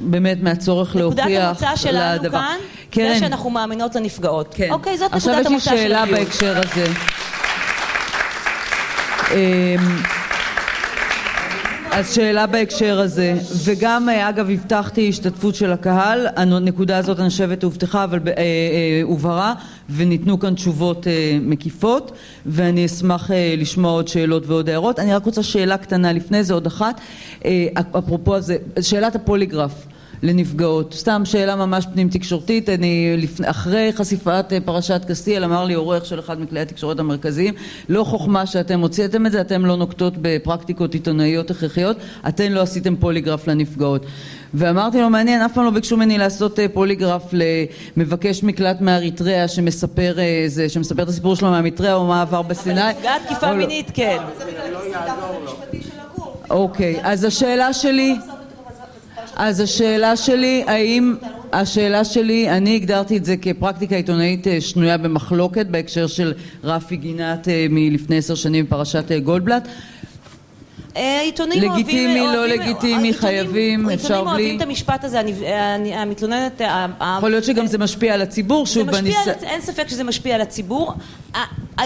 [0.01, 2.39] באמת מהצורך להוכיח נקודת המוצא שלנו לדבר.
[2.39, 2.57] כאן
[2.91, 3.13] כן.
[3.13, 4.55] זה שאנחנו מאמינות לנפגעות.
[4.55, 4.71] כן.
[4.71, 5.77] אוקיי, זאת נקודת המוצא של הדיון.
[5.77, 6.87] עכשיו יש לי שאלה בהקשר הזה.
[11.93, 13.35] אז שאלה בהקשר הזה,
[13.65, 19.01] וגם אה, אגב הבטחתי השתתפות של הקהל, הנקודה הזאת אני חושבת הובטחה אבל אה, אה,
[19.03, 19.55] הובהרה
[19.91, 21.07] וניתנו כאן תשובות
[21.41, 22.13] מקיפות.
[22.47, 24.99] ואני אשמח לשמוע עוד שאלות ועוד הערות.
[24.99, 27.01] אני רק רוצה שאלה קטנה לפני זה, עוד אחת,
[27.99, 29.87] אפרופו זה, שאלת הפוליגרף
[30.23, 30.95] לנפגעות.
[30.95, 36.07] סתם שאלה ממש פנים תקשורתית, אני לפני, אחרי חשיפת אה, פרשת קסטיאל אמר לי עורך
[36.07, 37.55] של אחד מכלי התקשורת המרכזיים
[37.89, 41.97] לא חוכמה שאתם הוצאתם את זה, אתם לא נוקטות בפרקטיקות עיתונאיות הכרחיות,
[42.29, 44.07] אתם לא עשיתם פוליגרף לנפגעות.
[44.55, 47.23] ואמרתי לו מעניין, אף פעם לא ביקשו ממני לעשות אה, פוליגרף
[47.97, 52.81] למבקש מקלט מאריתריאה שמספר, אה, זה, שמספר את הסיפור שלו מאריתריאה או מה עבר בסיני.
[52.81, 54.19] אבל נפגעת תקיפה מינית כן.
[56.51, 58.17] אוקיי, אז השאלה שלי
[59.37, 61.15] אז השאלה שלי, האם,
[61.53, 66.33] השאלה שלי, אני הגדרתי את זה כפרקטיקה עיתונאית אה, שנויה במחלוקת בהקשר של
[66.65, 69.69] רפי גינת אה, מלפני עשר שנים בפרשת אה, גולדבלט
[70.95, 71.87] עיתונים אוהבים...
[71.87, 74.19] לגיטימי, לא לגיטימי, חייבים, אפשר בלי...
[74.19, 75.21] עיתונים אוהבים את המשפט הזה,
[75.95, 76.61] המתלוננת...
[77.19, 79.17] יכול להיות שגם זה משפיע על הציבור, שוב, בניס...
[79.43, 80.93] אין ספק שזה משפיע על הציבור.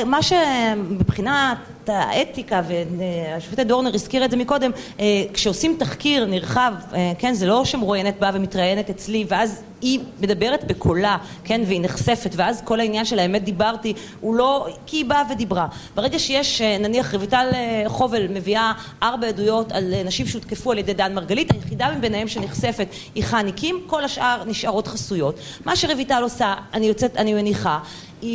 [0.06, 4.70] מה שמבחינת האתיקה, והשופטת דורנר הזכירה את זה מקודם,
[5.00, 10.64] אה, כשעושים תחקיר נרחב, אה, כן, זה לא שמרואיינת באה ומתראיינת אצלי, ואז היא מדברת
[10.64, 15.22] בקולה, כן, והיא נחשפת, ואז כל העניין של האמת דיברתי, הוא לא, כי היא באה
[15.30, 15.66] ודיברה.
[15.94, 17.48] ברגע שיש, אה, נניח, רויטל
[17.86, 18.72] חובל מביאה
[19.02, 23.80] ארבע עדויות על נשים שהותקפו על ידי דן מרגלית, היחידה מביניהם שנחשפת היא חני קים,
[23.86, 25.34] כל השאר נשארות חסויות.
[25.64, 27.78] מה שרויטל עושה, אני יוצאת, אני מניחה,
[28.22, 28.28] אה,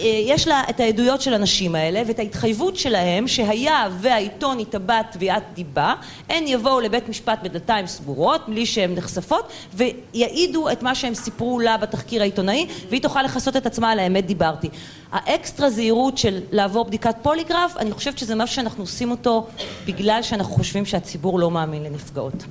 [0.00, 5.94] יש לה את העדויות של הנשים האלה ואת ההתחייבות שלהם שהיה והעיתון יתבע תביעת דיבה,
[6.28, 11.76] הן יבואו לבית משפט בדלתיים סגורות, בלי שהן נחשפות, ויעידו את מה שהם סיפרו לה
[11.76, 14.68] בתחקיר העיתונאי, והיא תוכל לכסות את עצמה על האמת דיברתי.
[15.12, 19.46] האקסטרה זהירות של לעבור בדיקת פוליגרף, אני חושבת שזה משהו שאנחנו עושים אותו
[19.86, 22.44] בגלל שאנחנו חושבים שהציבור לא מאמין לנפגעות.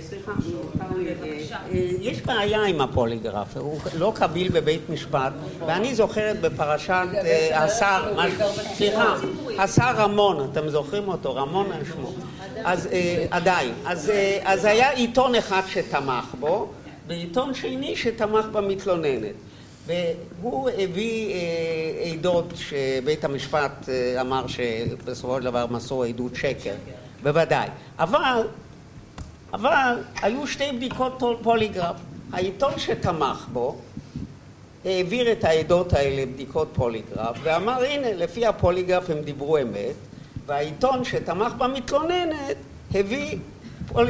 [0.00, 0.32] סליחה,
[2.00, 5.32] יש בעיה עם הפוליגרף, הוא לא קביל בבית משפט,
[5.66, 7.06] ואני זוכרת בפרשת
[7.52, 8.14] השר,
[8.74, 9.14] סליחה,
[9.58, 12.12] השר רמון, אתם זוכרים אותו, רמון על שמו,
[12.64, 12.88] אז
[13.30, 13.72] עדיין,
[14.44, 16.68] אז היה עיתון אחד שתמך בו,
[17.08, 19.34] ועיתון שני שתמך במתלוננת.
[20.40, 21.34] והוא הביא
[22.12, 23.88] עדות שבית המשפט
[24.20, 26.74] אמר שבסופו של דבר מסרו עדות שקר,
[27.22, 27.68] בוודאי.
[27.98, 28.46] אבל,
[29.52, 31.96] אבל היו שתי בדיקות פוליגרף.
[32.32, 33.76] העיתון שתמך בו
[34.84, 39.94] העביר את העדות האלה לבדיקות פוליגרף ואמר הנה לפי הפוליגרף הם דיברו אמת
[40.46, 42.56] והעיתון שתמך במתלוננת
[42.94, 43.38] הביא
[43.88, 44.08] פול...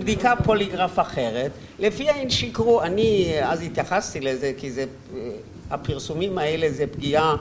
[0.00, 4.84] בדיקה פוליגרף אחרת לפיה הם שיקרו, אני אז התייחסתי לזה כי זה
[5.70, 7.36] הפרסומים האלה זה פגיעה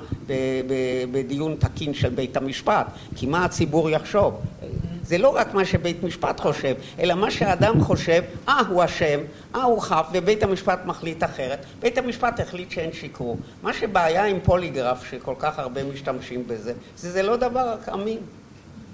[1.12, 4.34] בדיון תקין של בית המשפט כי מה הציבור יחשוב
[5.06, 9.20] זה לא רק מה שבית משפט חושב אלא מה שהאדם חושב אה הוא אשם,
[9.56, 14.40] אה הוא חף ובית המשפט מחליט אחרת בית המשפט החליט שאין שיקרו מה שבעיה עם
[14.44, 18.18] פוליגרף שכל כך הרבה משתמשים בזה זה זה לא דבר אמין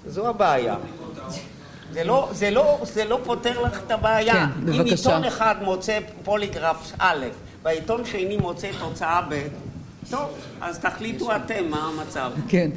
[0.06, 0.76] זו הבעיה
[1.92, 4.32] זה לא, זה לא, זה לא פותר לך את הבעיה.
[4.32, 4.80] כן, בבקשה.
[4.82, 7.26] אם עיתון אחד מוצא פוליגרף א',
[7.62, 9.34] והעיתון שני מוצא תוצאה ב',
[10.10, 12.32] טוב, אז תחליטו אתם מה המצב.
[12.48, 12.70] כן,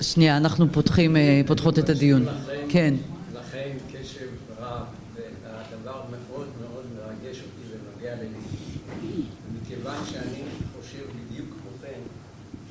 [0.00, 1.16] שנייה, אנחנו פותחים,
[1.46, 2.24] פותחות את הדיון.
[2.68, 2.94] כן.
[3.34, 4.26] לכן קשב
[4.58, 9.22] רב, והדבר מאוד מאוד מרגש אותי ונוגע לליבי.
[9.62, 10.42] מכיוון שאני
[10.80, 12.00] חושב בדיוק כמוכם,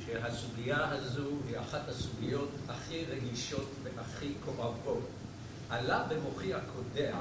[0.06, 5.08] שהסוגיה הזו היא אחת הסוגיות הכי רגישות והכי כואבות.
[5.70, 7.16] עלה במוחי הקודח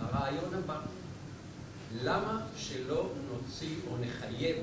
[0.00, 0.80] הרעיון הבא:
[2.04, 4.56] למה שלא נוציא או נחייב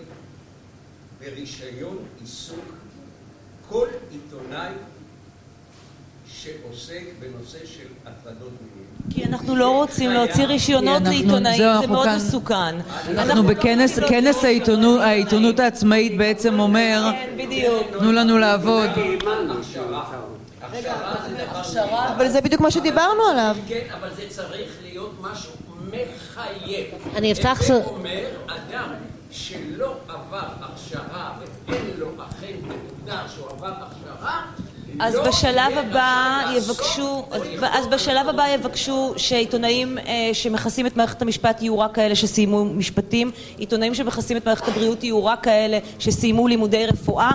[1.19, 2.73] ברישיון עיסוק
[3.69, 4.71] כל עיתונאי
[6.27, 8.85] שעוסק בנושא של הטרדות מיניות.
[9.09, 12.75] כי אנחנו לא רוצים להוציא רישיונות לעיתונאים, זה מאוד מסוכן.
[13.09, 14.43] אנחנו בכנס
[15.01, 17.11] העיתונות העצמאית בעצם אומר,
[17.99, 18.89] תנו לנו לעבוד.
[22.15, 23.55] אבל זה בדיוק מה שדיברנו עליו.
[23.67, 25.51] כן, אבל זה צריך להיות משהו
[25.87, 26.85] מחייב.
[27.15, 27.61] אני אפתח...
[27.63, 28.89] זה אומר אדם
[29.35, 34.45] שלא עבר הכשרה ואין לו אכן תעודה שהוא עבר הכשרה
[34.99, 37.25] אז לא בשלב הבא יבקשו,
[37.61, 39.97] אז בשלב הבא יבקשו שעיתונאים
[40.33, 45.25] שמכסים את מערכת המשפט יהיו רק כאלה שסיימו משפטים, עיתונאים שמכסים את מערכת הבריאות יהיו
[45.25, 47.31] רק כאלה שסיימו לימודי רפואה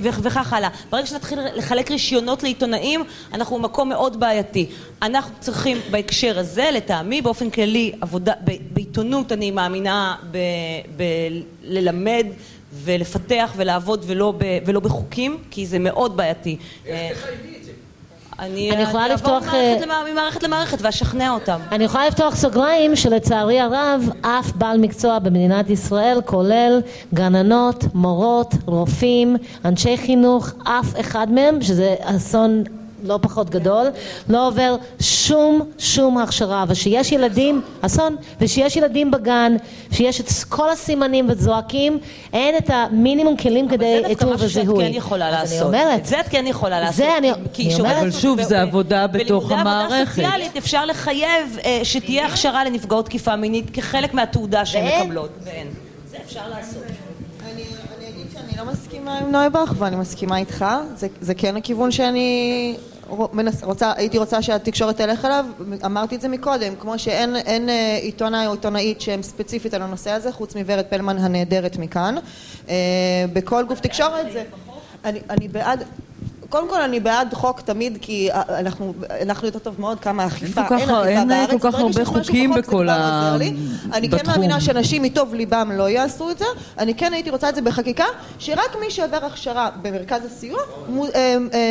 [0.00, 0.68] וכך הלאה.
[0.90, 3.04] ברגע שנתחיל לחלק רישיונות לעיתונאים
[3.34, 4.66] אנחנו במקום מאוד בעייתי.
[5.02, 8.32] אנחנו צריכים בהקשר הזה לטעמי באופן כללי עבודה,
[8.72, 10.16] בעיתונות אני מאמינה
[10.96, 12.26] בללמד
[12.84, 16.56] ולפתח ולעבוד ולא, ב, ולא בחוקים, כי זה מאוד בעייתי.
[16.86, 17.72] איך תחייבי את זה?
[18.38, 19.44] אני, אני יכולה לפתוח...
[20.10, 21.58] ממערכת למערכת ואשכנע אותם.
[21.72, 26.80] אני יכולה לפתוח סוגריים שלצערי הרב אף בעל מקצוע במדינת ישראל כולל
[27.14, 32.64] גננות, מורות, רופאים, אנשי חינוך, אף אחד מהם, שזה אסון
[33.02, 33.86] לא פחות גדול,
[34.28, 39.56] לא עובר שום שום הכשרה ושיש ילדים, אסון, ושיש ילדים בגן,
[39.92, 41.98] שיש את כל הסימנים וזועקים,
[42.32, 44.44] אין את המינימום כלים כדי איתור וזיהוי.
[44.44, 45.66] אבל זה דווקא משהו שאת כן יכולה לעשות.
[45.66, 46.96] אומרת, את זה את כן יכולה לעשות.
[46.96, 47.96] זה אני, אני אומרת.
[47.96, 49.88] אבל שוב, זה עבודה בתוך המערכת.
[49.88, 55.30] בלימודי עבודה סוציאלית אפשר לחייב שתהיה הכשרה לנפגעות תקיפה מינית כחלק מהתעודה שהן מקבלות.
[55.44, 55.66] ואין.
[56.10, 56.82] זה אפשר לעשות.
[59.08, 62.76] מסכימה עם נויבך ואני מסכימה איתך, זה, זה כן הכיוון שאני
[63.62, 65.46] רוצה, הייתי רוצה שהתקשורת תלך אליו,
[65.84, 67.68] אמרתי את זה מקודם, כמו שאין
[68.02, 72.14] עיתונאי או עיתונאית שהם ספציפית על הנושא הזה, חוץ מוורד פלמן הנהדרת מכאן,
[73.32, 74.44] בכל גוף תקשורת זה,
[75.04, 75.84] אני, אני בעד
[76.48, 80.74] קודם כל אני בעד חוק תמיד כי אנחנו, אנחנו יותר טוב מאוד כמה אכיפה, אין
[80.74, 83.36] אכיפה בארץ, אין כל כך הרבה חוקים בכל ה...
[83.92, 86.44] אני כן מאמינה שאנשים מטוב ליבם לא יעשו את זה,
[86.78, 88.04] אני כן הייתי רוצה את זה בחקיקה,
[88.38, 90.60] שרק מי שעובר הכשרה במרכז הסיוע,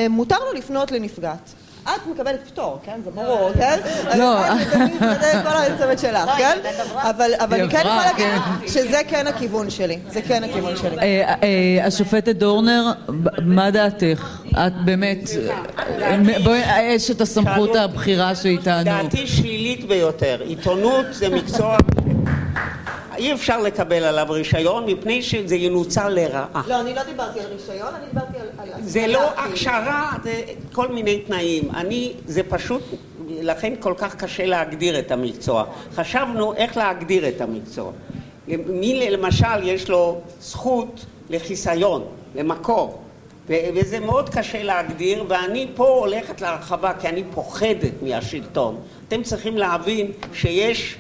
[0.10, 1.54] מותר לו לפנות לנפגעת.
[1.96, 3.00] את מקבלת פטור, כן?
[3.06, 3.80] זה ברור, כן?
[4.18, 4.42] לא.
[5.00, 6.58] זה כל הצוות שלך, כן?
[6.96, 8.28] אבל אני כן יכולה להגיד
[8.68, 10.00] שזה כן הכיוון שלי.
[10.10, 11.24] זה כן הכיוון שלי.
[11.84, 12.92] השופטת דורנר,
[13.42, 14.42] מה דעתך?
[14.52, 15.30] את באמת,
[16.44, 18.84] בואי, יש את הסמכות הבחירה שאיתנו.
[18.84, 20.42] דעתי שלילית ביותר.
[20.42, 21.78] עיתונות זה מקצוע...
[23.18, 26.62] אי אפשר לקבל עליו רישיון מפני שזה ינוצל לרעה.
[26.68, 28.84] לא, אני לא דיברתי על רישיון, אני דיברתי על...
[28.84, 30.42] זה לא הכשרה, זה
[30.72, 31.70] כל מיני תנאים.
[31.76, 32.82] אני, זה פשוט,
[33.30, 35.64] לכן כל כך קשה להגדיר את המקצוע.
[35.96, 37.92] חשבנו איך להגדיר את המקצוע.
[38.48, 43.02] מי למשל יש לו זכות לחיסיון, למקור.
[43.50, 48.78] וזה מאוד קשה להגדיר, ואני פה הולכת להרחבה כי אני פוחדת מהשלטון.
[49.08, 50.96] אתם צריכים להבין שיש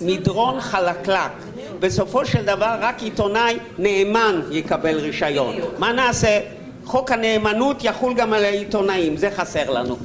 [0.00, 1.32] מדרון חלקלק.
[1.80, 5.56] בסופו של דבר רק עיתונאי נאמן יקבל רישיון.
[5.78, 6.40] מה נעשה?
[6.84, 9.96] חוק הנאמנות יחול גם על העיתונאים, זה חסר לנו.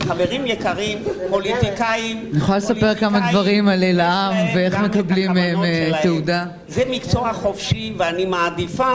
[0.00, 0.98] חברים יקרים,
[1.30, 2.28] פוליטיקאים...
[2.30, 6.44] אני יכולה לספר כמה דברים על אל העם ואיך מקבלים מהם אה, תעודה.
[6.68, 8.92] זה מקצוע חופשי ואני מעדיפה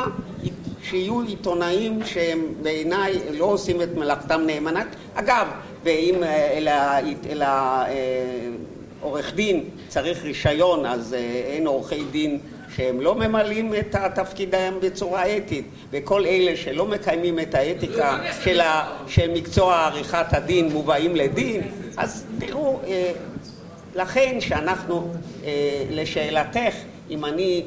[0.83, 4.83] שיהיו עיתונאים שהם בעיניי לא עושים את מלאכתם נאמנה.
[5.15, 5.47] אגב,
[5.83, 6.23] ואם
[7.29, 7.41] אל
[9.01, 12.39] העורך דין צריך רישיון אז אה, אין עורכי דין
[12.75, 15.65] שהם לא ממלאים את תפקידם בצורה אתית.
[15.91, 21.61] וכל אלה שלא מקיימים את האתיקה של, ה, של מקצוע עריכת הדין מובאים לדין.
[21.97, 23.11] אז תראו אה,
[23.95, 25.13] לכן שאנחנו
[25.45, 26.75] אה, לשאלתך
[27.09, 27.63] אם אני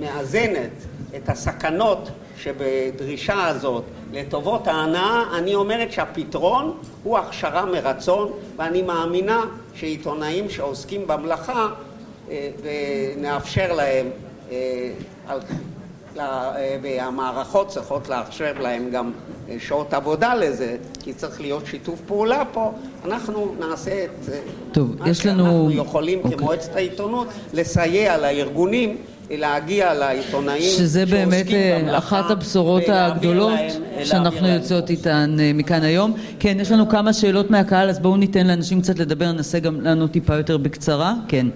[0.00, 0.70] מאזנת
[1.16, 2.10] את הסכנות
[2.42, 9.44] שבדרישה הזאת לטובות ההנאה, אני אומרת שהפתרון הוא הכשרה מרצון ואני מאמינה
[9.74, 11.68] שעיתונאים שעוסקים במלאכה
[12.30, 14.06] אה, ונאפשר להם,
[14.50, 14.90] אה,
[16.18, 19.12] אה, והמערכות צריכות לאפשר להם גם
[19.58, 22.72] שעות עבודה לזה, כי צריך להיות שיתוף פעולה פה,
[23.04, 24.32] אנחנו נעשה את
[24.72, 25.70] טוב, מה יש שאנחנו לנו...
[25.70, 26.38] יכולים אוקיי.
[26.38, 28.96] כמועצת העיתונות לסייע לארגונים
[29.30, 31.46] להגיע לעיתונאים שזה באמת
[31.90, 33.58] אחת הבשורות הגדולות
[34.04, 36.12] שאנחנו יוצאות איתן מכאן היום.
[36.40, 40.10] כן, יש לנו כמה שאלות מהקהל, אז בואו ניתן לאנשים קצת לדבר, ננסה גם לענות
[40.10, 41.14] טיפה יותר בקצרה.
[41.28, 41.46] כן.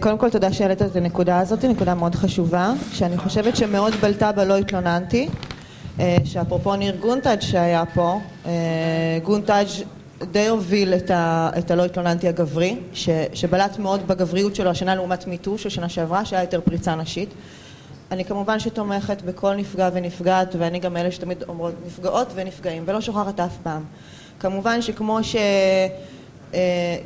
[0.00, 4.44] קודם כל תודה שהעלית את הנקודה הזאת, נקודה מאוד חשובה, שאני חושבת שמאוד בלטה בה
[4.44, 5.28] לא התלוננתי,
[6.00, 8.52] אה, שאפרופו ניר גונטאג' שהיה פה, אה,
[9.22, 9.66] גונטאג'
[10.32, 15.26] די הוביל את, ה, את הלא התלוננתי הגברי, ש, שבלט מאוד בגבריות שלו השנה לעומת
[15.26, 17.28] מיטו של שנה שעברה, שהיה יותר פריצה נשית.
[18.10, 23.40] אני כמובן שתומכת בכל נפגע ונפגעת, ואני גם אלה שתמיד אומרות נפגעות ונפגעים, ולא שוכחת
[23.40, 23.84] אף פעם.
[24.40, 25.36] כמובן שכמו ש...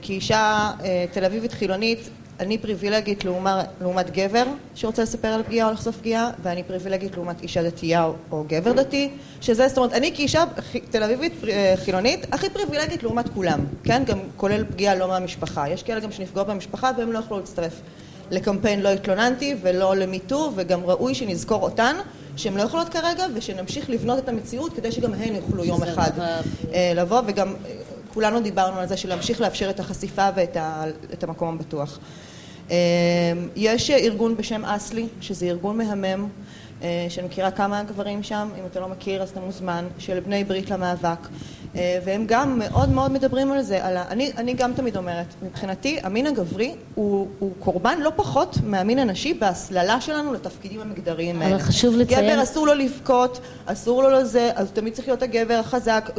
[0.03, 0.71] כאישה
[1.13, 2.11] תל אביבית חילונית
[2.41, 4.45] אני פריבילגית לעומת, לעומת גבר
[4.75, 8.73] שרוצה לספר על פגיעה או לחשוף פגיעה, ואני פריבילגית לעומת אישה דתייה או, או גבר
[8.73, 10.45] דתי, שזה, זאת אומרת, אני כאישה
[10.91, 14.03] תל אביבית אה, חילונית, הכי פריבילגית לעומת כולם, כן?
[14.07, 15.69] גם כולל פגיעה לא מהמשפחה.
[15.69, 17.81] יש כאלה גם שנפגעו במשפחה והם לא יכלו להצטרף
[18.31, 21.97] לקמפיין לא התלוננתי ולא למיטו, וגם ראוי שנזכור אותן,
[22.37, 26.11] שהן לא יכולות כרגע, ושנמשיך לבנות את המציאות כדי שגם הן יוכלו יום אחד
[26.73, 27.73] אה, לבוא, וגם אה,
[28.15, 31.99] כולנו דיברנו על זה של להמשיך לאפשר את החשיפה ואת המקום הבטוח.
[32.71, 32.75] אמ,
[33.57, 36.29] יש ארגון בשם אסלי, שזה ארגון מהמם,
[37.09, 40.71] שאני מכירה כמה גברים שם, אם אתה לא מכיר אז אתה מוזמן, של בני ברית
[40.71, 41.29] למאבק.
[41.77, 43.85] אה, והם גם מאוד מאוד מדברים על זה.
[43.85, 44.05] על ה...
[44.11, 49.35] אני, אני גם תמיד אומרת, מבחינתי המין הגברי הוא, הוא קורבן לא פחות מהמין הנשי
[49.35, 51.55] בהסללה שלנו לתפקידים המגדריים האלה.
[51.55, 52.33] אבל חשוב לציין...
[52.33, 56.11] גבר אסור לו לבכות, אסור לו לזה, אז תמיד צריך להיות הגבר החזק.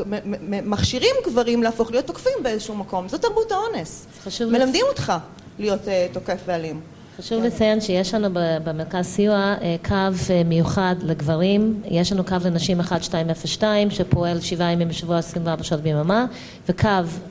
[0.42, 3.10] מכשירים גברים להפוך להיות תוקפים באיזשהו מקום.
[3.10, 4.08] זו תרבות האונס.
[4.42, 4.90] מלמדים לצ...
[4.90, 5.14] אותך.
[5.60, 6.95] להיות אה, תוקף ואלים.
[7.18, 8.30] חשוב לציין שיש לנו
[8.64, 9.96] במרכז סיוע אה, קו
[10.30, 16.26] אה, מיוחד לגברים, יש לנו קו לנשים 1202 שפועל שבעה ימים בשבוע 24 שעות ביממה
[16.70, 16.90] וקו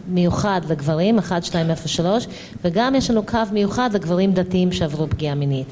[0.08, 2.26] מיוחד לגברים 1203
[2.64, 5.68] וגם יש לנו קו מיוחד לגברים דתיים שעברו פגיעה מינית.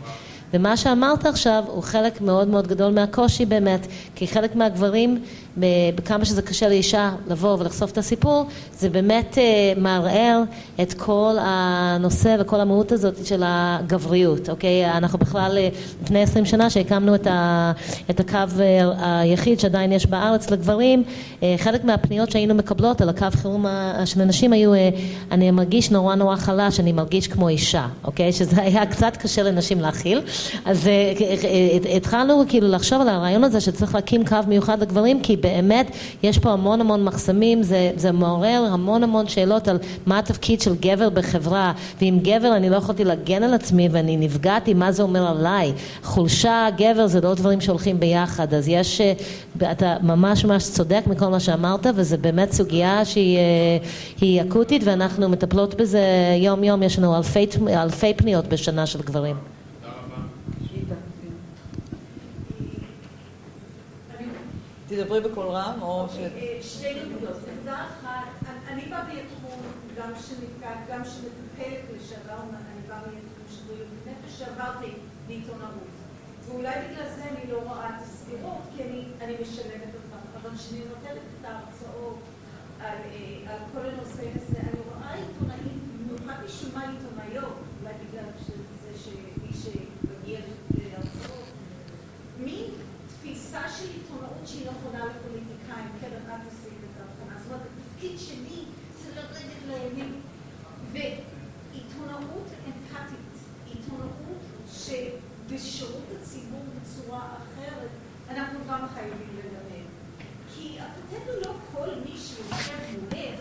[0.55, 5.23] ומה שאמרת עכשיו הוא חלק מאוד מאוד גדול מהקושי באמת, כי חלק מהגברים,
[5.57, 8.47] בכמה שזה קשה לאישה לבוא ולחשוף את הסיפור,
[8.79, 10.43] זה באמת אה, מערער
[10.83, 14.91] את כל הנושא וכל המהות הזאת של הגבריות, אוקיי?
[14.91, 15.69] אנחנו בכלל אה,
[16.03, 17.73] לפני עשרים שנה שהקמנו את, ה,
[18.11, 21.03] את הקו אה, היחיד שעדיין יש בארץ לגברים,
[21.57, 23.67] חלק מהפניות שהיינו מקבלות על הקו חירום
[24.05, 24.73] של הנשים היו,
[25.31, 28.33] אני מרגיש נורא נורא חלש, אני מרגיש כמו אישה, אוקיי?
[28.33, 30.21] שזה היה קצת קשה לנשים להכיל.
[30.65, 30.91] אז
[31.97, 35.91] התחלנו כאילו לחשוב על הרעיון הזה שצריך להקים קו מיוחד לגברים, כי באמת
[36.23, 40.75] יש פה המון המון מחסמים, זה, זה מעורר המון המון שאלות על מה התפקיד של
[40.75, 45.27] גבר בחברה, ואם גבר אני לא יכולתי להגן על עצמי ואני נפגעתי, מה זה אומר
[45.27, 45.73] עליי?
[46.03, 49.01] חולשה, גבר זה לא דברים שהולכים ביחד, אז יש,
[49.73, 56.03] אתה ממש ממש צודק מכל מה שאמרת, וזה באמת סוגיה שהיא אקוטית ואנחנו מטפלות בזה
[56.39, 59.62] יום יום, יש לנו אלפי, אלפי פניות בשנה של גברים.
[64.97, 66.17] תדברי בקול רם או ש...
[66.19, 67.37] אה, שתי נקודות.
[67.55, 69.61] נקודה אחת, אני באה בתחום
[69.97, 74.93] גם שנפגעת, גם שמטפלת לשעבר, אני באה בתחום של בריאות נפש, שעברתי
[75.27, 75.93] בעיתונאות.
[76.45, 78.83] ואולי בגלל זה אני לא רואה את הסגירות, כי
[79.21, 80.23] אני משלמת אותן.
[80.43, 82.19] אבל כשאני נותנת את ההרצאות
[82.81, 82.97] על
[83.47, 89.49] אה, כל הנושא הזה, אני רואה עיתונאים, במיוחד משום מה עיתונאיות, אולי בגלל שזה שמי
[89.63, 90.41] שמגיע
[90.79, 91.45] להרצאות,
[92.39, 92.65] מין
[93.09, 94.12] תפיסה של עיתונאות
[94.47, 97.43] שהיא נכונה לפוליטיקאים, קרן את עשית את ההבחנה.
[97.43, 98.65] זאת אומרת, התפקיד שלי
[99.03, 100.21] זה לרדת לימין.
[100.93, 103.33] ועיתונאות אמפתית,
[103.67, 104.43] עיתונאות
[104.73, 107.89] שבשירות הציבור בצורה אחרת,
[108.31, 109.87] אנחנו גם חייבים ללמד.
[110.55, 113.41] כי הכותב הוא לא כל מי שיושב מולך,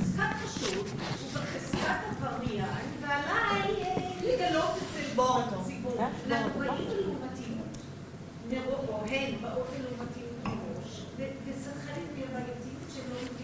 [0.00, 5.22] חזקת חשוד, הוא בחזקת עבריין, ועליי אה, לגלות את זה
[5.60, 6.08] בציבור.
[6.26, 7.76] אנחנו באים ללעומתיות,
[8.88, 13.43] או הן באות ללעומתיות מראש, וזה חלק מהבעייתיות שהן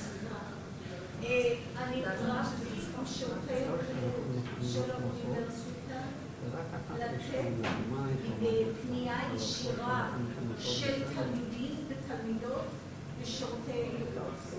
[1.21, 2.03] אני
[2.99, 3.63] עם שירותי
[4.61, 6.01] של האוניברסיטה
[6.97, 7.33] לתת
[8.43, 10.09] אה, פנייה ישירה
[10.59, 12.65] של תלמידים ותלמידות
[13.21, 14.55] בשירותי ייעוץ.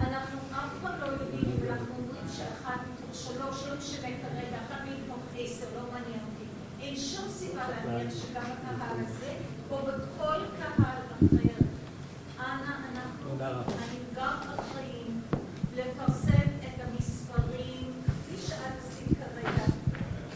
[0.00, 5.18] אנחנו אף פעם לא יודעים, אנחנו אומרים שאחת מתוך שלוש, לא משנה כרגע, אחת מתוך
[5.38, 6.44] עשר, לא מעניין אותי.
[6.80, 9.34] אין שום סיבה להניח שגם הקהל הזה,
[9.70, 11.62] או בכל קהל אחר,
[12.38, 13.36] אנא אנחנו,
[13.88, 15.20] אני גם אחראים
[15.76, 19.64] לפרסם את המספרים, כפי שאת עשית כרגע,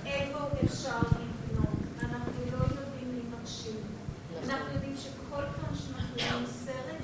[0.06, 1.76] איפה אפשר לפנות.
[2.02, 3.76] אנחנו לא יודעים מי מקשיב.
[4.44, 7.02] אנחנו יודעים שכל פעם שאנחנו רואים סרט,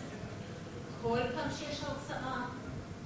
[1.43, 2.45] פעם שיש הרצאה,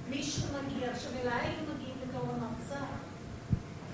[0.09, 2.85] מישהו מגיע, עכשיו אליי היו מגיעים בתור המרצה,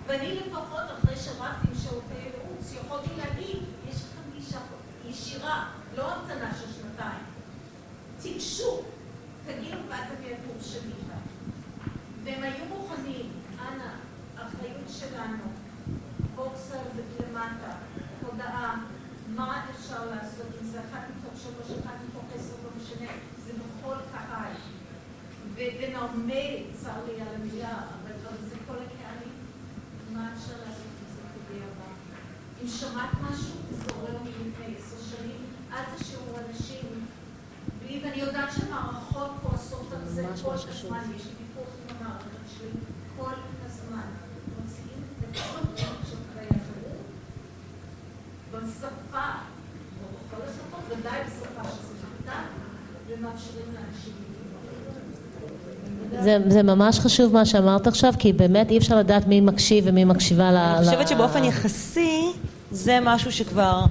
[0.06, 3.58] ואני לפחות אחרי שרבתי עם שירותי ייעוץ, יכולתי להגיד,
[3.90, 4.60] יש לכם גישה
[5.06, 7.24] ישירה, לא המתנה של שנתיים.
[8.22, 8.82] תיגשו,
[9.46, 11.18] תגידו מה תביא הקורס של מיכה.
[12.24, 13.92] והם היו מוכנים, אנא,
[14.36, 15.44] אחריות שלנו,
[16.36, 16.80] בוקסר
[17.20, 17.76] למטה,
[18.22, 18.84] הודעה,
[19.28, 23.12] מה אפשר לעשות עם זה, אחת מתוך שלוש, אחת מתוך עשר, לא משנה,
[24.34, 24.54] זה בכל קהל.
[25.56, 29.34] ונורמל, צר לי על המילה, אבל זה כל הקהלים,
[30.14, 31.92] מה אפשר לעשות עם זה כדי הבא.
[32.64, 37.06] אם שמעת משהו, תזכרו מלפני עשר שנים, אל תשאירו אנשים,
[38.04, 42.70] ואני יודעת שמערכות כועסות על זה כל הזמן, יש לי ויכוח עם המערכת שלי
[43.18, 43.34] כל
[43.66, 44.08] הזמן.
[44.60, 47.04] מוציאים את כל של חיי החירום
[48.52, 49.32] בשפה,
[50.02, 51.62] או בכל השפות, ודאי בשפה
[52.04, 52.44] נכתב,
[53.08, 54.23] ומאפשרים לאנשים
[56.22, 60.06] זה, זה ממש חשוב מה שאמרת עכשיו, כי באמת אי אפשר לדעת מי מקשיב ומי
[60.06, 60.56] מקשיבה ל...
[60.56, 62.32] אני חושבת שבאופן יחסי
[62.72, 63.86] זה משהו שכבר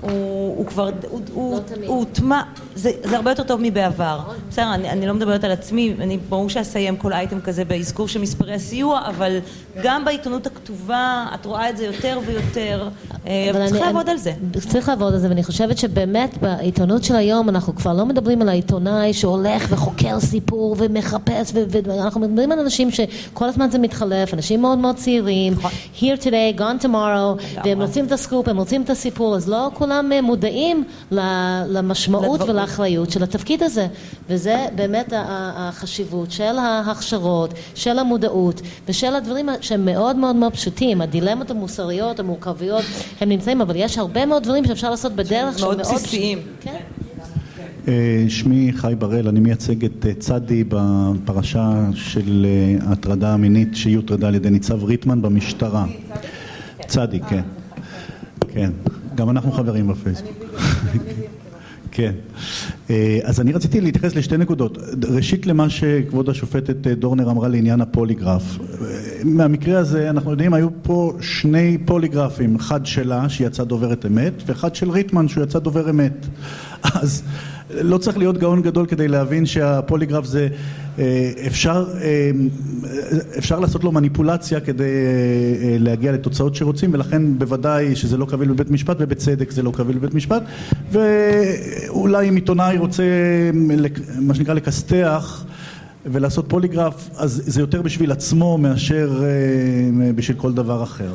[0.00, 1.56] הוא, הוא כבר, הוא
[1.86, 2.42] הוטמע,
[2.74, 4.20] זה, זה הרבה יותר טוב מבעבר.
[4.48, 8.20] בסדר, אני, אני לא מדברת על עצמי, אני ברור שאסיים כל אייטם כזה באזכור של
[8.20, 9.38] מספרי הסיוע, אבל
[9.82, 12.88] גם בעיתונות הכתובה את רואה את זה יותר ויותר,
[13.26, 14.32] אה, אבל צריך לעבוד אני, על זה.
[14.68, 18.48] צריך לעבוד על זה, ואני חושבת שבאמת בעיתונות של היום אנחנו כבר לא מדברים על
[18.48, 21.52] העיתונאי שהולך וחוקר סיפור ומחפש,
[21.84, 25.70] ואנחנו מדברים על אנשים שכל הזמן זה מתחלף, אנשים מאוד מאוד צעירים, נכון.
[25.96, 29.87] here today, gone tomorrow, והם רוצים את הסקופ, הם רוצים את הסיפור, אז לא כולם
[29.92, 30.84] אה, מודעים
[31.68, 33.86] למשמעות ולאחריות של התפקיד הזה,
[34.28, 35.12] וזה באמת
[35.56, 42.84] החשיבות של ההכשרות, של המודעות ושל הדברים שהם מאוד מאוד מאוד פשוטים, הדילמות המוסריות, המורכבויות,
[43.20, 46.38] הם נמצאים, אבל יש הרבה מאוד דברים שאפשר לעשות בדרך מאוד בסיסיים.
[46.60, 46.76] כן.
[47.88, 52.46] אה, שמי חי בראל, אני מייצג את אה, צדי בפרשה של
[52.86, 55.86] הטרדה מינית שהיא הוטרדה על ידי ניצב ריטמן במשטרה.
[56.86, 57.42] צדי, כן.
[58.52, 58.70] כן.
[59.18, 60.44] גם אנחנו חברים בפייסבוק.
[61.90, 62.12] כן.
[62.90, 64.78] אה, אז אני רציתי להתייחס לשתי נקודות.
[65.08, 68.58] ראשית למה שכבוד השופטת אה, דורנר אמרה לעניין הפוליגרף.
[68.60, 68.86] אה,
[69.24, 74.90] מהמקרה הזה אנחנו יודעים היו פה שני פוליגרפים, אחד שלה שיצא דוברת אמת ואחד של
[74.90, 76.26] ריטמן שהוא יצא דובר אמת.
[77.02, 77.22] אז
[77.70, 80.48] לא צריך להיות גאון גדול כדי להבין שהפוליגרף זה
[81.46, 81.86] אפשר,
[83.38, 84.92] אפשר לעשות לו מניפולציה כדי
[85.78, 90.14] להגיע לתוצאות שרוצים ולכן בוודאי שזה לא קביל בבית משפט ובצדק זה לא קביל בבית
[90.14, 90.42] משפט
[90.92, 93.02] ואולי אם עיתונאי רוצה
[94.20, 95.44] מה שנקרא לכסתח
[96.06, 99.22] ולעשות פוליגרף אז זה יותר בשביל עצמו מאשר
[100.14, 101.12] בשביל כל דבר אחר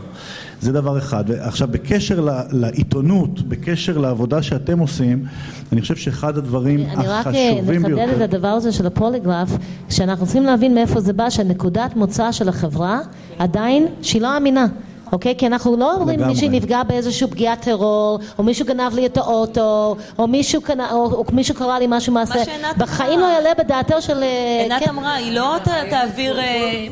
[0.64, 1.32] זה דבר אחד.
[1.32, 5.26] עכשיו בקשר לעיתונות, בקשר לעבודה שאתם עושים,
[5.72, 7.86] אני חושב שאחד הדברים החשובים ביותר...
[7.86, 9.50] אני רק נחדד את הדבר הזה של הפוליגרף,
[9.90, 13.00] שאנחנו צריכים להבין מאיפה זה בא, שנקודת מוצא של החברה
[13.40, 14.66] עדיין שהיא לא אמינה.
[15.14, 15.36] אוקיי?
[15.38, 19.96] כי אנחנו לא אומרים מישהו נפגע באיזשהו פגיעת טרור, או מישהו גנב לי את האוטו,
[20.20, 22.44] או מישהו, קנה, או, או מישהו קרא לי משהו מעשה.
[22.78, 24.24] בחיים לא יעלה בדעתו של...
[24.62, 24.90] עינת כן.
[24.90, 25.58] אמרה, היא לא
[25.90, 26.40] תעביר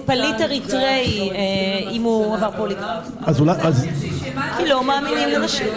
[0.05, 1.29] פליט אריתראי
[1.91, 3.11] אם הוא עבר פוליגרף.
[3.21, 3.53] אז אולי...
[3.59, 3.85] אז...
[4.57, 5.67] כי לא מאמינים לנשים.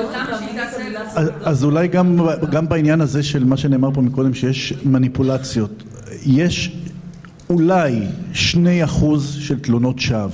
[1.44, 5.82] אז אולי גם, גם בעניין הזה של מה שנאמר פה מקודם, שיש מניפולציות.
[6.26, 6.72] יש
[7.50, 8.00] אולי
[8.32, 10.28] שני אחוז של תלונות שווא.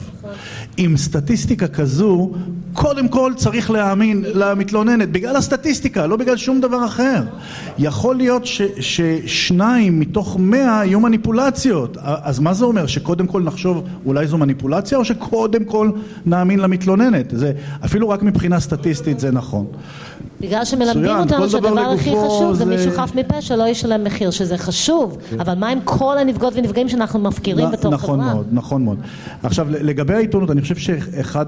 [0.80, 2.30] עם סטטיסטיקה כזו,
[2.72, 7.22] קודם כל צריך להאמין למתלוננת, בגלל הסטטיסטיקה, לא בגלל שום דבר אחר.
[7.78, 12.86] יכול להיות ש, ששניים מתוך מאה יהיו מניפולציות, אז מה זה אומר?
[12.86, 15.90] שקודם כל נחשוב אולי זו מניפולציה, או שקודם כל
[16.26, 17.26] נאמין למתלוננת?
[17.30, 17.52] זה,
[17.84, 19.66] אפילו רק מבחינה סטטיסטית זה נכון.
[20.40, 25.18] בגלל שמלמדים אותנו שהדבר הכי חשוב זה מישהו חף מפה שלא ישלם מחיר, שזה חשוב,
[25.30, 25.40] כן.
[25.40, 28.16] אבל מה עם כל הנפגעות ונפגעים שאנחנו מפקירים בתור חברה?
[28.16, 28.98] נכון מאוד, נכון מאוד.
[29.42, 31.46] עכשיו לגבי העיתונות, אני חושב שאחד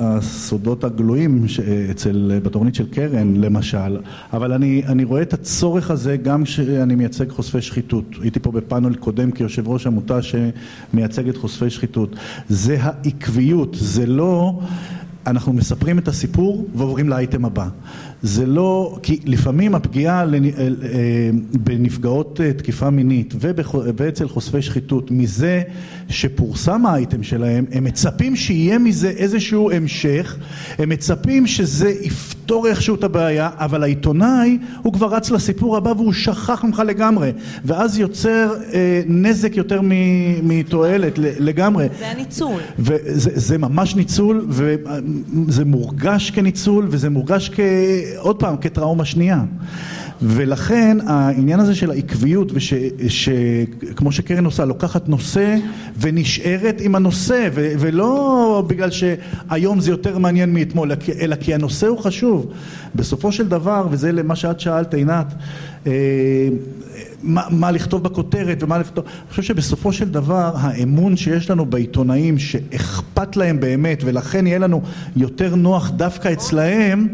[0.00, 1.46] הסודות הגלויים
[1.90, 3.98] אצל, בתוכנית של קרן למשל,
[4.32, 8.04] אבל אני, אני רואה את הצורך הזה גם כשאני מייצג חושפי שחיתות.
[8.22, 12.16] הייתי פה בפאנל קודם כיושב ראש עמותה שמייצגת חושפי שחיתות.
[12.48, 14.60] זה העקביות, זה לא...
[15.26, 17.68] אנחנו מספרים את הסיפור ועוברים לאייטם הבא.
[18.22, 23.34] זה לא, כי לפעמים הפגיעה אה, אה, בנפגעות אה, תקיפה מינית
[23.96, 25.62] ואצל חושפי שחיתות מזה
[26.12, 30.36] שפורסם האייטם שלהם, הם מצפים שיהיה מזה איזשהו המשך,
[30.78, 36.12] הם מצפים שזה יפתור איכשהו את הבעיה, אבל העיתונאי הוא כבר רץ לסיפור הבא והוא
[36.12, 37.32] שכח ממך לגמרי,
[37.64, 39.80] ואז יוצר אה, נזק יותר
[40.42, 41.88] מתועלת לגמרי.
[41.98, 42.60] זה הניצול.
[42.78, 47.60] וזה זה ממש ניצול, וזה מורגש כניצול, וזה מורגש כ...
[48.18, 49.44] עוד פעם, כטראומה שנייה.
[50.22, 55.56] ולכן העניין הזה של העקביות ושכמו שקרן עושה לוקחת נושא
[56.02, 61.98] ונשארת עם הנושא ו, ולא בגלל שהיום זה יותר מעניין מאתמול אלא כי הנושא הוא
[61.98, 62.52] חשוב.
[62.94, 65.26] בסופו של דבר וזה למה שאת שאלת עינת
[65.86, 65.92] אה,
[67.22, 72.38] מה, מה לכתוב בכותרת ומה לכתוב, אני חושב שבסופו של דבר האמון שיש לנו בעיתונאים
[72.38, 74.82] שאכפת להם באמת ולכן יהיה לנו
[75.16, 77.08] יותר נוח דווקא אצלהם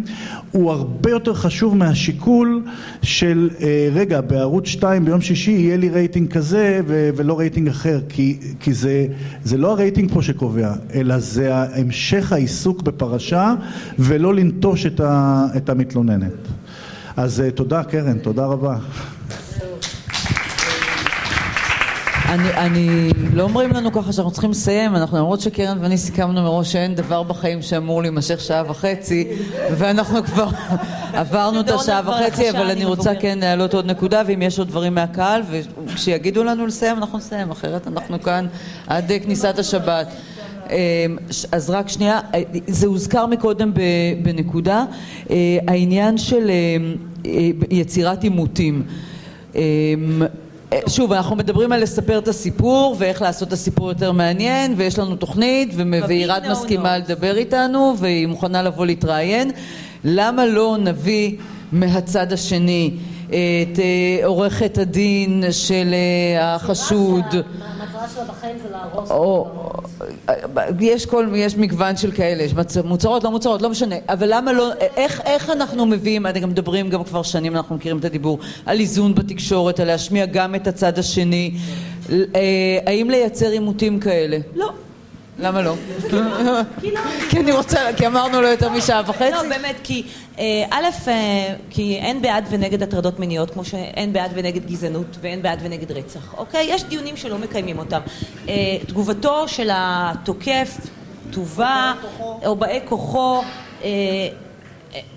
[0.52, 2.62] הוא הרבה יותר חשוב מהשיקול
[3.02, 8.01] של אה, רגע בערוץ 2 ביום שישי יהיה לי רייטינג כזה ו- ולא רייטינג אחר
[8.09, 9.06] כי, כי זה,
[9.44, 13.55] זה לא הרייטינג פה שקובע אלא זה המשך העיסוק בפרשה
[13.98, 16.32] ולא לנטוש את, ה- את המתלוננת.
[17.16, 18.76] אז אה, תודה קרן, תודה רבה
[22.28, 26.72] אני, אני, לא אומרים לנו ככה שאנחנו צריכים לסיים, אנחנו למרות שקרן ואני סיכמנו מראש
[26.72, 29.28] שאין דבר בחיים שאמור להימשך שעה וחצי
[29.70, 30.48] ואנחנו כבר
[31.20, 34.94] עברנו את השעה וחצי, אבל אני רוצה כן להעלות עוד נקודה ואם יש עוד דברים
[34.94, 35.42] מהקהל
[35.86, 38.46] וכשיגידו לנו לסיים אנחנו נסיים, אחרת אנחנו כאן
[38.86, 40.06] עד כניסת השבת.
[40.70, 40.76] אמ,
[41.52, 42.20] אז רק שנייה,
[42.66, 43.72] זה הוזכר מקודם
[44.22, 44.84] בנקודה,
[45.30, 46.94] אה, העניין של אמ,
[47.26, 48.82] אה, יצירת עימותים.
[50.73, 54.99] אמ, שוב, אנחנו מדברים על לספר את הסיפור ואיך לעשות את הסיפור יותר מעניין ויש
[54.99, 55.74] לנו תוכנית
[56.09, 59.51] ועירד מסכימה לדבר איתנו והיא מוכנה לבוא להתראיין
[60.05, 61.36] למה לא נביא
[61.73, 62.90] מהצד השני
[63.27, 63.35] את
[63.78, 69.11] אה, עורכת הדין של אה, החשוד המטרה שלה בחיים זה להרוס
[70.80, 72.54] יש כל, יש מגוון של כאלה, יש
[72.84, 76.90] מוצרות, לא מוצרות, לא משנה, אבל למה לא, איך, איך אנחנו מביאים, אתם גם מדברים
[76.90, 80.98] גם כבר שנים, אנחנו מכירים את הדיבור, על איזון בתקשורת, על להשמיע גם את הצד
[80.98, 81.54] השני,
[82.10, 84.38] אה, האם לייצר עימותים כאלה?
[84.54, 84.72] לא.
[85.39, 85.74] למה לא?
[87.31, 89.31] כי אני רוצה, כי אמרנו לו יותר משעה וחצי.
[89.31, 90.02] לא, באמת, כי
[90.39, 95.43] אה, א', אה, כי אין בעד ונגד הטרדות מיניות, כמו שאין בעד ונגד גזענות ואין
[95.43, 96.66] בעד ונגד רצח, אוקיי?
[96.70, 98.01] יש דיונים שלא מקיימים אותם.
[98.48, 98.55] אה,
[98.86, 100.77] תגובתו של התוקף
[101.31, 103.43] תובא, או באי כוחו,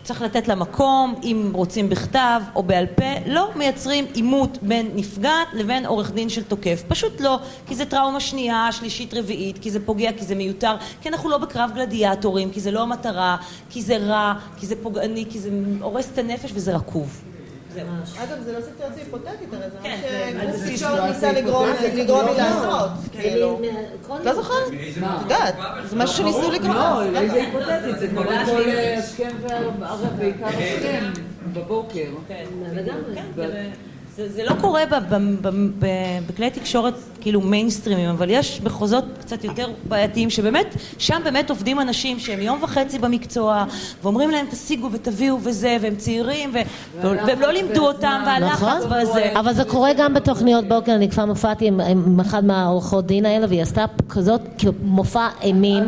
[0.04, 5.48] צריך לתת לה מקום, אם רוצים בכתב או בעל פה, לא מייצרים עימות בין נפגעת
[5.54, 6.84] לבין עורך דין של תוקף.
[6.88, 11.10] פשוט לא, כי זה טראומה שנייה, שלישית, רביעית, כי זה פוגע, כי זה מיותר, כי
[11.10, 13.38] אנחנו לא בקרב גלדיאטורים, כי זה לא המטרה,
[13.70, 15.50] כי זה רע, כי זה פוגעני, כי זה
[15.82, 17.22] הורס את הנפש וזה רקוב.
[18.24, 19.78] אגב, זה לא סיטואציה היפותטית, הרי זה
[20.38, 22.90] מה שגוף תקשורת ניסה לגרום לי לעשות.
[24.24, 24.68] לא זוכרת?
[24.68, 26.76] את יודעת, זה משהו שניסו לגרום.
[26.76, 28.64] לא, איזה היפותטית, זה קורה כל
[28.98, 31.12] השכם והערב, בעיקר השכם,
[31.54, 32.10] בבוקר.
[32.28, 32.46] כן,
[34.22, 34.84] זה, זה לא קורה
[36.28, 42.20] בכלי תקשורת כאילו מיינסטרימים, אבל יש מחוזות קצת יותר בעייתיים שבאמת, שם באמת עובדים אנשים
[42.20, 43.66] שהם יום וחצי במקצוע
[44.04, 46.58] ואומרים להם תשיגו ותביאו וזה, והם צעירים ו...
[47.02, 48.90] והם לא לימדו אותם והלחץ נכון.
[49.02, 49.40] בזה.
[49.40, 53.46] אבל זה קורה גם בתוכניות בוקר, אני כבר מופעתי עם, עם אחד מהעורכות דין האלה
[53.50, 55.84] והיא עשתה כזאת כאילו מופע אימים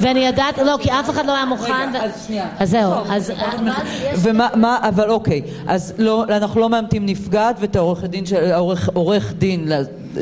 [0.00, 2.48] ואני ידעת, לא, כי אף אחד לא היה מוכן רגע, אז שנייה.
[2.58, 3.32] אז זהו, אז
[4.16, 8.88] ומה, מה, אבל אוקיי, אז לא, אנחנו לא מאמתים נפגעת ואת העורך דין, של- העורך,
[8.94, 9.68] עורך דין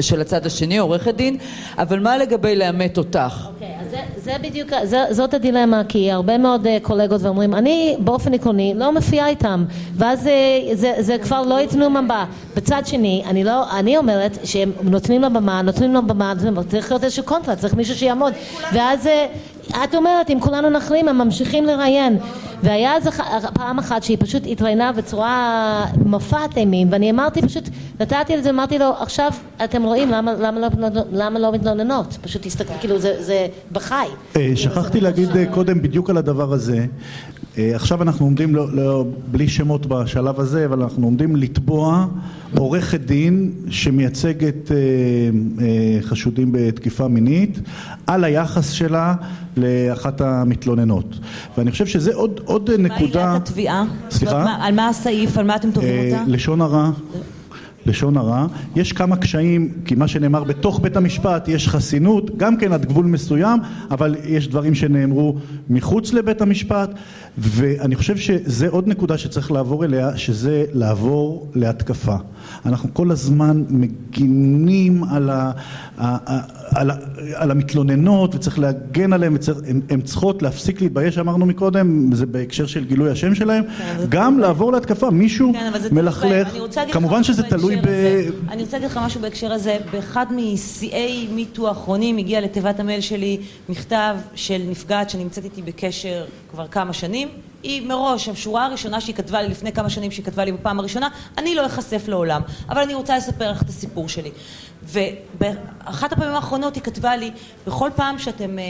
[0.01, 1.37] של הצד השני, עורכת דין,
[1.79, 3.49] אבל מה לגבי לאמת אותך?
[3.55, 7.97] אוקיי, אז זה, זה בדיוק, זה, זאת הדילמה, כי הרבה מאוד uh, קולגות ואומרים, אני
[7.99, 9.65] באופן עקרוני לא מופיעה איתם,
[9.97, 10.31] ואז uh,
[10.75, 12.25] זה, זה כבר לא ייתנו מבע.
[12.57, 16.63] בצד שני, אני לא, אני אומרת שהם נותנים לה במה, נותנים לה במה, נותנים לה-
[16.65, 18.33] צריך להיות איזשהו קונטרה, צריך מישהו שיעמוד,
[18.73, 19.11] ואז uh,
[19.85, 22.19] את אומרת, אם כולנו נחרים, הם ממשיכים לראיין.
[22.63, 23.21] והיה ח-
[23.55, 25.65] פעם אחת שהיא פשוט התראיינה בצורה
[26.05, 27.69] מופעת אימים, ואני אמרתי פשוט,
[28.01, 29.33] נתתי את זה, אמרתי לו, עכשיו
[29.65, 30.69] אתם רואים למה, למה, לא,
[31.13, 32.19] למה לא מתלוננות?
[32.23, 33.95] פשוט תסתכלו, כאילו זה, זה בחי.
[34.37, 36.87] אה, שכחתי להגיד אה, קודם בדיוק על הדבר הזה.
[37.59, 42.07] אה, עכשיו אנחנו עומדים, לא, לא, בלי שמות בשלב הזה, אבל אנחנו עומדים לתבוע
[42.57, 44.77] עורכת דין שמייצגת אה,
[45.67, 47.59] אה, חשודים בתקיפה מינית
[48.07, 49.15] על היחס שלה
[49.57, 51.19] לאחת המתלוננות.
[51.59, 53.31] ואני חושב שזה עוד, עוד מה נקודה...
[53.31, 53.85] עילת התביעה?
[54.11, 54.45] סליחה?
[54.45, 55.39] מה- על מה הסעיף?
[55.39, 56.31] על מה אתם תובעים אה, אותה?
[56.31, 56.91] לשון הרע.
[57.89, 58.47] לשון הרע.
[58.77, 63.07] יש כמה קשיים, כי מה שנאמר בתוך בית המשפט יש חסינות, גם כן עד גבול
[63.07, 63.61] מסוים,
[63.91, 65.37] אבל יש דברים שנאמרו
[65.71, 66.91] מחוץ לבית המשפט,
[67.39, 72.17] ואני חושב שזה עוד נקודה שצריך לעבור אליה, שזה לעבור להתקפה.
[72.67, 75.53] אנחנו כל הזמן מגינים על, ה,
[76.75, 76.95] על, ה,
[77.35, 79.37] על המתלוננות וצריך להגן עליהן,
[79.91, 83.65] הן צריכות להפסיק להתבייש, אמרנו מקודם, זה בהקשר של גילוי השם שלהם,
[84.09, 85.95] גם לעבור להתקפה, מישהו כן.
[85.95, 86.49] מלכלך,
[86.93, 88.29] כמובן שזה תלוי הזה.
[88.49, 89.79] אני רוצה להגיד לך משהו בהקשר הזה.
[89.91, 93.39] באחד משיאי מיטו האחרונים הגיע לתיבת המייל שלי
[93.69, 97.29] מכתב של נפגעת שנמצאת איתי בקשר כבר כמה שנים.
[97.63, 101.09] היא מראש, השורה הראשונה שהיא כתבה לי לפני כמה שנים שהיא כתבה לי בפעם הראשונה,
[101.39, 104.31] אני לא אחשף לעולם, אבל אני רוצה לספר לך את הסיפור שלי.
[104.93, 107.31] ובאחת הפעמים האחרונות היא כתבה לי,
[107.67, 108.65] בכל פעם שאתם אה,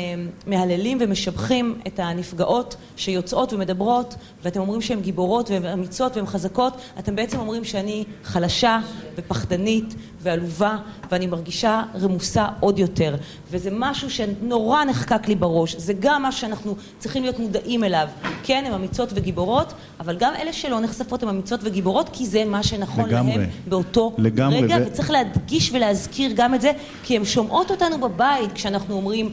[0.47, 7.17] מהללים ומשבחים את הנפגעות שיוצאות ומדברות, ואתם אומרים שהן גיבורות והן אמיצות והן חזקות, אתם
[7.17, 8.81] בעצם אומרים שאני חלשה
[9.17, 10.77] ופחדנית ועלובה,
[11.11, 13.17] ואני מרגישה רמוסה עוד יותר.
[13.51, 15.77] וזה משהו שנורא נחקק לי בראש.
[15.77, 18.09] זה גם מה שאנחנו צריכים להיות מודעים אליו.
[18.43, 22.63] כן, הן אמיצות וגיבורות, אבל גם אלה שלא נחשפות הן אמיצות וגיבורות, כי זה מה
[22.63, 23.37] שנכון לגמרי.
[23.37, 26.73] להם באותו לגמרי, רגע, ו- וצריך להדגיש ולהזכיר גם את זה,
[27.03, 29.31] כי הן שומעות אותנו בבית כשאנחנו אומרים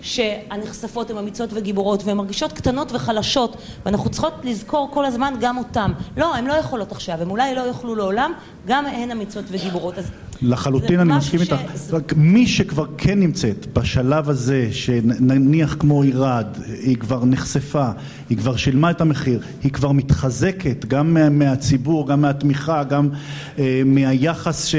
[0.00, 5.92] שהנחשפות הן אמיצות וגיבורות, והן מרגישות קטנות וחלשות, ואנחנו צריכות לזכור כל הזמן גם אותן.
[6.16, 8.32] לא, הן לא יכולות עכשיו, הן אולי לא יוכלו לעולם,
[8.66, 9.98] גם הן אמיצות וגיבורות.
[9.98, 10.10] אז
[10.42, 11.60] לחלוטין אני מסכים ש- איתך,
[11.92, 16.46] רק מי שכבר כן נמצאת בשלב הזה, שנניח כמו עירד,
[16.82, 17.88] היא כבר נחשפה,
[18.30, 23.08] היא כבר שילמה את המחיר, היא כבר מתחזקת גם מה- מהציבור, גם מהתמיכה, גם
[23.58, 24.74] אה, מהיחס ש,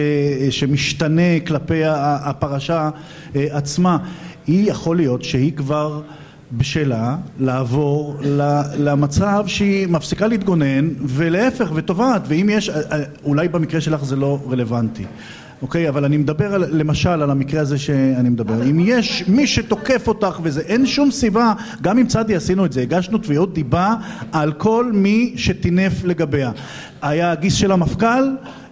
[0.50, 2.90] שמשתנה כלפי הפרשה
[3.36, 3.98] אה, עצמה,
[4.48, 6.02] היא יכול להיות שהיא כבר
[6.52, 8.16] בשלה לעבור
[8.80, 14.40] למצב שהיא מפסיקה להתגונן ולהפך ותובעת ואם יש אה, אה, אולי במקרה שלך זה לא
[14.50, 15.06] רלוונטי
[15.62, 18.64] אוקיי אבל אני מדבר על, למשל על המקרה הזה שאני מדבר.
[18.64, 22.82] אם יש מי שתוקף אותך וזה אין שום סיבה גם עם צדי עשינו את זה
[22.82, 23.96] הגשנו תביעות דיבה
[24.32, 26.52] על כל מי שטינף לגביה.
[27.02, 28.24] היה הגיס של המפכ"ל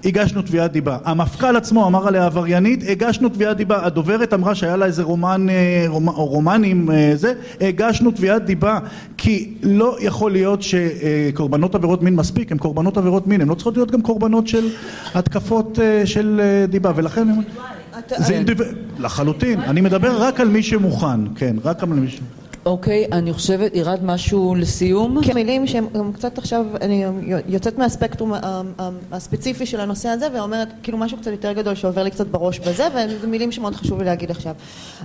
[0.06, 0.98] הגשנו תביעת דיבה.
[1.06, 3.86] המפכ"ל עצמו אמר עליה עבריינית, הגשנו תביעת דיבה.
[3.86, 8.80] הדוברת אמרה שהיה לה איזה רומן, אה, רומ, רומנים, אה, זה, הגשנו תביעת דיבה.
[9.18, 13.78] כי לא יכול להיות שקורבנות עבירות מין מספיק, הן קורבנות עבירות מין, הן לא צריכות
[13.78, 14.70] להיות גם קורבנות של
[15.14, 16.92] התקפות אה, של דיבה.
[16.96, 17.28] ולכן...
[18.18, 18.62] זה אינדיב...
[19.00, 19.60] לחלוטין.
[19.60, 22.20] אני מדבר רק על מי שמוכן, כן, רק על מי ש...
[22.66, 25.24] אוקיי, אני חושבת, ירד משהו לסיום?
[25.24, 27.06] כן, מילים שהן קצת עכשיו, אני
[27.48, 28.34] יוצאת מהספקטרום
[29.12, 32.88] הספציפי של הנושא הזה ואומרת כאילו משהו קצת יותר גדול שעובר לי קצת בראש בזה
[32.96, 34.56] וזה מילים שמאוד חשוב לי להגיד עכשיו.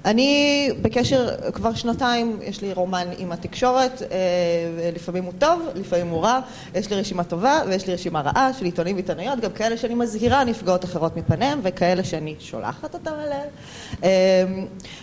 [0.05, 6.23] אני בקשר כבר שנתיים, יש לי רומן עם התקשורת, אה, לפעמים הוא טוב, לפעמים הוא
[6.23, 6.41] רע,
[6.75, 10.45] יש לי רשימה טובה ויש לי רשימה רעה של עיתונים ועיתונאיות, גם כאלה שאני מזהירה
[10.45, 13.49] נפגעות אחרות מפניהם וכאלה שאני שולחת אותם אליהם.
[14.05, 14.45] אה,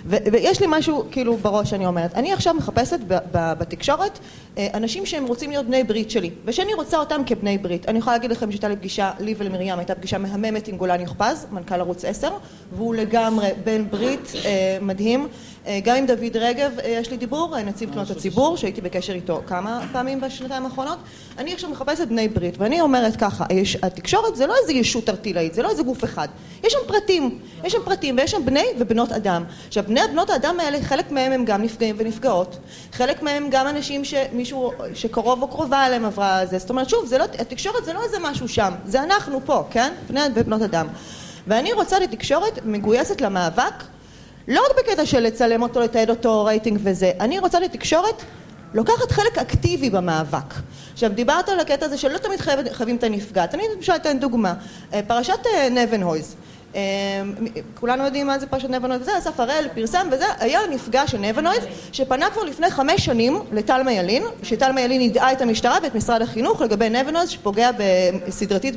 [0.06, 2.99] ויש לי משהו כאילו בראש שאני אומרת, אני עכשיו עכשיו מחפשת
[3.34, 4.19] בתקשורת
[4.57, 7.90] אה, אנשים שהם רוצים להיות בני ברית שלי, ושאני רוצה אותם כבני ברית.
[7.90, 11.48] אני יכולה להגיד לכם שהייתה לי פגישה, לי ולמרים הייתה פגישה מהממת עם גולן יוכפז,
[11.52, 12.30] מנכ"ל ערוץ 10,
[12.72, 15.28] והוא לגמרי בן ברית אה, מדהים.
[15.68, 19.88] אה, גם עם דוד רגב יש לי דיבור, נציב תלונות הציבור, שהייתי בקשר איתו כמה
[19.91, 20.98] פעמים בשנתיים האחרונות.
[21.38, 23.45] אני עכשיו מחפשת בני ברית, ואני אומרת ככה,
[23.84, 26.27] התקשורת זה לא איזה ישות ארטילאית, זה לא איזה גוף אחד.
[26.64, 29.44] יש שם פרטים, יש שם פרטים, ויש שם בני ובנות אדם.
[29.68, 32.57] עכשיו, בני ובנות האדם האלה, חלק מהם הם גם נפגעים ונפגעות,
[32.91, 36.57] חלק מהם גם אנשים שמישהו, שקרוב או קרובה אליהם עברה זה.
[36.57, 39.94] זאת אומרת, שוב, זה לא, התקשורת זה לא איזה משהו שם, זה אנחנו פה, כן?
[40.10, 40.88] בני ובנות אדם.
[41.48, 43.84] ואני רוצה לתקשורת מגויסת למאבק
[44.48, 48.24] לא רק בקטע של לצלם אותו, לתעד אותו, רייטינג וזה, אני רוצה לתקשורת
[48.74, 50.53] לוקחת חלק אקטיבי במאבק.
[50.94, 54.53] עכשיו דיברת על הקטע הזה שלא תמיד חייב, חייבים את הנפגעת, אני למשל אתן דוגמה,
[54.94, 56.36] אה, פרשת אה, נבנהויז,
[56.76, 56.82] אה,
[57.80, 61.64] כולנו יודעים מה זה פרשת נבנויז וזה, אסף הראל פרסם וזה, היה נפגע של נבנויז
[61.91, 66.61] שפנה כבר לפני חמש שנים לטל מיילין, שטל מיילין ידעה את המשטרה ואת משרד החינוך
[66.61, 67.69] לגבי נבנויז שפוגע
[68.30, 68.76] סדרתית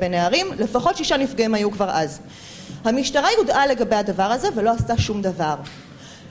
[0.00, 2.20] בנערים, לפחות שישה נפגעים היו כבר אז.
[2.84, 5.54] המשטרה יודעה לגבי הדבר הזה ולא עשתה שום דבר.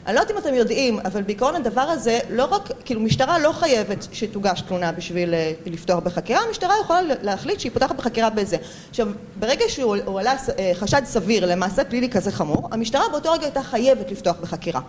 [0.06, 3.52] אני לא יודעת אם אתם יודעים, אבל בעיקרון הדבר הזה לא רק, כאילו משטרה לא
[3.52, 8.58] חייבת שתוגש תלונה בשביל אה, לפתוח בחקירה, המשטרה יכולה להחליט שהיא פותחת בחקירה בזה.
[8.90, 9.08] עכשיו,
[9.40, 14.12] ברגע שהוא עלה אה, חשד סביר למעשה פלילי כזה חמור, המשטרה באותו רגע הייתה חייבת
[14.12, 14.82] לפתוח בחקירה.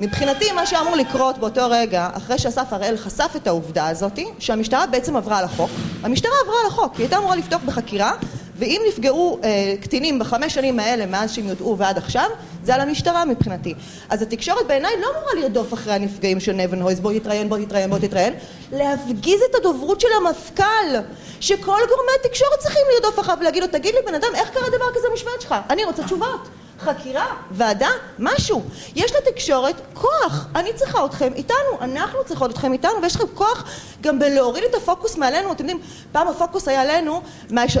[0.00, 5.16] מבחינתי מה שאמור לקרות באותו רגע, אחרי שאסף הראל חשף את העובדה הזאת, שהמשטרה בעצם
[5.16, 5.70] עברה על החוק,
[6.02, 8.12] המשטרה עברה על החוק, היא הייתה אמורה לפתוח בחקירה
[8.56, 12.30] ואם נפגעו אה, קטינים בחמש שנים האלה מאז שהם יודעו ועד עכשיו,
[12.64, 13.74] זה על המשטרה מבחינתי.
[14.08, 17.90] אז התקשורת בעיניי לא אמורה לרדוף אחרי הנפגעים של נבן הויז, בוא תתראיין, בוא תתראיין,
[17.90, 18.34] בוא תתראיין,
[18.72, 20.96] להפגיז את הדוברות של המפכ"ל,
[21.40, 24.86] שכל גורמי התקשורת צריכים לרדוף אחריו ולהגיד לו, תגיד לי בן אדם, איך קרה דבר
[24.94, 25.54] כזה במשמרת שלך?
[25.70, 26.48] אני רוצה תשובות.
[26.84, 28.62] חקירה, ועדה, משהו.
[28.96, 30.46] יש לתקשורת כוח.
[30.54, 33.64] אני צריכה אתכם איתנו, אנחנו צריכות אתכם איתנו, ויש לכם כוח
[34.00, 35.52] גם בלהוריד את הפוקוס מעלינו.
[35.52, 35.80] אתם יודעים,
[36.12, 37.22] פעם הפוקוס היה עלינו,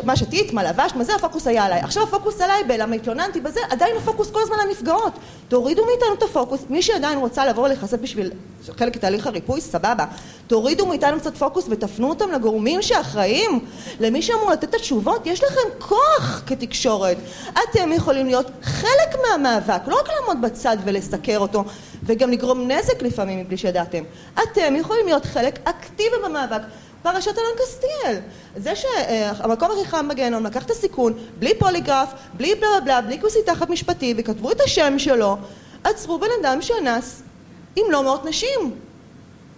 [0.04, 1.80] מה שתית, מה לבשת, מה זה הפוקוס היה עליי.
[1.80, 5.12] עכשיו הפוקוס עליי בלמה התלוננתי בזה, עדיין הפוקוס כל הזמן על הנפגעות.
[5.48, 6.60] תורידו מאיתנו את הפוקוס.
[6.70, 8.30] מי שעדיין רוצה לבוא ולהיחשף בשביל
[8.78, 10.04] חלק מתהליך הריפוי, סבבה.
[10.52, 13.60] תורידו מאיתנו קצת פוקוס ותפנו אותם לגורמים שאחראים,
[14.00, 15.26] למי שאמור לתת את התשובות.
[15.26, 17.16] יש לכם כוח כתקשורת.
[17.48, 21.64] אתם יכולים להיות חלק מהמאבק, לא רק לעמוד בצד ולסקר אותו,
[22.02, 24.04] וגם לגרום נזק לפעמים מבלי שידעתם.
[24.42, 26.60] אתם יכולים להיות חלק אקטיבי במאבק.
[27.02, 28.16] פרשת אלון קסטיאל.
[28.56, 33.42] זה שהמקום הכי חם בגיהנום לקח את הסיכון, בלי פוליגרף, בלי בלה בלה, בלי כוסי
[33.46, 35.36] תחת משפטי, וכתבו את השם שלו,
[35.84, 37.22] עצרו בן אדם שאנס
[37.76, 38.91] עם לא מאות נשים.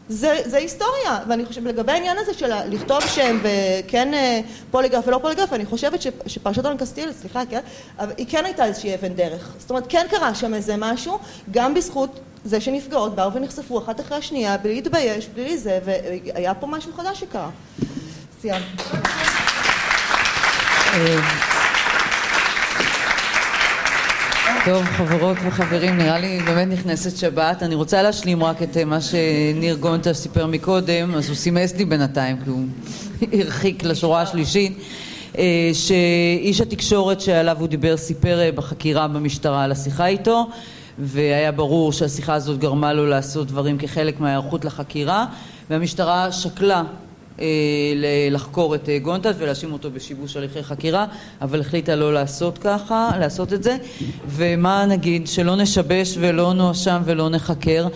[0.09, 4.41] זה, זה היסטוריה, ואני חושבת, לגבי העניין הזה של לכתוב שם וכן אה,
[4.71, 7.61] פוליגרף ולא פוליגרף, אני חושבת שפרשת אלון קסטיאל, סליחה, כן,
[7.99, 9.55] אבל היא כן הייתה איזושהי אבן דרך.
[9.59, 11.19] זאת אומרת, כן קרה שם איזה משהו,
[11.51, 16.67] גם בזכות זה שנפגעות באו ונחשפו אחת אחרי השנייה, בלי להתבייש, בלי זה, והיה פה
[16.67, 17.51] משהו חדש שקרה.
[18.41, 18.65] סיימת.
[24.65, 27.63] טוב, חברות וחברים, נראה לי באמת נכנסת שבת.
[27.63, 32.37] אני רוצה להשלים רק את מה שניר גונטה סיפר מקודם, אז הוא סימס לי בינתיים,
[32.45, 32.65] כי הוא
[33.41, 34.79] הרחיק לשורה השלישית,
[35.39, 40.47] אה, שאיש התקשורת שעליו הוא דיבר סיפר אה, בחקירה במשטרה על השיחה איתו,
[40.99, 45.27] והיה ברור שהשיחה הזאת גרמה לו לעשות דברים כחלק מההיערכות לחקירה,
[45.71, 46.83] והמשטרה שקלה אה,
[48.31, 51.07] לחקור את אה, גונטז ולהאשים אותו בשיבוש הליכי חקירה,
[51.43, 53.77] אבל החליטה לא לעשות ככה, לעשות את זה.
[54.27, 55.27] ומה נגיד?
[55.27, 57.89] שלא נשבש ולא נואשם ולא נחקר.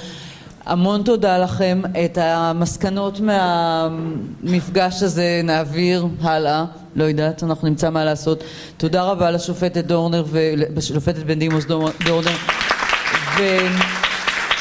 [0.67, 1.83] המון תודה לכם.
[2.05, 6.65] את המסקנות מהמפגש הזה נעביר הלאה.
[6.97, 8.45] לא יודעת, אנחנו נמצא מה לעשות.
[8.77, 11.65] תודה רבה לשופטת דורנר ולשופטת בן דימוס
[12.05, 12.37] דורנר.
[13.39, 13.43] ו...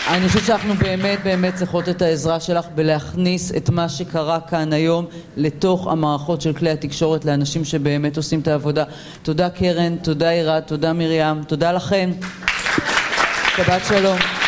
[0.10, 5.06] אני חושבת שאנחנו באמת באמת צריכות את העזרה שלך בלהכניס את מה שקרה כאן היום
[5.38, 8.84] לתוך המערכות של כלי התקשורת לאנשים שבאמת עושים את העבודה.
[9.24, 12.12] תודה קרן, תודה עירד, תודה מרים, תודה לכם.
[13.58, 14.47] שבת שלום.